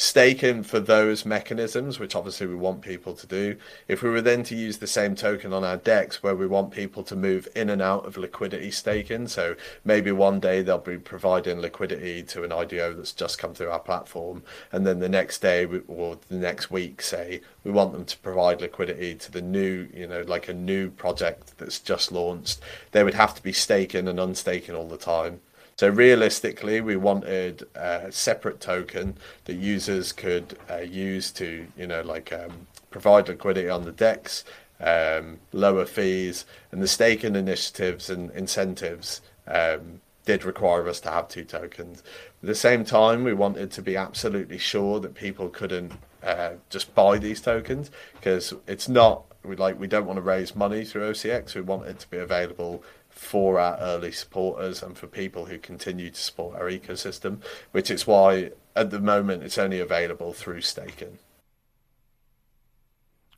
staking 0.00 0.62
for 0.62 0.78
those 0.78 1.26
mechanisms, 1.26 1.98
which 1.98 2.14
obviously 2.14 2.46
we 2.46 2.54
want 2.54 2.80
people 2.82 3.14
to 3.14 3.26
do. 3.26 3.56
If 3.88 4.00
we 4.00 4.10
were 4.10 4.22
then 4.22 4.44
to 4.44 4.54
use 4.54 4.78
the 4.78 4.86
same 4.86 5.16
token 5.16 5.52
on 5.52 5.64
our 5.64 5.76
DEX 5.76 6.22
where 6.22 6.36
we 6.36 6.46
want 6.46 6.70
people 6.70 7.02
to 7.02 7.16
move 7.16 7.48
in 7.56 7.68
and 7.68 7.82
out 7.82 8.06
of 8.06 8.16
liquidity 8.16 8.70
staking, 8.70 9.26
so 9.26 9.56
maybe 9.84 10.12
one 10.12 10.38
day 10.38 10.62
they'll 10.62 10.78
be 10.78 10.98
providing 10.98 11.60
liquidity 11.60 12.22
to 12.22 12.44
an 12.44 12.52
IDO 12.52 12.94
that's 12.94 13.12
just 13.12 13.38
come 13.38 13.54
through 13.54 13.70
our 13.70 13.80
platform, 13.80 14.44
and 14.70 14.86
then 14.86 15.00
the 15.00 15.08
next 15.08 15.40
day 15.40 15.66
or 15.88 16.16
the 16.28 16.36
next 16.36 16.70
week, 16.70 17.02
say, 17.02 17.40
we 17.64 17.72
want 17.72 17.92
them 17.92 18.04
to 18.04 18.16
provide 18.18 18.60
liquidity 18.60 19.16
to 19.16 19.32
the 19.32 19.42
new, 19.42 19.88
you 19.92 20.06
know, 20.06 20.22
like 20.22 20.48
a 20.48 20.54
new 20.54 20.90
project 20.90 21.58
that's 21.58 21.80
just 21.80 22.12
launched. 22.12 22.60
They 22.92 23.02
would 23.02 23.14
have 23.14 23.34
to 23.34 23.42
be 23.42 23.52
staking 23.52 24.06
and 24.06 24.20
unstaking 24.20 24.76
all 24.76 24.86
the 24.86 24.96
time. 24.96 25.40
So 25.78 25.88
realistically, 25.88 26.80
we 26.80 26.96
wanted 26.96 27.64
a 27.76 28.10
separate 28.10 28.58
token 28.58 29.16
that 29.44 29.54
users 29.54 30.10
could 30.10 30.58
uh, 30.68 30.78
use 30.78 31.30
to, 31.32 31.68
you 31.76 31.86
know, 31.86 32.02
like 32.02 32.32
um, 32.32 32.66
provide 32.90 33.28
liquidity 33.28 33.68
on 33.68 33.84
the 33.84 33.92
DEX, 33.92 34.44
um, 34.80 35.38
lower 35.52 35.86
fees, 35.86 36.46
and 36.72 36.82
the 36.82 36.88
staking 36.88 37.36
initiatives 37.36 38.10
and 38.10 38.32
incentives 38.32 39.20
um, 39.46 40.00
did 40.24 40.44
require 40.44 40.88
us 40.88 40.98
to 41.02 41.10
have 41.10 41.28
two 41.28 41.44
tokens. 41.44 42.02
At 42.42 42.48
the 42.48 42.56
same 42.56 42.84
time, 42.84 43.22
we 43.22 43.32
wanted 43.32 43.70
to 43.70 43.80
be 43.80 43.96
absolutely 43.96 44.58
sure 44.58 44.98
that 44.98 45.14
people 45.14 45.48
couldn't 45.48 45.92
uh, 46.24 46.54
just 46.70 46.92
buy 46.96 47.18
these 47.18 47.40
tokens 47.40 47.92
because 48.14 48.52
it's 48.66 48.88
not 48.88 49.22
we 49.44 49.56
like 49.56 49.78
we 49.78 49.86
don't 49.86 50.06
want 50.06 50.16
to 50.16 50.22
raise 50.22 50.56
money 50.56 50.84
through 50.84 51.12
OCX. 51.12 51.54
We 51.54 51.60
want 51.60 51.86
it 51.86 52.00
to 52.00 52.10
be 52.10 52.18
available 52.18 52.82
for 53.18 53.58
our 53.58 53.76
early 53.78 54.12
supporters 54.12 54.80
and 54.80 54.96
for 54.96 55.08
people 55.08 55.46
who 55.46 55.58
continue 55.58 56.08
to 56.08 56.20
support 56.20 56.54
our 56.54 56.70
ecosystem, 56.70 57.42
which 57.72 57.90
is 57.90 58.06
why 58.06 58.52
at 58.76 58.90
the 58.90 59.00
moment 59.00 59.42
it's 59.42 59.58
only 59.58 59.80
available 59.80 60.32
through 60.32 60.60
staking. 60.60 61.18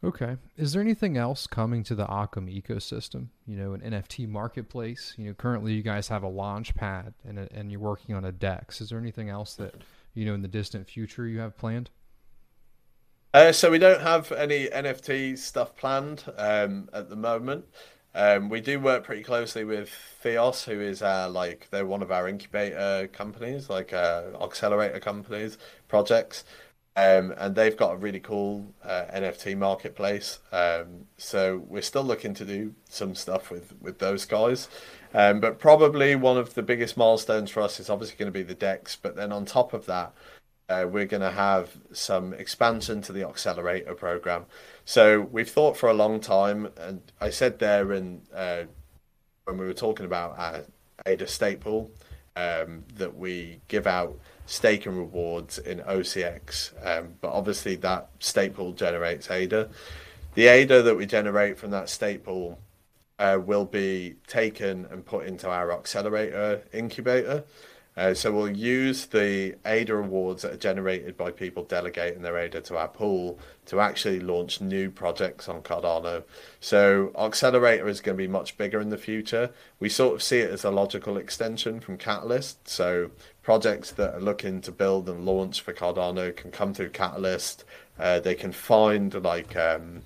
Okay. 0.05 0.37
Is 0.59 0.73
there 0.73 0.83
anything 0.83 1.17
else 1.17 1.47
coming 1.47 1.83
to 1.85 1.95
the 1.95 2.05
Occam 2.05 2.47
ecosystem? 2.47 3.29
You 3.47 3.57
know, 3.57 3.73
an 3.73 3.81
NFT 3.81 4.29
marketplace. 4.29 5.15
You 5.17 5.29
know, 5.29 5.35
currently 5.35 5.73
you 5.73 5.83
guys 5.83 6.09
have 6.09 6.23
a 6.23 6.29
launch 6.29 6.75
pad 6.75 7.15
and 7.27 7.39
a, 7.39 7.49
and 7.53 7.71
you're 7.71 7.81
working 7.81 8.15
on 8.15 8.27
a 8.27 8.33
DEX. 8.33 8.83
Is 8.83 8.91
there 8.91 8.99
anything 8.99 9.31
else 9.31 9.55
that 9.55 9.75
you 10.13 10.27
know 10.27 10.35
in 10.35 10.43
the 10.43 10.49
distant 10.49 10.89
future 10.89 11.27
you 11.27 11.41
have 11.41 11.57
planned? 11.57 11.89
Uh, 13.33 13.53
so 13.53 13.71
we 13.71 13.79
don't 13.79 14.03
have 14.03 14.31
any 14.33 14.67
NFT 14.67 15.39
stuff 15.39 15.75
planned 15.75 16.25
um, 16.37 16.91
at 16.93 17.09
the 17.09 17.17
moment. 17.17 17.65
Um, 18.15 18.49
we 18.49 18.61
do 18.61 18.81
work 18.81 19.05
pretty 19.05 19.23
closely 19.23 19.65
with 19.65 19.89
Theos, 20.21 20.65
who 20.65 20.81
is 20.81 21.01
our 21.01 21.29
like 21.29 21.69
they're 21.71 21.87
one 21.87 22.03
of 22.03 22.11
our 22.11 22.29
incubator 22.29 23.09
companies, 23.13 23.71
like 23.71 23.93
uh, 23.93 24.25
accelerator 24.43 24.99
companies 24.99 25.59
projects, 25.87 26.45
um, 26.97 27.33
and 27.39 27.55
they've 27.55 27.77
got 27.77 27.95
a 27.95 27.97
really 27.97 28.19
cool 28.19 28.75
uh, 28.83 29.05
NFT 29.15 29.57
marketplace. 29.57 30.41
Um, 30.51 31.07
so 31.19 31.65
we're 31.69 31.83
still 31.83 32.03
looking 32.03 32.35
to 32.35 32.45
do 32.45 32.75
some 32.89 33.15
stuff 33.15 33.51
with 33.51 33.75
with 33.81 34.01
those 34.01 34.25
guys, 34.25 34.69
um, 35.15 35.39
but 35.39 35.61
probably 35.61 36.17
one 36.17 36.37
of 36.37 36.55
the 36.55 36.63
biggest 36.63 36.97
milestones 36.97 37.51
for 37.51 37.63
us 37.63 37.79
is 37.79 37.89
obviously 37.89 38.17
going 38.17 38.33
to 38.33 38.37
be 38.37 38.43
the 38.43 38.55
Dex. 38.55 38.97
But 38.97 39.15
then 39.15 39.31
on 39.31 39.45
top 39.45 39.73
of 39.73 39.87
that, 39.87 40.13
uh, 40.69 40.87
we're 40.89 41.07
going 41.07 41.21
to 41.21 41.33
have 41.33 41.77
some 41.93 42.33
expansion 42.33 43.03
to 43.03 43.13
the 43.13 43.27
accelerator 43.27 43.95
program. 43.95 44.47
So 44.91 45.21
we've 45.21 45.49
thought 45.49 45.77
for 45.77 45.89
a 45.89 45.95
long 45.95 46.19
time, 46.19 46.69
and 46.77 47.01
I 47.21 47.31
said 47.31 47.61
there 47.61 47.93
in 47.93 48.23
uh, 48.35 48.65
when 49.45 49.57
we 49.57 49.65
were 49.65 49.73
talking 49.73 50.05
about 50.05 50.37
our 50.37 50.65
ADA 51.07 51.29
stake 51.29 51.61
pool 51.61 51.93
um, 52.35 52.83
that 52.97 53.17
we 53.17 53.61
give 53.69 53.87
out 53.87 54.19
staking 54.47 54.97
rewards 54.97 55.59
in 55.61 55.79
OCX, 55.79 56.73
um, 56.85 57.15
but 57.21 57.31
obviously 57.31 57.77
that 57.77 58.09
stake 58.19 58.55
pool 58.55 58.73
generates 58.73 59.31
ADA. 59.31 59.69
The 60.35 60.49
ADA 60.49 60.83
that 60.83 60.97
we 60.97 61.07
generate 61.07 61.57
from 61.57 61.71
that 61.71 61.89
stake 61.89 62.25
pool 62.25 62.59
uh, 63.21 63.39
will 63.41 63.67
be 63.67 64.17
taken 64.27 64.87
and 64.91 65.07
put 65.07 65.25
into 65.25 65.49
our 65.49 65.71
accelerator 65.71 66.65
incubator. 66.73 67.45
Uh, 67.97 68.15
so 68.15 68.33
we'll 68.33 68.49
use 68.49 69.07
the 69.07 69.55
ADA 69.67 69.97
awards 69.97 70.43
that 70.43 70.53
are 70.53 70.57
generated 70.57 71.17
by 71.17 71.31
people 71.31 71.65
delegating 71.65 72.23
their 72.23 72.39
ADA 72.39 72.61
to 72.61 72.77
our 72.77 72.89
pool 72.89 73.39
to 73.67 73.81
actually 73.81 74.21
launch 74.21 74.61
new 74.61 74.91
projects 74.91 75.49
on 75.49 75.61
Cardano. 75.61 76.23
So 76.61 77.13
Accelerator 77.19 77.89
is 77.89 78.01
going 78.01 78.17
to 78.17 78.23
be 78.23 78.29
much 78.29 78.57
bigger 78.57 78.81
in 78.81 78.91
the 78.91 78.99
future. 78.99 79.51
We 79.81 79.89
sort 79.89 80.15
of 80.15 80.23
see 80.23 80.39
it 80.39 80.51
as 80.51 80.65
a 80.65 80.71
logical 80.71 81.17
extension 81.17 81.81
from 81.81 81.99
Catalyst. 81.99 82.69
So 82.69 83.11
projects 83.43 83.91
that 83.93 84.15
are 84.15 84.21
looking 84.21 84.61
to 84.63 84.73
build 84.73 85.09
and 85.09 85.27
launch 85.27 85.61
for 85.61 85.73
Cardano 85.73 86.35
can 86.35 86.53
come 86.53 86.73
through 86.73 86.91
Catalyst. 86.91 87.65
Uh, 87.99 88.21
they 88.21 88.35
can 88.35 88.53
find 88.53 89.13
like 89.23 89.57
um, 89.57 90.03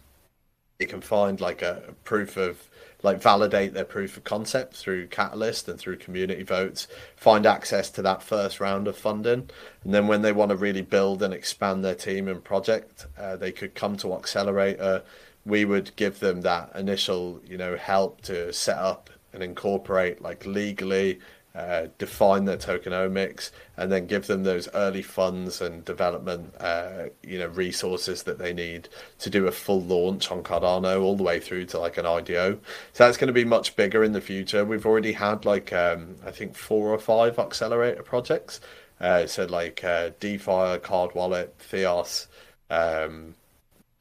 they 0.79 0.87
can 0.87 1.01
find 1.01 1.41
like 1.41 1.63
a, 1.63 1.85
a 1.89 1.93
proof 1.93 2.37
of 2.37 2.69
like 3.05 3.21
validate 3.21 3.75
their 3.75 3.85
proof 3.85 4.17
of 4.17 4.25
concept 4.25 4.75
through 4.75 5.07
Catalyst 5.07 5.69
and 5.69 5.79
through 5.79 5.99
community 5.99 6.43
votes, 6.43 6.89
find 7.15 7.45
access 7.45 7.91
to 7.91 8.03
that 8.03 8.23
first 8.23 8.61
round 8.61 8.89
of 8.89 8.97
funding, 8.97 9.51
and 9.85 9.95
then 9.95 10.09
when 10.09 10.23
they 10.23 10.33
want 10.33 10.49
to 10.49 10.57
really 10.57 10.83
build 10.83 11.23
and 11.23 11.35
expand 11.35 11.85
their 11.85 11.95
team 11.95 12.27
and 12.27 12.43
project, 12.43 13.07
uh, 13.19 13.37
they 13.37 13.53
could 13.53 13.75
come 13.75 13.97
to 13.99 14.15
Accelerator. 14.15 15.03
We 15.45 15.67
would 15.67 15.95
give 15.97 16.21
them 16.21 16.41
that 16.41 16.73
initial, 16.75 17.43
you 17.47 17.59
know, 17.59 17.77
help 17.77 18.23
to 18.23 18.51
set 18.55 18.79
up 18.79 19.11
and 19.35 19.43
incorporate 19.43 20.23
like 20.23 20.47
legally 20.47 21.21
uh, 21.55 21.87
define 21.99 22.47
their 22.47 22.57
tokenomics, 22.57 23.51
and 23.77 23.93
then 23.93 24.07
give 24.07 24.27
them 24.27 24.43
those 24.43 24.69
early 24.75 25.03
funds 25.03 25.61
and 25.61 25.85
development, 25.85 26.53
uh, 26.59 27.05
you 27.23 27.39
know, 27.39 27.47
resources 27.47 28.25
that 28.25 28.39
they 28.39 28.53
need 28.53 28.89
to 29.21 29.31
do 29.31 29.47
a 29.47 29.53
full 29.53 29.81
launch 29.81 30.33
on 30.33 30.43
Cardano 30.43 31.01
all 31.01 31.17
the 31.17 31.23
way 31.23 31.39
through 31.39 31.67
to 31.67 31.79
like 31.79 31.97
an 31.97 32.07
IDO. 32.07 32.59
So 32.93 33.05
that's 33.05 33.17
going 33.17 33.29
to 33.29 33.33
be 33.33 33.45
much 33.45 33.77
bigger 33.77 34.03
in 34.03 34.13
the 34.13 34.21
future. 34.21 34.65
We've 34.65 34.87
already 34.87 35.13
had 35.13 35.45
like 35.45 35.73
um, 35.73 36.17
I 36.27 36.33
think 36.33 36.57
four 36.57 36.89
or 36.89 36.99
five 36.99 37.39
accelerator 37.39 38.03
projects. 38.03 38.61
Uh, 39.01 39.27
so 39.27 39.45
like 39.45 39.85
uh, 39.85 40.11
DeFi, 40.19 40.79
Card 40.79 41.15
Wallet, 41.15 41.55
Theos, 41.59 42.27
um, 42.71 43.35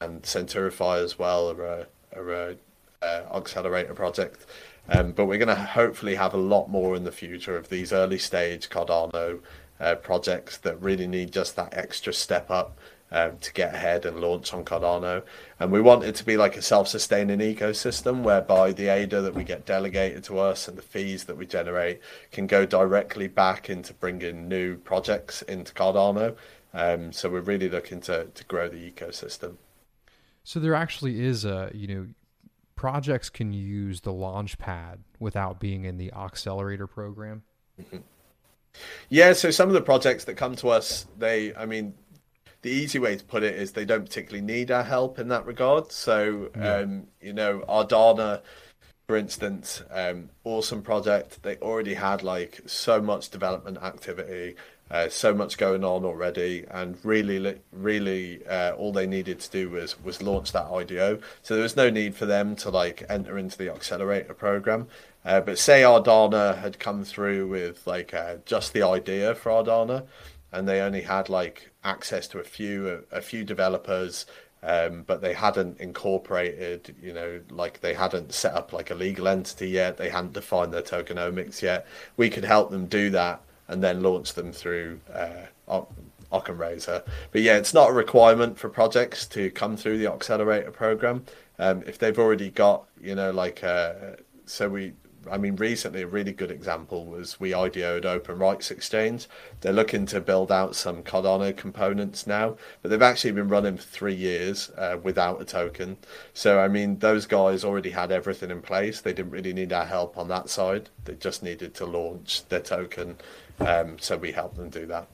and 0.00 0.22
Centurify 0.22 1.02
as 1.02 1.18
well 1.18 1.50
are 1.50 1.64
a, 1.64 1.86
are 2.16 2.32
a 2.32 2.56
uh, 3.02 3.36
accelerator 3.36 3.94
project. 3.94 4.46
Um, 4.88 5.12
but 5.12 5.26
we're 5.26 5.38
going 5.38 5.48
to 5.48 5.54
hopefully 5.54 6.14
have 6.16 6.34
a 6.34 6.38
lot 6.38 6.68
more 6.68 6.94
in 6.94 7.04
the 7.04 7.12
future 7.12 7.56
of 7.56 7.68
these 7.68 7.92
early 7.92 8.18
stage 8.18 8.68
Cardano 8.68 9.40
uh, 9.80 9.94
projects 9.96 10.58
that 10.58 10.80
really 10.80 11.06
need 11.06 11.32
just 11.32 11.56
that 11.56 11.72
extra 11.72 12.12
step 12.12 12.50
up 12.50 12.78
um, 13.10 13.38
to 13.38 13.52
get 13.52 13.74
ahead 13.74 14.04
and 14.04 14.20
launch 14.20 14.52
on 14.52 14.64
Cardano. 14.64 15.22
And 15.60 15.70
we 15.70 15.80
want 15.80 16.04
it 16.04 16.16
to 16.16 16.24
be 16.24 16.36
like 16.36 16.56
a 16.56 16.62
self 16.62 16.88
sustaining 16.88 17.38
ecosystem 17.38 18.22
whereby 18.22 18.72
the 18.72 18.88
ADA 18.88 19.22
that 19.22 19.34
we 19.34 19.44
get 19.44 19.64
delegated 19.64 20.24
to 20.24 20.38
us 20.38 20.68
and 20.68 20.76
the 20.76 20.82
fees 20.82 21.24
that 21.24 21.36
we 21.36 21.46
generate 21.46 22.00
can 22.32 22.46
go 22.46 22.66
directly 22.66 23.28
back 23.28 23.70
into 23.70 23.94
bringing 23.94 24.48
new 24.48 24.76
projects 24.76 25.42
into 25.42 25.72
Cardano. 25.72 26.36
Um, 26.72 27.12
so 27.12 27.30
we're 27.30 27.40
really 27.40 27.68
looking 27.68 28.00
to, 28.02 28.26
to 28.26 28.44
grow 28.44 28.68
the 28.68 28.90
ecosystem. 28.90 29.56
So 30.42 30.58
there 30.58 30.74
actually 30.74 31.24
is 31.24 31.44
a, 31.44 31.70
you 31.72 31.86
know, 31.86 32.06
projects 32.76 33.30
can 33.30 33.52
use 33.52 34.00
the 34.00 34.12
launch 34.12 34.58
pad 34.58 35.00
without 35.18 35.60
being 35.60 35.84
in 35.84 35.96
the 35.96 36.12
accelerator 36.12 36.86
program? 36.86 37.42
Mm-hmm. 37.80 37.98
Yeah, 39.08 39.32
so 39.32 39.50
some 39.50 39.68
of 39.68 39.74
the 39.74 39.80
projects 39.80 40.24
that 40.24 40.34
come 40.34 40.56
to 40.56 40.68
us, 40.68 41.06
they, 41.16 41.54
I 41.54 41.66
mean, 41.66 41.94
the 42.62 42.70
easy 42.70 42.98
way 42.98 43.14
to 43.16 43.24
put 43.24 43.42
it 43.42 43.54
is 43.54 43.72
they 43.72 43.84
don't 43.84 44.04
particularly 44.04 44.44
need 44.44 44.70
our 44.70 44.82
help 44.82 45.18
in 45.18 45.28
that 45.28 45.46
regard. 45.46 45.92
So, 45.92 46.50
yeah. 46.56 46.76
um, 46.76 47.06
you 47.20 47.32
know, 47.32 47.62
Ardana, 47.68 48.42
for 49.06 49.16
instance, 49.16 49.82
um, 49.90 50.30
awesome 50.44 50.82
project. 50.82 51.42
They 51.42 51.56
already 51.58 51.94
had 51.94 52.22
like 52.22 52.62
so 52.66 53.00
much 53.00 53.28
development 53.28 53.78
activity 53.78 54.56
uh, 54.90 55.08
so 55.08 55.34
much 55.34 55.56
going 55.58 55.82
on 55.82 56.04
already, 56.04 56.64
and 56.70 56.96
really, 57.02 57.58
really, 57.72 58.46
uh, 58.46 58.72
all 58.72 58.92
they 58.92 59.06
needed 59.06 59.40
to 59.40 59.50
do 59.50 59.70
was 59.70 60.02
was 60.02 60.22
launch 60.22 60.52
that 60.52 60.66
IDO. 60.70 61.18
So 61.42 61.54
there 61.54 61.62
was 61.62 61.76
no 61.76 61.90
need 61.90 62.14
for 62.14 62.26
them 62.26 62.54
to 62.56 62.70
like 62.70 63.02
enter 63.08 63.38
into 63.38 63.56
the 63.58 63.70
accelerator 63.72 64.34
program. 64.34 64.88
Uh, 65.24 65.40
but 65.40 65.58
say 65.58 65.82
Ardana 65.82 66.58
had 66.58 66.78
come 66.78 67.04
through 67.04 67.48
with 67.48 67.86
like 67.86 68.12
uh, 68.12 68.36
just 68.44 68.72
the 68.74 68.82
idea 68.82 69.34
for 69.34 69.50
Ardana, 69.50 70.04
and 70.52 70.68
they 70.68 70.80
only 70.80 71.02
had 71.02 71.28
like 71.28 71.70
access 71.82 72.28
to 72.28 72.38
a 72.38 72.44
few 72.44 73.04
a, 73.10 73.18
a 73.18 73.20
few 73.22 73.42
developers. 73.44 74.26
um, 74.62 75.02
but 75.06 75.20
they 75.20 75.34
hadn't 75.34 75.78
incorporated, 75.78 76.94
you 77.02 77.12
know, 77.12 77.40
like 77.50 77.80
they 77.80 77.92
hadn't 77.94 78.32
set 78.32 78.54
up 78.54 78.72
like 78.72 78.90
a 78.90 78.94
legal 78.94 79.28
entity 79.28 79.68
yet. 79.68 79.98
They 79.98 80.08
hadn't 80.08 80.32
defined 80.32 80.72
their 80.72 80.82
tokenomics 80.82 81.60
yet. 81.60 81.86
We 82.16 82.30
could 82.30 82.44
help 82.44 82.70
them 82.70 82.86
do 82.86 83.10
that 83.10 83.42
and 83.68 83.82
then 83.82 84.02
launch 84.02 84.34
them 84.34 84.52
through 84.52 85.00
uh, 85.12 85.80
OccamRazer. 86.32 87.04
But 87.32 87.42
yeah, 87.42 87.56
it's 87.56 87.74
not 87.74 87.90
a 87.90 87.92
requirement 87.92 88.58
for 88.58 88.68
projects 88.68 89.26
to 89.28 89.50
come 89.50 89.76
through 89.76 89.98
the 89.98 90.10
Accelerator 90.10 90.70
program. 90.70 91.24
Um, 91.58 91.82
if 91.86 91.98
they've 91.98 92.18
already 92.18 92.50
got, 92.50 92.84
you 93.00 93.14
know, 93.14 93.30
like, 93.30 93.62
uh, 93.62 93.94
so 94.46 94.68
we 94.68 94.92
I 95.30 95.38
mean, 95.38 95.56
recently 95.56 96.02
a 96.02 96.06
really 96.06 96.32
good 96.32 96.50
example 96.50 97.06
was 97.06 97.40
we 97.40 97.52
IDO'd 97.52 98.04
Open 98.04 98.38
Rights 98.38 98.70
Exchange. 98.70 99.26
They're 99.60 99.72
looking 99.72 100.06
to 100.06 100.20
build 100.20 100.52
out 100.52 100.76
some 100.76 101.02
Cardano 101.02 101.56
components 101.56 102.26
now, 102.26 102.56
but 102.82 102.90
they've 102.90 103.02
actually 103.02 103.32
been 103.32 103.48
running 103.48 103.76
for 103.76 103.84
three 103.84 104.14
years 104.14 104.70
uh, 104.76 104.98
without 105.02 105.40
a 105.40 105.44
token. 105.44 105.96
So, 106.32 106.60
I 106.60 106.68
mean, 106.68 106.98
those 106.98 107.26
guys 107.26 107.64
already 107.64 107.90
had 107.90 108.12
everything 108.12 108.50
in 108.50 108.60
place. 108.60 109.00
They 109.00 109.12
didn't 109.12 109.32
really 109.32 109.52
need 109.52 109.72
our 109.72 109.86
help 109.86 110.18
on 110.18 110.28
that 110.28 110.48
side. 110.48 110.90
They 111.04 111.14
just 111.14 111.42
needed 111.42 111.74
to 111.74 111.86
launch 111.86 112.46
their 112.48 112.60
token. 112.60 113.16
Um, 113.60 113.98
so 113.98 114.16
we 114.16 114.32
help 114.32 114.56
them 114.56 114.70
do 114.70 114.86
that. 114.86 115.08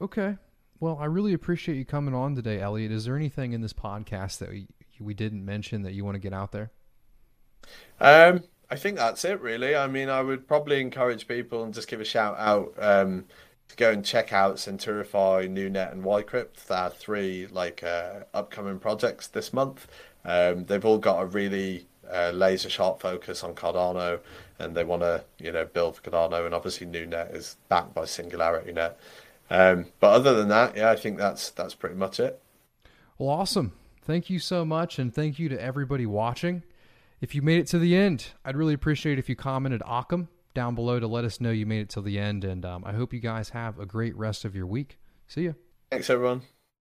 Okay. 0.00 0.36
Well, 0.80 0.98
I 1.00 1.06
really 1.06 1.32
appreciate 1.32 1.76
you 1.76 1.84
coming 1.84 2.14
on 2.14 2.34
today, 2.34 2.60
Elliot. 2.60 2.92
Is 2.92 3.04
there 3.04 3.16
anything 3.16 3.52
in 3.52 3.60
this 3.60 3.72
podcast 3.72 4.38
that 4.38 4.50
we, 4.50 4.66
we 5.00 5.14
didn't 5.14 5.44
mention 5.44 5.82
that 5.82 5.92
you 5.92 6.04
want 6.04 6.16
to 6.16 6.18
get 6.18 6.32
out 6.32 6.52
there? 6.52 6.70
Um, 8.00 8.42
I 8.70 8.76
think 8.76 8.96
that's 8.96 9.24
it, 9.24 9.40
really. 9.40 9.76
I 9.76 9.86
mean, 9.86 10.08
I 10.08 10.20
would 10.20 10.48
probably 10.48 10.80
encourage 10.80 11.28
people 11.28 11.62
and 11.62 11.72
just 11.72 11.88
give 11.88 12.00
a 12.00 12.04
shout 12.04 12.36
out 12.38 12.74
um, 12.78 13.24
to 13.68 13.76
go 13.76 13.90
and 13.90 14.04
check 14.04 14.32
out 14.32 14.56
Centurify, 14.56 15.48
NuNet, 15.48 15.92
and 15.92 16.02
Ycrypt. 16.02 16.66
There 16.66 16.78
are 16.78 16.90
three 16.90 17.46
like 17.46 17.82
uh, 17.82 18.24
upcoming 18.34 18.78
projects 18.78 19.26
this 19.26 19.52
month. 19.52 19.86
Um, 20.24 20.64
they've 20.64 20.84
all 20.84 20.98
got 20.98 21.22
a 21.22 21.26
really 21.26 21.86
uh, 22.12 22.30
laser 22.30 22.68
sharp 22.68 23.00
focus 23.00 23.44
on 23.44 23.54
Cardano, 23.54 24.20
and 24.58 24.74
they 24.74 24.84
want 24.84 25.02
to 25.02 25.24
you 25.38 25.52
know 25.52 25.64
build 25.64 26.02
Cardano. 26.02 26.44
And 26.44 26.54
obviously, 26.54 26.86
NuNet 26.86 27.34
is 27.34 27.56
backed 27.68 27.94
by 27.94 28.02
SingularityNET. 28.02 28.94
Um, 29.50 29.86
but 30.00 30.12
other 30.12 30.34
than 30.34 30.48
that, 30.48 30.76
yeah, 30.76 30.90
I 30.90 30.96
think 30.96 31.18
that's 31.18 31.50
that's 31.50 31.74
pretty 31.74 31.96
much 31.96 32.20
it. 32.20 32.40
Well, 33.18 33.30
awesome. 33.30 33.72
Thank 34.02 34.28
you 34.28 34.38
so 34.38 34.64
much, 34.64 34.98
and 34.98 35.14
thank 35.14 35.38
you 35.38 35.48
to 35.48 35.60
everybody 35.60 36.06
watching. 36.06 36.62
If 37.20 37.34
you 37.34 37.40
made 37.40 37.58
it 37.58 37.66
to 37.68 37.78
the 37.78 37.96
end, 37.96 38.26
I'd 38.44 38.56
really 38.56 38.74
appreciate 38.74 39.18
if 39.18 39.28
you 39.28 39.36
commented 39.36 39.82
Occam 39.86 40.28
down 40.52 40.74
below 40.74 41.00
to 41.00 41.06
let 41.06 41.24
us 41.24 41.40
know 41.40 41.50
you 41.50 41.66
made 41.66 41.80
it 41.80 41.88
till 41.88 42.02
the 42.02 42.18
end. 42.18 42.44
And 42.44 42.64
um, 42.64 42.84
I 42.84 42.92
hope 42.92 43.12
you 43.12 43.20
guys 43.20 43.50
have 43.50 43.78
a 43.78 43.86
great 43.86 44.16
rest 44.16 44.44
of 44.44 44.54
your 44.54 44.66
week. 44.66 44.98
See 45.26 45.42
ya. 45.42 45.52
Thanks, 45.90 46.10
everyone. 46.10 46.42